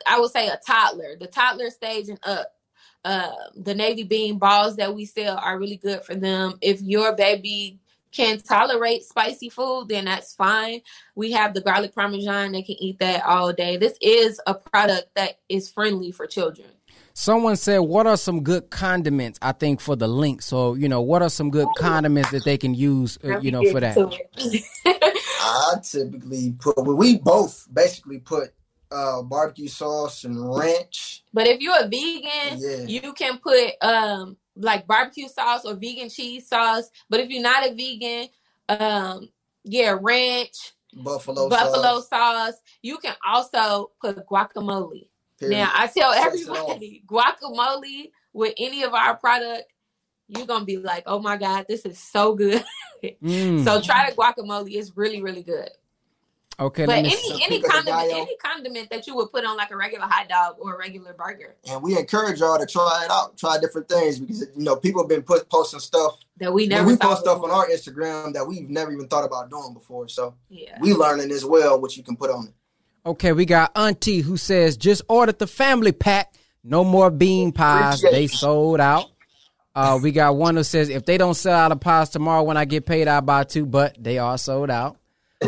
I 0.06 0.20
would 0.20 0.32
say 0.32 0.48
a 0.48 0.60
toddler, 0.66 1.16
the 1.20 1.28
toddler 1.28 1.70
stage 1.70 2.10
and 2.10 2.20
up. 2.24 2.54
Uh, 3.06 3.32
the 3.56 3.76
navy 3.76 4.04
bean 4.04 4.38
balls 4.38 4.78
that 4.78 4.96
we 4.96 5.06
sell 5.06 5.38
are 5.38 5.60
really 5.60 5.78
good 5.78 6.04
for 6.04 6.16
them. 6.16 6.58
If 6.62 6.82
your 6.82 7.16
baby 7.16 7.80
can 8.14 8.40
tolerate 8.40 9.04
spicy 9.04 9.50
food, 9.50 9.88
then 9.90 10.06
that's 10.06 10.36
fine. 10.36 10.82
We 11.16 11.32
have 11.32 11.54
the 11.54 11.62
garlic 11.62 11.94
parmesan; 11.94 12.54
they 12.54 12.62
can 12.62 12.76
eat 12.80 13.00
that 13.00 13.26
all 13.26 13.52
day. 13.52 13.76
This 13.78 13.98
is 14.00 14.40
a 14.48 14.54
product 14.54 15.16
that 15.16 15.40
is 15.50 15.70
friendly 15.70 16.12
for 16.12 16.28
children. 16.28 16.68
Someone 17.14 17.58
said, 17.58 17.80
"What 17.80 18.08
are 18.08 18.18
some 18.18 18.42
good 18.42 18.70
condiments?" 18.70 19.38
I 19.42 19.52
think 19.52 19.82
for 19.82 19.96
the 19.96 20.08
link. 20.08 20.42
So 20.42 20.76
you 20.76 20.88
know, 20.88 21.02
what 21.02 21.22
are 21.22 21.30
some 21.30 21.50
good 21.50 21.68
condiments 21.78 22.32
that 22.32 22.46
they 22.46 22.58
can 22.58 22.74
use? 22.74 23.18
Uh, 23.24 23.40
you 23.40 23.52
know, 23.52 23.64
for 23.70 23.80
that. 23.80 23.98
I 25.46 25.76
typically 25.84 26.54
put, 26.58 26.78
well, 26.78 26.96
we 26.96 27.18
both 27.18 27.68
basically 27.74 28.20
put 28.20 28.54
uh, 28.94 29.22
barbecue 29.24 29.68
sauce 29.68 30.24
and 30.24 30.38
ranch. 30.56 31.24
But 31.34 31.48
if 31.48 31.60
you're 31.60 31.78
a 31.80 31.88
vegan, 31.88 32.60
Yeah. 32.60 32.86
you 32.86 33.14
can 33.14 33.40
put 33.40 33.72
um 33.82 34.38
like 34.56 34.86
barbecue 34.88 35.28
sauce 35.28 35.66
or 35.66 35.74
vegan 35.74 36.10
cheese 36.10 36.48
sauce. 36.48 36.90
But 37.10 37.20
if 37.22 37.30
you're 37.30 37.42
not 37.42 37.66
a 37.68 37.74
vegan, 37.74 38.30
um 38.70 39.30
yeah, 39.64 39.98
ranch, 40.00 40.74
Buffalo, 40.94 41.50
buffalo 41.50 42.00
sauce. 42.02 42.08
sauce. 42.10 42.54
You 42.82 42.98
can 42.98 43.16
also 43.26 43.92
put 44.02 44.18
guacamole. 44.28 45.08
period. 45.40 45.58
Now 45.58 45.72
I 45.74 45.88
tell 45.88 46.14
Slice 46.14 46.42
it 46.42 46.50
off. 46.50 46.60
everybody 46.70 47.04
guacamole 47.08 48.12
with 48.34 48.54
any 48.58 48.84
of 48.84 48.94
our 48.94 49.16
product, 49.18 49.64
you're 50.28 50.46
gonna 50.46 50.66
be 50.66 50.78
like, 50.78 51.04
oh 51.08 51.20
my 51.20 51.38
god, 51.38 51.66
this 51.68 51.86
is 51.86 51.98
so 52.00 52.36
good. 52.36 52.64
Mm. 53.22 53.66
So 53.66 53.82
try 53.82 54.10
the 54.10 54.16
guacamole; 54.16 54.72
it's 54.74 54.96
really, 54.96 55.22
really 55.22 55.44
good. 55.44 55.68
Okay, 56.64 56.86
But 56.86 57.00
any 57.00 57.16
some 57.16 57.40
any 57.42 57.62
condiment, 57.62 58.14
any 58.14 58.36
condiment 58.38 58.90
that 58.90 59.08
you 59.08 59.16
would 59.16 59.32
put 59.32 59.46
on 59.46 59.58
like 59.58 59.72
a 59.72 59.78
regular 59.78 60.06
hot 60.06 60.28
dog 60.30 60.56
or 60.60 60.76
a 60.76 60.78
regular 60.78 61.14
burger 61.14 61.56
and 61.70 61.82
we 61.82 61.98
encourage 61.98 62.40
y'all 62.40 62.58
to 62.60 62.66
try 62.66 63.04
it 63.06 63.12
out, 63.12 63.38
try 63.38 63.58
different 63.60 63.88
things 63.88 64.20
because 64.20 64.42
you 64.56 64.64
know 64.64 64.76
people 64.76 65.02
have 65.02 65.10
been 65.10 65.24
put 65.24 65.50
posting 65.50 65.80
stuff. 65.80 66.18
that 66.38 66.54
we 66.54 66.64
When 66.64 66.70
never 66.70 66.88
we 66.88 66.98
post 66.98 67.22
stuff 67.22 67.42
on 67.44 67.52
our 67.52 67.68
Instagram 67.68 68.34
that 68.34 68.46
we've 68.48 68.70
never 68.70 68.92
even 68.92 69.08
thought 69.08 69.26
about 69.26 69.50
doing 69.50 69.74
before. 69.74 70.08
So 70.08 70.36
Yeah. 70.50 70.78
we 70.82 70.94
learning 70.94 71.32
as 71.32 71.46
well 71.46 71.80
what 71.82 71.96
you 71.98 72.04
can 72.04 72.16
put 72.16 72.30
on 72.30 72.48
it. 72.48 72.54
Okay, 73.06 73.34
we 73.34 73.46
got 73.46 73.72
Auntie 73.78 74.22
who 74.22 74.38
says 74.38 74.78
just 74.78 75.02
ordered 75.10 75.40
the 75.40 75.48
family 75.48 75.92
pack. 75.92 76.34
No 76.64 76.84
more 76.84 77.12
bean 77.12 77.52
pies. 77.52 78.00
Appreciate 78.00 78.12
They 78.20 78.28
sold 78.28 78.80
out. 78.80 79.10
Uh, 79.76 80.00
we 80.02 80.12
got 80.12 80.36
one 80.36 80.56
who 80.56 80.64
says 80.64 80.90
if 80.90 81.06
they 81.06 81.18
don't 81.18 81.34
sell 81.34 81.58
out 81.58 81.72
of 81.72 81.80
pies 81.80 82.10
tomorrow 82.10 82.44
when 82.44 82.58
I 82.58 82.66
get 82.66 82.86
paid, 82.86 83.08
I'll 83.08 83.22
buy 83.22 83.44
two, 83.44 83.66
but 83.66 83.96
they 84.02 84.20
are 84.20 84.38
sold 84.38 84.70
out. 84.70 84.98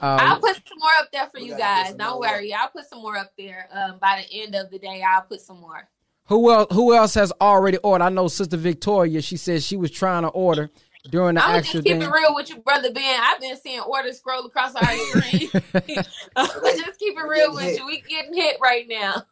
I'll 0.00 0.34
Uh, 0.34 0.38
put 0.40 0.54
some 0.56 0.78
more 0.78 0.90
up 1.00 1.10
there 1.12 1.28
for 1.32 1.38
you 1.40 1.56
guys. 1.56 1.94
Don't 1.94 2.20
worry. 2.20 2.52
I'll 2.52 2.68
put 2.68 2.88
some 2.88 3.00
more 3.02 3.16
up 3.16 3.32
there. 3.38 3.68
Um, 3.72 3.98
by 4.00 4.24
the 4.28 4.40
end 4.42 4.54
of 4.54 4.70
the 4.70 4.78
day, 4.78 5.02
I'll 5.06 5.22
put 5.22 5.40
some 5.40 5.60
more. 5.60 5.88
who 6.26 6.50
else? 6.52 6.66
Who 6.72 6.94
else 6.94 7.14
has 7.14 7.32
already 7.40 7.78
ordered? 7.78 8.04
I 8.04 8.08
know 8.08 8.28
Sister 8.28 8.56
Victoria. 8.56 9.20
She 9.22 9.36
says 9.36 9.64
she 9.64 9.76
was 9.76 9.90
trying 9.90 10.22
to 10.22 10.28
order 10.28 10.70
during 11.10 11.34
the 11.34 11.44
I'm 11.44 11.56
actual 11.56 11.82
just 11.82 11.86
keep 11.86 12.00
it 12.02 12.10
real 12.10 12.34
with 12.34 12.48
you, 12.50 12.56
brother 12.58 12.90
Ben. 12.92 13.20
I've 13.22 13.40
been 13.40 13.56
seeing 13.58 13.80
orders 13.80 14.18
scroll 14.18 14.44
across 14.46 14.74
our 14.74 14.84
screen. 14.96 15.50
I'm 16.36 16.46
just 16.46 16.98
keep 16.98 17.16
it 17.18 17.22
real 17.28 17.54
with 17.54 17.78
you. 17.78 17.86
We 17.86 18.00
getting 18.00 18.32
hit 18.34 18.56
right 18.60 18.86
now. 18.88 19.22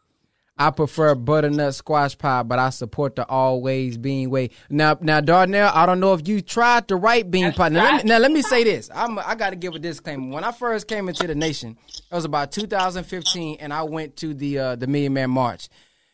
I 0.67 0.71
prefer 0.71 1.15
butternut 1.17 1.75
squash 1.75 2.17
pie, 2.17 2.45
but 2.45 2.59
I 2.61 2.71
support 2.71 3.17
the 3.17 3.27
always 3.29 3.99
bean 3.99 4.31
way. 4.31 4.51
Now, 4.71 4.97
now, 5.01 5.21
Darnell, 5.21 5.71
I 5.75 5.87
don't 5.87 5.99
know 5.99 6.15
if 6.15 6.29
you 6.29 6.41
tried 6.41 6.87
the 6.87 6.95
right 6.97 7.29
bean 7.29 7.47
I've 7.47 7.57
pie. 7.57 7.69
Now, 7.71 7.83
let 7.83 8.05
me, 8.05 8.09
now, 8.11 8.19
let 8.19 8.31
me 8.31 8.43
say 8.43 8.63
this. 8.63 8.89
I'm, 8.95 9.19
I 9.19 9.35
got 9.35 9.51
to 9.51 9.57
give 9.57 9.75
a 9.75 9.81
disclaimer. 9.81 10.33
When 10.33 10.45
I 10.45 10.53
first 10.53 10.87
came 10.87 11.09
into 11.09 11.27
the 11.27 11.35
nation, 11.35 11.77
it 11.89 12.15
was 12.15 12.25
about 12.25 12.53
2015, 12.53 13.57
and 13.61 13.73
I 13.73 13.83
went 13.83 14.17
to 14.19 14.35
the 14.35 14.59
uh, 14.59 14.77
the 14.77 14.87
Million 14.87 15.15
Man 15.15 15.31
March. 15.31 15.69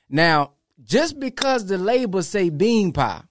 Now, 0.09 0.53
just 0.82 1.20
because 1.20 1.66
the 1.66 1.76
label 1.76 2.22
say 2.22 2.49
bean 2.49 2.92
pie 2.92 3.22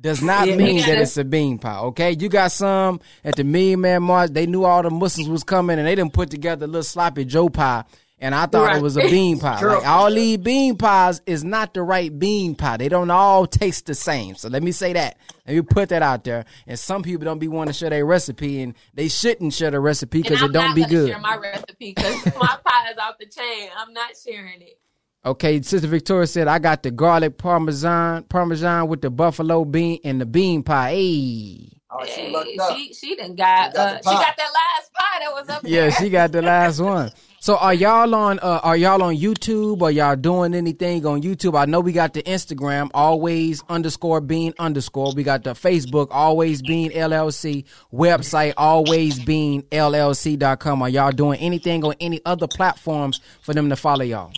does 0.00 0.20
not 0.20 0.48
Yeah. 0.48 0.56
mean 0.56 0.80
that 0.80 0.98
it's 1.00 1.16
a 1.16 1.24
bean 1.24 1.58
pie. 1.58 1.78
Okay, 1.78 2.16
you 2.18 2.28
got 2.28 2.50
some 2.50 3.00
at 3.24 3.36
the 3.36 3.44
Million 3.44 3.82
Man 3.82 4.02
March. 4.02 4.30
They 4.32 4.46
knew 4.46 4.64
all 4.64 4.82
the 4.82 4.90
Muslims 4.90 5.28
was 5.28 5.44
coming, 5.44 5.78
and 5.78 5.86
they 5.86 5.94
didn't 5.94 6.12
put 6.12 6.30
together 6.30 6.64
a 6.64 6.66
little 6.66 6.82
sloppy 6.82 7.24
Joe 7.24 7.48
pie 7.48 7.84
and 8.18 8.34
I 8.34 8.46
thought 8.46 8.66
Right. 8.68 8.76
it 8.76 8.82
was 8.82 8.96
a 8.96 9.02
bean 9.02 9.38
pie. 9.40 9.60
Girl. 9.60 9.78
Like 9.78 9.86
all 9.86 10.10
these 10.10 10.38
bean 10.38 10.76
pies 10.76 11.20
is 11.26 11.44
not 11.44 11.74
the 11.74 11.82
right 11.82 12.16
bean 12.18 12.54
pie. 12.54 12.76
They 12.76 12.88
don't 12.88 13.10
all 13.10 13.46
taste 13.46 13.86
the 13.86 13.94
same. 13.94 14.34
So 14.36 14.48
let 14.48 14.62
me 14.62 14.72
say 14.72 14.92
that. 14.94 15.18
Let 15.46 15.54
me 15.56 15.62
put 15.62 15.90
that 15.90 16.02
out 16.02 16.24
there. 16.24 16.44
And 16.66 16.78
some 16.78 17.02
people 17.02 17.24
don't 17.24 17.38
be 17.38 17.48
wanting 17.48 17.72
to 17.72 17.78
share 17.78 17.90
their 17.90 18.04
recipe, 18.06 18.62
and 18.62 18.74
they 18.94 19.08
shouldn't 19.08 19.52
share 19.54 19.70
the 19.70 19.80
recipe 19.80 20.22
because 20.22 20.42
it 20.42 20.52
don't 20.52 20.66
not 20.68 20.74
be 20.74 20.82
gonna 20.82 20.92
good. 20.94 21.08
share 21.10 21.20
my 21.20 21.36
recipe 21.36 21.92
because 21.94 22.24
my 22.36 22.58
pie 22.64 22.90
is 22.90 22.98
off 22.98 23.16
the 23.18 23.26
chain. 23.26 23.68
I'm 23.76 23.92
not 23.92 24.12
sharing 24.16 24.60
it. 24.62 24.78
Okay, 25.24 25.60
Sister 25.60 25.88
Victoria 25.88 26.26
said 26.28 26.46
I 26.46 26.60
got 26.60 26.84
the 26.84 26.90
garlic 26.92 27.36
parmesan, 27.36 28.22
parmesan 28.24 28.86
with 28.86 29.00
the 29.02 29.10
buffalo 29.10 29.64
bean 29.64 29.98
and 30.04 30.20
the 30.20 30.26
bean 30.26 30.62
pie. 30.62 30.90
Hey. 30.90 31.72
Oh, 31.90 32.04
she 32.04 32.12
Hey, 32.22 32.30
lucked 32.32 32.50
up. 32.60 32.76
she 32.76 32.92
she 32.94 33.16
done 33.16 33.34
got, 33.34 33.70
She 33.72 33.76
got 33.76 33.94
uh, 33.94 33.98
she 33.98 34.04
got 34.16 34.36
that 34.36 34.50
last 34.52 34.92
pie 34.92 35.18
that 35.20 35.32
was 35.32 35.48
up 35.48 35.62
there. 35.62 35.70
Yeah, 35.72 35.90
she 35.90 36.10
got 36.10 36.30
the 36.32 36.42
last 36.42 36.80
one. 36.80 37.10
So 37.38 37.56
are 37.56 37.74
y'all 37.74 38.14
on 38.14 38.38
uh, 38.40 38.60
are 38.62 38.76
y'all 38.76 39.02
on 39.02 39.16
YouTube 39.16 39.82
or 39.82 39.90
y'all 39.90 40.16
doing 40.16 40.54
anything 40.54 41.04
on 41.06 41.22
YouTube? 41.22 41.56
I 41.56 41.66
know 41.66 41.80
we 41.80 41.92
got 41.92 42.14
the 42.14 42.22
Instagram 42.22 42.90
always 42.94 43.62
underscore 43.68 44.20
bean 44.20 44.54
underscore. 44.58 45.12
We 45.14 45.22
got 45.22 45.44
the 45.44 45.52
Facebook 45.52 46.08
always 46.10 46.62
bean 46.62 46.90
LLC 46.90 47.64
website 47.92 48.54
always 48.56 49.22
bean 49.22 49.62
LLC.com. 49.64 50.82
Are 50.82 50.88
y'all 50.88 51.12
doing 51.12 51.38
anything 51.38 51.84
on 51.84 51.94
any 52.00 52.20
other 52.24 52.46
platforms 52.46 53.20
for 53.42 53.54
them 53.54 53.68
to 53.68 53.76
follow 53.76 54.04
y'all? 54.04 54.32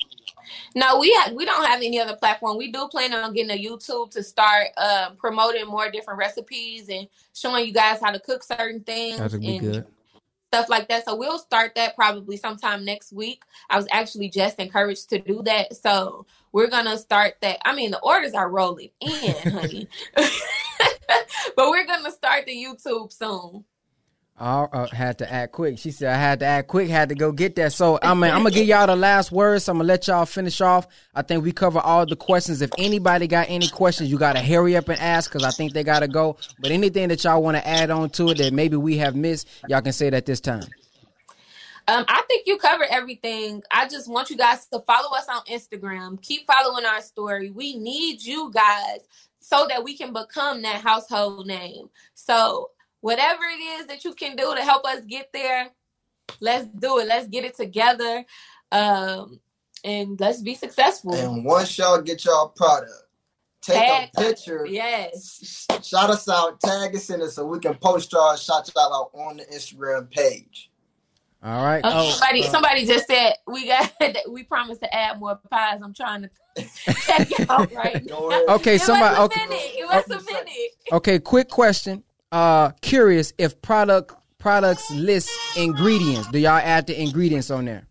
No, 0.74 0.98
we 0.98 1.12
ha- 1.16 1.32
we 1.34 1.44
don't 1.44 1.64
have 1.66 1.80
any 1.80 2.00
other 2.00 2.16
platform. 2.16 2.58
We 2.58 2.70
do 2.70 2.88
plan 2.88 3.12
on 3.12 3.32
getting 3.32 3.50
a 3.50 3.62
YouTube 3.62 4.10
to 4.12 4.22
start 4.22 4.68
uh, 4.76 5.10
promoting 5.18 5.66
more 5.66 5.90
different 5.90 6.18
recipes 6.18 6.88
and 6.88 7.08
showing 7.32 7.66
you 7.66 7.72
guys 7.72 8.00
how 8.00 8.10
to 8.10 8.20
cook 8.20 8.42
certain 8.42 8.80
things 8.80 9.18
That'd 9.18 9.40
be 9.40 9.56
and 9.56 9.60
good. 9.60 9.86
Stuff 10.48 10.68
like 10.68 10.88
that. 10.88 11.04
So 11.04 11.14
we'll 11.14 11.38
start 11.38 11.74
that 11.76 11.94
probably 11.94 12.36
sometime 12.36 12.84
next 12.84 13.12
week. 13.12 13.42
I 13.70 13.76
was 13.76 13.86
actually 13.90 14.30
just 14.30 14.58
encouraged 14.58 15.08
to 15.10 15.18
do 15.18 15.42
that, 15.44 15.76
so 15.76 16.26
we're 16.52 16.68
gonna 16.68 16.98
start 16.98 17.34
that. 17.42 17.58
I 17.64 17.74
mean, 17.74 17.90
the 17.90 18.00
orders 18.00 18.34
are 18.34 18.50
rolling 18.50 18.90
in, 19.00 19.52
honey, 19.52 19.88
but 20.16 21.70
we're 21.70 21.86
gonna 21.86 22.10
start 22.10 22.46
the 22.46 22.52
YouTube 22.52 23.12
soon. 23.12 23.64
I 24.40 24.62
uh, 24.62 24.86
had 24.88 25.18
to 25.18 25.32
act 25.32 25.52
quick. 25.52 25.78
She 25.78 25.90
said 25.90 26.14
I 26.14 26.16
had 26.16 26.40
to 26.40 26.46
act 26.46 26.68
quick, 26.68 26.88
had 26.88 27.08
to 27.08 27.16
go 27.16 27.32
get 27.32 27.56
that. 27.56 27.72
So 27.72 27.98
I 28.00 28.14
mean, 28.14 28.30
I'm 28.30 28.38
gonna 28.38 28.52
give 28.52 28.66
y'all 28.66 28.86
the 28.86 28.94
last 28.94 29.32
words. 29.32 29.64
So 29.64 29.72
I'm 29.72 29.78
gonna 29.78 29.88
let 29.88 30.06
y'all 30.06 30.26
finish 30.26 30.60
off. 30.60 30.86
I 31.14 31.22
think 31.22 31.42
we 31.42 31.50
cover 31.50 31.80
all 31.80 32.06
the 32.06 32.14
questions. 32.14 32.62
If 32.62 32.70
anybody 32.78 33.26
got 33.26 33.46
any 33.48 33.68
questions, 33.68 34.10
you 34.10 34.18
gotta 34.18 34.40
hurry 34.40 34.76
up 34.76 34.88
and 34.88 35.00
ask 35.00 35.32
because 35.32 35.44
I 35.44 35.50
think 35.50 35.72
they 35.72 35.82
gotta 35.82 36.06
go. 36.06 36.36
But 36.60 36.70
anything 36.70 37.08
that 37.08 37.24
y'all 37.24 37.42
want 37.42 37.56
to 37.56 37.66
add 37.66 37.90
on 37.90 38.10
to 38.10 38.28
it 38.28 38.38
that 38.38 38.52
maybe 38.52 38.76
we 38.76 38.96
have 38.98 39.16
missed, 39.16 39.48
y'all 39.68 39.82
can 39.82 39.92
say 39.92 40.06
it 40.06 40.14
at 40.14 40.26
this 40.26 40.40
time. 40.40 40.62
Um, 41.88 42.04
I 42.06 42.22
think 42.28 42.46
you 42.46 42.58
covered 42.58 42.88
everything. 42.90 43.62
I 43.72 43.88
just 43.88 44.08
want 44.08 44.30
you 44.30 44.36
guys 44.36 44.66
to 44.66 44.78
follow 44.80 45.16
us 45.16 45.26
on 45.28 45.42
Instagram. 45.46 46.20
Keep 46.22 46.46
following 46.46 46.84
our 46.84 47.00
story. 47.00 47.50
We 47.50 47.76
need 47.76 48.22
you 48.22 48.52
guys 48.52 49.00
so 49.40 49.66
that 49.70 49.82
we 49.82 49.96
can 49.96 50.12
become 50.12 50.62
that 50.62 50.82
household 50.82 51.46
name. 51.46 51.88
So 52.14 52.70
whatever 53.00 53.42
it 53.44 53.62
is 53.80 53.86
that 53.86 54.04
you 54.04 54.14
can 54.14 54.36
do 54.36 54.54
to 54.54 54.62
help 54.62 54.84
us 54.84 55.04
get 55.04 55.30
there, 55.32 55.68
let's 56.40 56.66
do 56.66 56.98
it. 56.98 57.06
Let's 57.08 57.28
get 57.28 57.44
it 57.44 57.56
together. 57.56 58.24
Um, 58.72 59.40
and 59.84 60.18
let's 60.20 60.42
be 60.42 60.54
successful. 60.54 61.14
And 61.14 61.44
once 61.44 61.78
y'all 61.78 62.00
get 62.02 62.24
y'all 62.24 62.48
product, 62.48 62.90
take 63.62 63.76
Tag 63.86 64.10
a 64.14 64.20
us. 64.20 64.24
picture, 64.26 64.66
Yes. 64.66 65.66
shout 65.82 66.10
us 66.10 66.28
out, 66.28 66.60
tag 66.60 66.94
us 66.94 67.08
in 67.10 67.20
it 67.22 67.30
so 67.30 67.46
we 67.46 67.58
can 67.60 67.74
post 67.76 68.12
y'all, 68.12 68.34
shout 68.36 68.70
y'all 68.74 68.92
out 68.92 69.10
on 69.18 69.36
the 69.38 69.44
Instagram 69.44 70.10
page. 70.10 70.70
All 71.42 71.64
right. 71.64 71.80
Oh, 71.84 71.90
Oh, 72.08 72.10
somebody, 72.10 72.42
uh, 72.42 72.50
somebody 72.50 72.84
just 72.86 73.06
said 73.06 73.34
we 73.46 73.68
got. 73.68 73.92
we 74.28 74.42
promised 74.42 74.80
to 74.80 74.92
add 74.92 75.20
more 75.20 75.38
pies. 75.48 75.80
I'm 75.82 75.94
trying 75.94 76.22
to 76.22 76.30
check 77.06 77.30
it 77.30 77.44
out 77.48 77.72
right 77.72 78.04
now. 78.04 78.16
Go 78.16 78.30
ahead. 78.30 78.48
okay. 78.48 78.72
Give 78.72 78.80
Somebody. 78.80 79.16
a 79.16 79.22
Okay. 79.22 79.46
minute. 79.46 79.72
Give 79.76 79.88
us 79.88 80.10
a 80.10 80.20
minute. 80.24 80.70
Okay. 80.92 81.18
Quick 81.20 81.48
question. 81.48 82.02
Uh, 82.30 82.70
curious 82.82 83.32
if 83.38 83.60
product 83.62 84.14
products 84.38 84.90
list 84.90 85.30
ingredients. 85.56 86.28
Do 86.28 86.38
y'all 86.38 86.52
add 86.52 86.86
the 86.86 87.00
ingredients 87.00 87.50
on 87.50 87.64
there? 87.64 87.88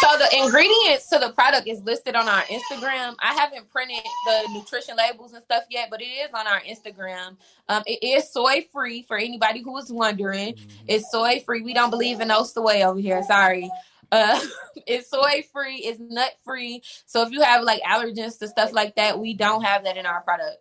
So 0.00 0.18
the 0.18 0.42
ingredients 0.42 1.08
to 1.10 1.18
the 1.18 1.30
product 1.30 1.68
is 1.68 1.82
listed 1.82 2.16
on 2.16 2.26
our 2.26 2.42
Instagram. 2.42 3.14
I 3.20 3.34
haven't 3.34 3.70
printed 3.70 4.02
the 4.24 4.48
nutrition 4.52 4.96
labels 4.96 5.32
and 5.34 5.44
stuff 5.44 5.64
yet, 5.68 5.88
but 5.90 6.00
it 6.00 6.06
is 6.06 6.30
on 6.32 6.46
our 6.46 6.60
Instagram. 6.60 7.36
Um, 7.68 7.82
it 7.86 8.02
is 8.02 8.32
soy 8.32 8.66
free 8.72 9.02
for 9.02 9.16
anybody 9.16 9.62
who 9.62 9.72
was 9.72 9.92
wondering. 9.92 10.54
It's 10.88 11.10
soy 11.10 11.40
free. 11.44 11.60
We 11.60 11.74
don't 11.74 11.90
believe 11.90 12.20
in 12.20 12.28
no 12.28 12.44
soy 12.44 12.82
over 12.82 13.00
here. 13.00 13.22
Sorry. 13.22 13.70
Uh, 14.12 14.40
it's 14.88 15.08
soy 15.08 15.44
free. 15.52 15.76
It's 15.76 16.00
nut 16.00 16.32
free. 16.44 16.82
So 17.06 17.22
if 17.22 17.30
you 17.30 17.42
have 17.42 17.62
like 17.62 17.80
allergens 17.82 18.40
to 18.40 18.48
stuff 18.48 18.72
like 18.72 18.96
that, 18.96 19.20
we 19.20 19.34
don't 19.34 19.62
have 19.62 19.84
that 19.84 19.96
in 19.96 20.04
our 20.04 20.20
product. 20.22 20.56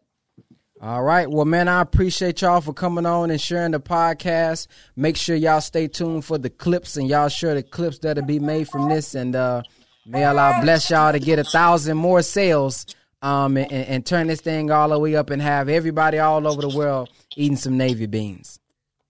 All 0.82 1.04
right. 1.04 1.30
Well, 1.30 1.44
man, 1.46 1.68
I 1.68 1.82
appreciate 1.82 2.42
y'all 2.42 2.62
for 2.62 2.74
coming 2.74 3.06
on 3.06 3.32
and 3.32 3.42
sharing 3.42 3.72
the 3.72 3.82
podcast. 3.82 4.68
Make 4.96 5.18
sure 5.18 5.36
y'all 5.36 5.60
stay 5.60 5.90
tuned 5.90 6.24
for 6.24 6.38
the 6.38 6.50
clips 6.50 6.96
and 6.96 7.10
y'all 7.10 7.28
share 7.28 7.54
the 7.54 7.64
clips 7.64 8.00
that'll 8.00 8.24
be 8.26 8.40
made 8.40 8.70
from 8.70 8.88
this. 8.88 9.14
And 9.14 9.36
uh, 9.36 9.64
may 10.06 10.24
Allah 10.24 10.60
bless 10.62 10.90
y'all 10.90 11.12
to 11.12 11.20
get 11.20 11.38
a 11.38 11.44
thousand 11.44 11.98
more 11.98 12.22
sales 12.22 12.86
um, 13.22 13.58
and, 13.58 13.70
and, 13.74 13.88
and 13.88 14.06
turn 14.06 14.28
this 14.28 14.40
thing 14.40 14.72
all 14.72 14.88
the 14.88 14.98
way 14.98 15.18
up 15.18 15.32
and 15.32 15.42
have 15.42 15.68
everybody 15.68 16.18
all 16.20 16.48
over 16.48 16.62
the 16.62 16.70
world 16.70 17.10
eating 17.36 17.58
some 17.58 17.76
Navy 17.78 18.06
beans. 18.06 18.62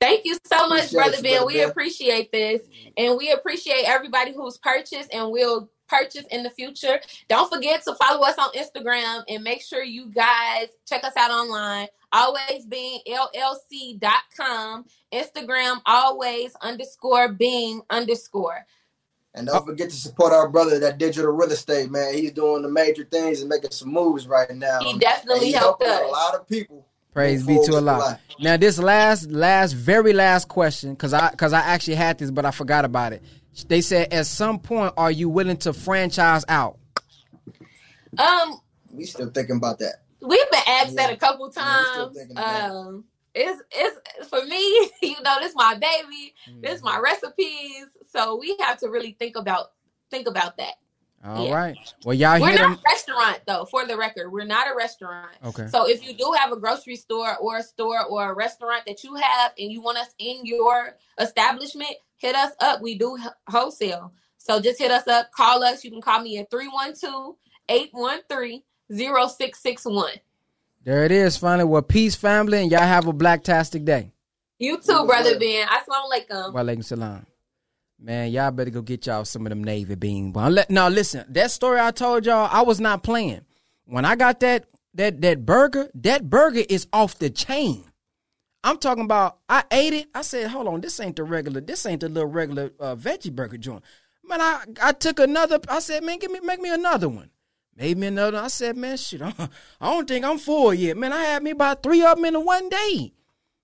Thank 0.02 0.26
you 0.26 0.40
so 0.46 0.68
much, 0.70 0.92
Appreciate 0.92 0.94
Brother 0.96 1.18
you, 1.18 1.24
Ben. 1.24 1.32
Brother 1.34 1.46
We 1.46 1.54
Ben. 1.56 1.70
appreciate 1.70 2.32
this. 2.32 2.62
And 2.98 3.16
we 3.16 3.32
appreciate 3.32 3.84
everybody 3.86 4.34
who's 4.34 4.58
purchased 4.58 5.14
and 5.14 5.30
will 5.32 5.70
purchase 5.90 6.26
in 6.32 6.44
the 6.44 6.50
future. 6.50 7.00
Don't 7.28 7.52
forget 7.52 7.84
to 7.84 7.96
follow 7.96 8.26
us 8.26 8.36
on 8.38 8.52
Instagram 8.54 9.24
and 9.28 9.44
make 9.44 9.62
sure 9.62 9.84
you 9.84 10.08
guys 10.08 10.68
check 10.88 11.04
us 11.04 11.14
out 11.18 11.32
online. 11.32 11.88
Always 12.12 12.66
Bean 12.68 13.02
LLC.com. 13.08 14.86
Instagram 15.14 15.82
always 15.86 16.56
underscore 16.62 17.34
being 17.34 17.82
underscore. 17.90 18.66
And 19.36 19.48
don't 19.48 19.66
forget 19.66 19.90
to 19.90 19.96
support 19.96 20.34
our 20.34 20.50
brother 20.50 20.80
that 20.80 20.98
digital 20.98 21.32
real 21.32 21.52
estate, 21.52 21.92
man. 21.92 22.16
He's 22.16 22.32
doing 22.32 22.64
the 22.64 22.70
major 22.70 23.04
things 23.04 23.42
and 23.42 23.50
making 23.50 23.72
some 23.72 23.94
moves 23.94 24.28
right 24.28 24.50
now. 24.56 24.80
He 24.80 24.98
definitely 24.98 25.48
he's 25.48 25.56
helped 25.56 25.84
helping 25.84 26.06
us. 26.06 26.10
a 26.10 26.12
lot 26.12 26.36
of 26.36 26.48
people. 26.48 26.86
Praise 27.14 27.44
be 27.46 27.56
to 27.56 27.60
with 27.60 27.88
Allah. 27.88 28.20
Now, 28.40 28.58
this 28.58 28.80
last, 28.80 29.30
last, 29.32 29.74
very 29.74 30.14
last 30.14 30.48
question, 30.48 30.94
because 30.94 31.14
I, 31.14 31.32
because 31.32 31.54
I 31.54 31.60
actually 31.60 31.96
had 31.96 32.18
this, 32.18 32.32
but 32.32 32.46
I 32.46 32.52
forgot 32.52 32.86
about 32.86 33.14
it. 33.14 33.24
They 33.68 33.82
said, 33.82 34.14
at 34.14 34.26
some 34.28 34.60
point, 34.60 34.94
are 34.98 35.12
you 35.12 35.30
willing 35.30 35.58
to 35.58 35.74
franchise 35.74 36.46
out? 36.48 36.78
Um, 38.18 38.60
We 38.92 39.06
still 39.06 39.30
thinking 39.30 39.58
about 39.58 39.80
that. 39.80 40.04
We've 40.22 40.52
been 40.52 40.62
asked 40.68 40.96
that 40.96 41.12
a 41.14 41.18
couple 41.18 41.52
Yeah, 41.56 41.80
we 41.80 41.86
still 41.86 42.06
times. 42.06 42.18
thinking 42.18 42.38
about 42.38 42.66
it. 42.66 42.72
um, 42.72 43.04
it's 43.34 43.62
it's 43.72 44.28
for 44.30 44.44
me. 44.46 44.90
You 45.02 45.22
know, 45.24 45.38
this 45.40 45.54
my 45.56 45.76
baby. 45.76 46.34
This 46.62 46.82
my 46.84 46.98
recipes. 47.00 47.86
So 48.12 48.38
we 48.38 48.58
have 48.60 48.80
to 48.80 48.90
really 48.90 49.16
think 49.18 49.36
about 49.38 49.68
think 50.12 50.28
about 50.28 50.58
that. 50.58 50.74
All 51.24 51.46
Yeah. 51.46 51.54
right. 51.54 51.78
Well, 52.04 52.16
y'all 52.16 52.40
We're 52.40 52.48
hear 52.50 52.58
not 52.58 52.70
them. 52.72 52.80
a 52.86 52.90
restaurant 52.92 53.40
though. 53.46 53.66
For 53.66 53.86
the 53.86 53.96
record, 53.98 54.32
we're 54.32 54.46
not 54.46 54.68
a 54.70 54.76
restaurant. 54.76 55.30
Okay. 55.46 55.68
So 55.68 55.88
if 55.88 56.06
you 56.06 56.14
do 56.14 56.34
have 56.38 56.52
a 56.52 56.58
grocery 56.58 56.96
store 56.96 57.38
or 57.38 57.58
a 57.58 57.64
store 57.64 58.04
or 58.06 58.32
a 58.32 58.34
restaurant 58.36 58.84
that 58.88 59.04
you 59.04 59.16
have 59.16 59.52
and 59.58 59.72
you 59.72 59.82
want 59.82 59.98
us 60.00 60.10
in 60.18 60.46
your 60.46 60.98
establishment, 61.20 61.92
hit 62.20 62.36
us 62.36 62.52
up. 62.60 62.82
We 62.82 62.98
do 62.98 63.18
wholesale. 63.48 64.14
So 64.38 64.62
just 64.62 64.80
hit 64.80 64.92
us 64.92 65.08
up, 65.08 65.32
call 65.32 65.64
us. 65.64 65.84
You 65.84 65.92
can 65.92 66.02
call 66.02 66.22
me 66.22 66.38
at 66.38 66.50
312-813-0661. 67.70 70.20
There 70.84 71.04
it 71.04 71.12
is, 71.12 71.36
finally. 71.36 71.66
Well, 71.66 71.82
peace, 71.82 72.16
family, 72.16 72.62
and 72.62 72.72
y'all 72.72 72.82
have 72.82 73.08
a 73.08 73.14
blacktastic 73.14 73.84
day. 73.84 74.14
You 74.58 74.78
too, 74.78 75.06
brother. 75.06 75.38
Ben. 75.40 75.68
Assalamu 75.68 76.12
alaikum. 76.12 76.54
Walaikum 76.54 76.86
salam. 76.86 77.26
Man, 78.02 78.32
y'all 78.32 78.52
better 78.52 78.70
go 78.70 78.82
get 78.82 79.08
y'all 79.08 79.26
some 79.26 79.46
of 79.46 79.50
them 79.50 79.62
Navy 79.62 79.94
let, 80.34 80.70
now 80.70 80.88
listen, 80.88 81.26
that 81.30 81.52
story 81.52 81.82
I 81.82 81.92
told 81.92 82.26
y'all, 82.26 82.48
I 82.50 82.62
was 82.62 82.80
not 82.80 83.04
playing. 83.04 83.42
When 83.86 84.06
I 84.06 84.16
got 84.16 84.40
that 84.40 84.68
that 84.94 85.20
that 85.22 85.46
burger, 85.46 85.90
that 85.96 86.30
burger 86.30 86.64
is 86.70 86.88
off 86.94 87.20
the 87.20 87.30
chain. 87.30 87.84
I'm 88.64 88.78
talking 88.78 89.06
about. 89.06 89.40
I 89.48 89.64
ate 89.72 89.94
it. 89.94 90.08
I 90.14 90.22
said, 90.22 90.50
"Hold 90.50 90.68
on, 90.68 90.82
this 90.82 91.00
ain't 91.00 91.16
the 91.16 91.24
regular. 91.24 91.62
This 91.62 91.86
ain't 91.86 92.02
the 92.02 92.10
little 92.10 92.30
regular 92.30 92.72
uh, 92.80 92.96
veggie 92.96 93.34
burger 93.34 93.58
joint." 93.58 93.84
Man, 94.24 94.42
I 94.42 94.64
I 94.82 94.92
took 94.92 95.20
another. 95.20 95.60
I 95.70 95.80
said, 95.80 96.04
"Man, 96.04 96.20
give 96.20 96.32
me 96.32 96.40
make 96.42 96.62
me 96.62 96.74
another 96.74 97.10
one." 97.10 97.30
Made 97.76 97.98
me 97.98 98.08
another. 98.08 98.38
One. 98.38 98.46
I 98.46 98.50
said, 98.50 98.76
"Man, 98.76 98.98
shit, 98.98 99.22
I 99.22 99.48
don't 99.82 100.08
think 100.08 100.26
I'm 100.26 100.38
full 100.38 100.74
yet." 100.74 100.98
Man, 100.98 101.14
I 101.14 101.24
had 101.24 101.44
me 101.44 101.52
about 101.52 101.84
three 101.84 102.04
of 102.04 102.18
them 102.18 102.26
in 102.26 102.46
one 102.46 102.70
day. 102.70 103.14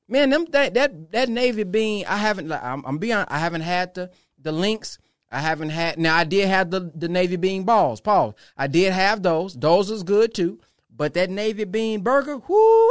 Man, 0.07 0.29
them 0.29 0.45
that 0.51 0.73
that 0.75 1.11
that 1.11 1.29
navy 1.29 1.63
bean, 1.63 2.05
I 2.07 2.17
haven't. 2.17 2.51
I'm, 2.51 2.83
I'm 2.85 2.97
being. 2.97 3.15
I 3.15 3.39
haven't 3.39 3.61
had 3.61 3.93
the 3.95 4.11
the 4.41 4.51
links. 4.51 4.97
I 5.31 5.39
haven't 5.39 5.71
had. 5.71 5.99
Now 5.99 6.15
I 6.15 6.23
did 6.23 6.47
have 6.47 6.71
the 6.71 6.91
the 6.95 7.09
navy 7.09 7.35
bean 7.35 7.63
balls. 7.63 7.99
Paul, 7.99 8.37
I 8.55 8.67
did 8.67 8.93
have 8.93 9.23
those. 9.23 9.55
Those 9.55 9.91
was 9.91 10.03
good 10.03 10.33
too. 10.33 10.59
But 10.95 11.13
that 11.15 11.29
navy 11.29 11.65
bean 11.65 12.01
burger, 12.01 12.37
whoo 12.37 12.89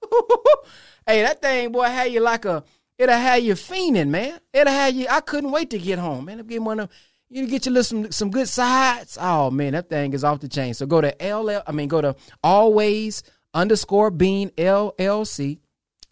Hey, 1.06 1.22
that 1.22 1.42
thing, 1.42 1.72
boy, 1.72 1.84
had 1.84 2.12
you 2.12 2.20
like 2.20 2.44
a. 2.44 2.64
It'll 2.98 3.14
have 3.14 3.42
you 3.42 3.54
fiending, 3.54 4.08
man. 4.08 4.38
It'll 4.52 4.72
have 4.72 4.94
you. 4.94 5.06
I 5.10 5.20
couldn't 5.20 5.50
wait 5.50 5.70
to 5.70 5.78
get 5.78 5.98
home, 5.98 6.26
man. 6.26 6.38
Get 6.46 6.62
one 6.62 6.80
of. 6.80 6.90
You 7.28 7.46
get 7.46 7.64
your 7.64 7.72
little 7.72 7.84
some, 7.84 8.12
some 8.12 8.30
good 8.30 8.48
sides. 8.48 9.16
Oh 9.20 9.50
man, 9.50 9.72
that 9.72 9.88
thing 9.88 10.12
is 10.12 10.22
off 10.22 10.40
the 10.40 10.48
chain. 10.48 10.74
So 10.74 10.84
go 10.84 11.00
to 11.00 11.14
LL, 11.20 11.62
I 11.66 11.72
mean 11.72 11.88
go 11.88 12.02
to 12.02 12.14
always 12.44 13.22
underscore 13.54 14.10
bean 14.10 14.50
LLC. 14.50 15.58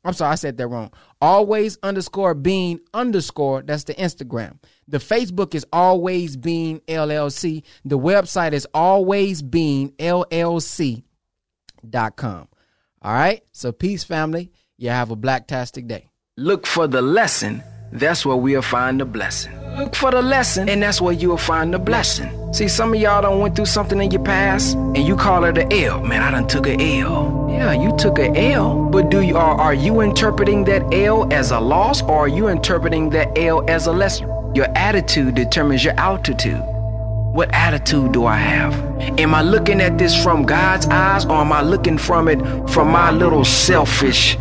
I'm 0.02 0.14
sorry, 0.14 0.32
I 0.32 0.36
said 0.36 0.56
that 0.56 0.66
wrong. 0.66 0.92
Always 1.20 1.78
underscore 1.82 2.34
bean 2.34 2.80
underscore. 2.94 3.60
That's 3.62 3.84
the 3.84 3.94
Instagram. 3.94 4.58
The 4.88 4.96
Facebook 4.96 5.54
is 5.54 5.66
always 5.72 6.38
bean 6.38 6.80
LLC. 6.88 7.64
The 7.84 7.98
website 7.98 8.52
is 8.52 8.66
always 8.72 9.42
bean 9.42 9.90
LLC.com. 9.98 11.04
All 13.02 13.12
right. 13.12 13.42
So 13.52 13.72
peace, 13.72 14.04
family. 14.04 14.52
You 14.80 14.88
have 14.88 15.10
a 15.10 15.16
blacktastic 15.16 15.86
day. 15.88 16.08
Look 16.38 16.66
for 16.66 16.86
the 16.86 17.02
lesson. 17.02 17.62
That's 17.92 18.24
where 18.24 18.34
we'll 18.34 18.62
find 18.62 18.98
the 18.98 19.04
blessing. 19.04 19.54
Look 19.76 19.94
for 19.94 20.10
the 20.10 20.22
lesson, 20.22 20.70
and 20.70 20.82
that's 20.82 21.02
where 21.02 21.12
you'll 21.12 21.36
find 21.36 21.74
the 21.74 21.78
blessing. 21.78 22.30
See, 22.54 22.66
some 22.66 22.94
of 22.94 22.98
y'all 22.98 23.20
done 23.20 23.40
went 23.40 23.56
through 23.56 23.66
something 23.66 24.00
in 24.00 24.10
your 24.10 24.22
past, 24.22 24.76
and 24.76 24.96
you 24.96 25.16
call 25.16 25.44
it 25.44 25.58
an 25.58 25.70
L. 25.70 26.02
Man, 26.02 26.22
I 26.22 26.30
done 26.30 26.48
took 26.48 26.66
a 26.66 26.80
L. 26.98 27.46
Yeah, 27.50 27.74
you 27.74 27.94
took 27.98 28.18
a 28.18 28.34
L, 28.52 28.88
but 28.88 29.10
do 29.10 29.20
you 29.20 29.36
are, 29.36 29.54
are 29.60 29.74
you 29.74 30.00
interpreting 30.00 30.64
that 30.64 30.94
L 30.94 31.30
as 31.30 31.50
a 31.50 31.60
loss, 31.60 32.00
or 32.00 32.20
are 32.20 32.28
you 32.28 32.48
interpreting 32.48 33.10
that 33.10 33.36
L 33.36 33.62
as 33.68 33.86
a 33.86 33.92
lesson? 33.92 34.30
Your 34.54 34.68
attitude 34.78 35.34
determines 35.34 35.84
your 35.84 35.94
altitude. 36.00 36.62
What 37.34 37.52
attitude 37.52 38.12
do 38.12 38.24
I 38.24 38.36
have? 38.36 38.72
Am 39.20 39.34
I 39.34 39.42
looking 39.42 39.82
at 39.82 39.98
this 39.98 40.20
from 40.20 40.44
God's 40.46 40.86
eyes, 40.86 41.26
or 41.26 41.34
am 41.34 41.52
I 41.52 41.60
looking 41.60 41.98
from 41.98 42.28
it 42.28 42.40
from 42.70 42.88
my 42.88 43.10
little 43.10 43.44
selfish, 43.44 44.38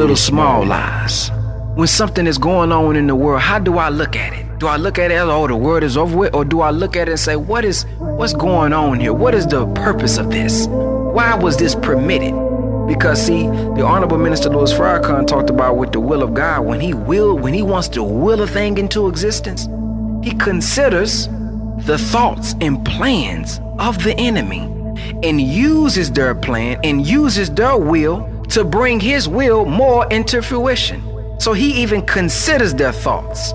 little 0.00 0.16
small 0.16 0.64
lies. 0.64 1.30
When 1.74 1.86
something 1.86 2.26
is 2.26 2.38
going 2.38 2.72
on 2.72 2.96
in 2.96 3.06
the 3.06 3.14
world, 3.14 3.42
how 3.42 3.58
do 3.58 3.76
I 3.76 3.90
look 3.90 4.16
at 4.16 4.32
it? 4.32 4.58
Do 4.58 4.66
I 4.66 4.76
look 4.76 4.98
at 4.98 5.10
it 5.10 5.14
as, 5.14 5.28
oh, 5.28 5.46
the 5.46 5.54
world 5.54 5.82
is 5.82 5.94
over 5.94 6.16
with? 6.16 6.34
Or 6.34 6.42
do 6.42 6.62
I 6.62 6.70
look 6.70 6.96
at 6.96 7.06
it 7.06 7.10
and 7.10 7.20
say, 7.20 7.36
what 7.36 7.66
is, 7.66 7.84
what's 7.98 8.32
going 8.32 8.72
on 8.72 8.98
here? 8.98 9.12
What 9.12 9.34
is 9.34 9.46
the 9.46 9.66
purpose 9.74 10.16
of 10.16 10.30
this? 10.30 10.66
Why 10.68 11.34
was 11.34 11.58
this 11.58 11.74
permitted? 11.74 12.32
Because 12.88 13.26
see, 13.26 13.42
the 13.42 13.84
Honorable 13.84 14.16
Minister 14.16 14.48
Louis 14.48 14.72
Farrakhan 14.72 15.26
talked 15.26 15.50
about 15.50 15.76
with 15.76 15.92
the 15.92 16.00
will 16.00 16.22
of 16.22 16.32
God, 16.32 16.64
when 16.64 16.80
he 16.80 16.94
will, 16.94 17.36
when 17.36 17.52
he 17.52 17.62
wants 17.62 17.88
to 17.88 18.02
will 18.02 18.40
a 18.40 18.46
thing 18.46 18.78
into 18.78 19.06
existence, 19.06 19.68
he 20.24 20.34
considers 20.38 21.28
the 21.84 21.98
thoughts 21.98 22.54
and 22.62 22.82
plans 22.86 23.60
of 23.78 24.02
the 24.02 24.14
enemy 24.16 24.60
and 25.22 25.42
uses 25.42 26.10
their 26.10 26.34
plan 26.34 26.80
and 26.84 27.06
uses 27.06 27.50
their 27.50 27.76
will 27.76 28.29
to 28.50 28.64
bring 28.64 29.00
his 29.00 29.28
will 29.28 29.64
more 29.64 30.06
into 30.10 30.42
fruition. 30.42 31.02
So 31.40 31.52
he 31.52 31.82
even 31.82 32.02
considers 32.02 32.74
their 32.74 32.92
thoughts. 32.92 33.52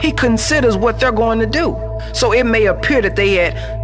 He 0.00 0.12
considers 0.12 0.76
what 0.76 1.00
they're 1.00 1.12
going 1.12 1.38
to 1.40 1.46
do. 1.46 1.76
So 2.12 2.32
it 2.32 2.44
may 2.44 2.66
appear 2.66 3.02
that 3.02 3.16
they 3.16 3.34
had 3.34 3.76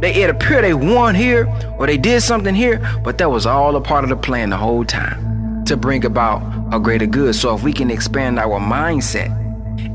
they 0.00 0.14
it 0.14 0.28
appear 0.28 0.60
they 0.60 0.74
won 0.74 1.14
here 1.14 1.46
or 1.78 1.86
they 1.86 1.96
did 1.96 2.20
something 2.20 2.54
here, 2.54 2.78
but 3.02 3.16
that 3.18 3.30
was 3.30 3.46
all 3.46 3.76
a 3.76 3.80
part 3.80 4.04
of 4.04 4.10
the 4.10 4.16
plan 4.16 4.50
the 4.50 4.56
whole 4.56 4.84
time 4.84 5.64
to 5.64 5.76
bring 5.76 6.04
about 6.04 6.42
a 6.72 6.78
greater 6.78 7.06
good. 7.06 7.34
So 7.34 7.54
if 7.54 7.62
we 7.62 7.72
can 7.72 7.90
expand 7.90 8.38
our 8.38 8.60
mindset 8.60 9.45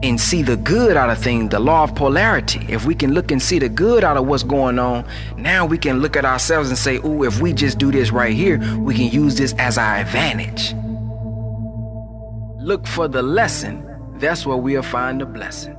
and 0.03 0.19
see 0.19 0.41
the 0.41 0.57
good 0.57 0.97
out 0.97 1.09
of 1.09 1.17
things, 1.17 1.49
the 1.49 1.59
law 1.59 1.83
of 1.83 1.95
polarity, 1.95 2.65
if 2.69 2.85
we 2.85 2.95
can 2.95 3.13
look 3.13 3.31
and 3.31 3.41
see 3.41 3.59
the 3.59 3.69
good 3.69 4.03
out 4.03 4.17
of 4.17 4.27
what's 4.27 4.43
going 4.43 4.79
on, 4.79 5.05
now 5.37 5.65
we 5.65 5.77
can 5.77 5.99
look 5.99 6.15
at 6.15 6.25
ourselves 6.25 6.69
and 6.69 6.77
say, 6.77 6.97
"Ooh, 6.97 7.23
if 7.23 7.41
we 7.41 7.53
just 7.53 7.77
do 7.77 7.91
this 7.91 8.11
right 8.11 8.33
here, 8.33 8.59
we 8.79 8.95
can 8.95 9.07
use 9.07 9.35
this 9.35 9.53
as 9.57 9.77
our 9.77 9.97
advantage." 9.97 10.75
Look 12.59 12.85
for 12.87 13.07
the 13.07 13.21
lesson. 13.21 13.83
That's 14.19 14.45
where 14.45 14.57
we'll 14.57 14.83
find 14.83 15.19
the 15.19 15.25
blessing. 15.25 15.75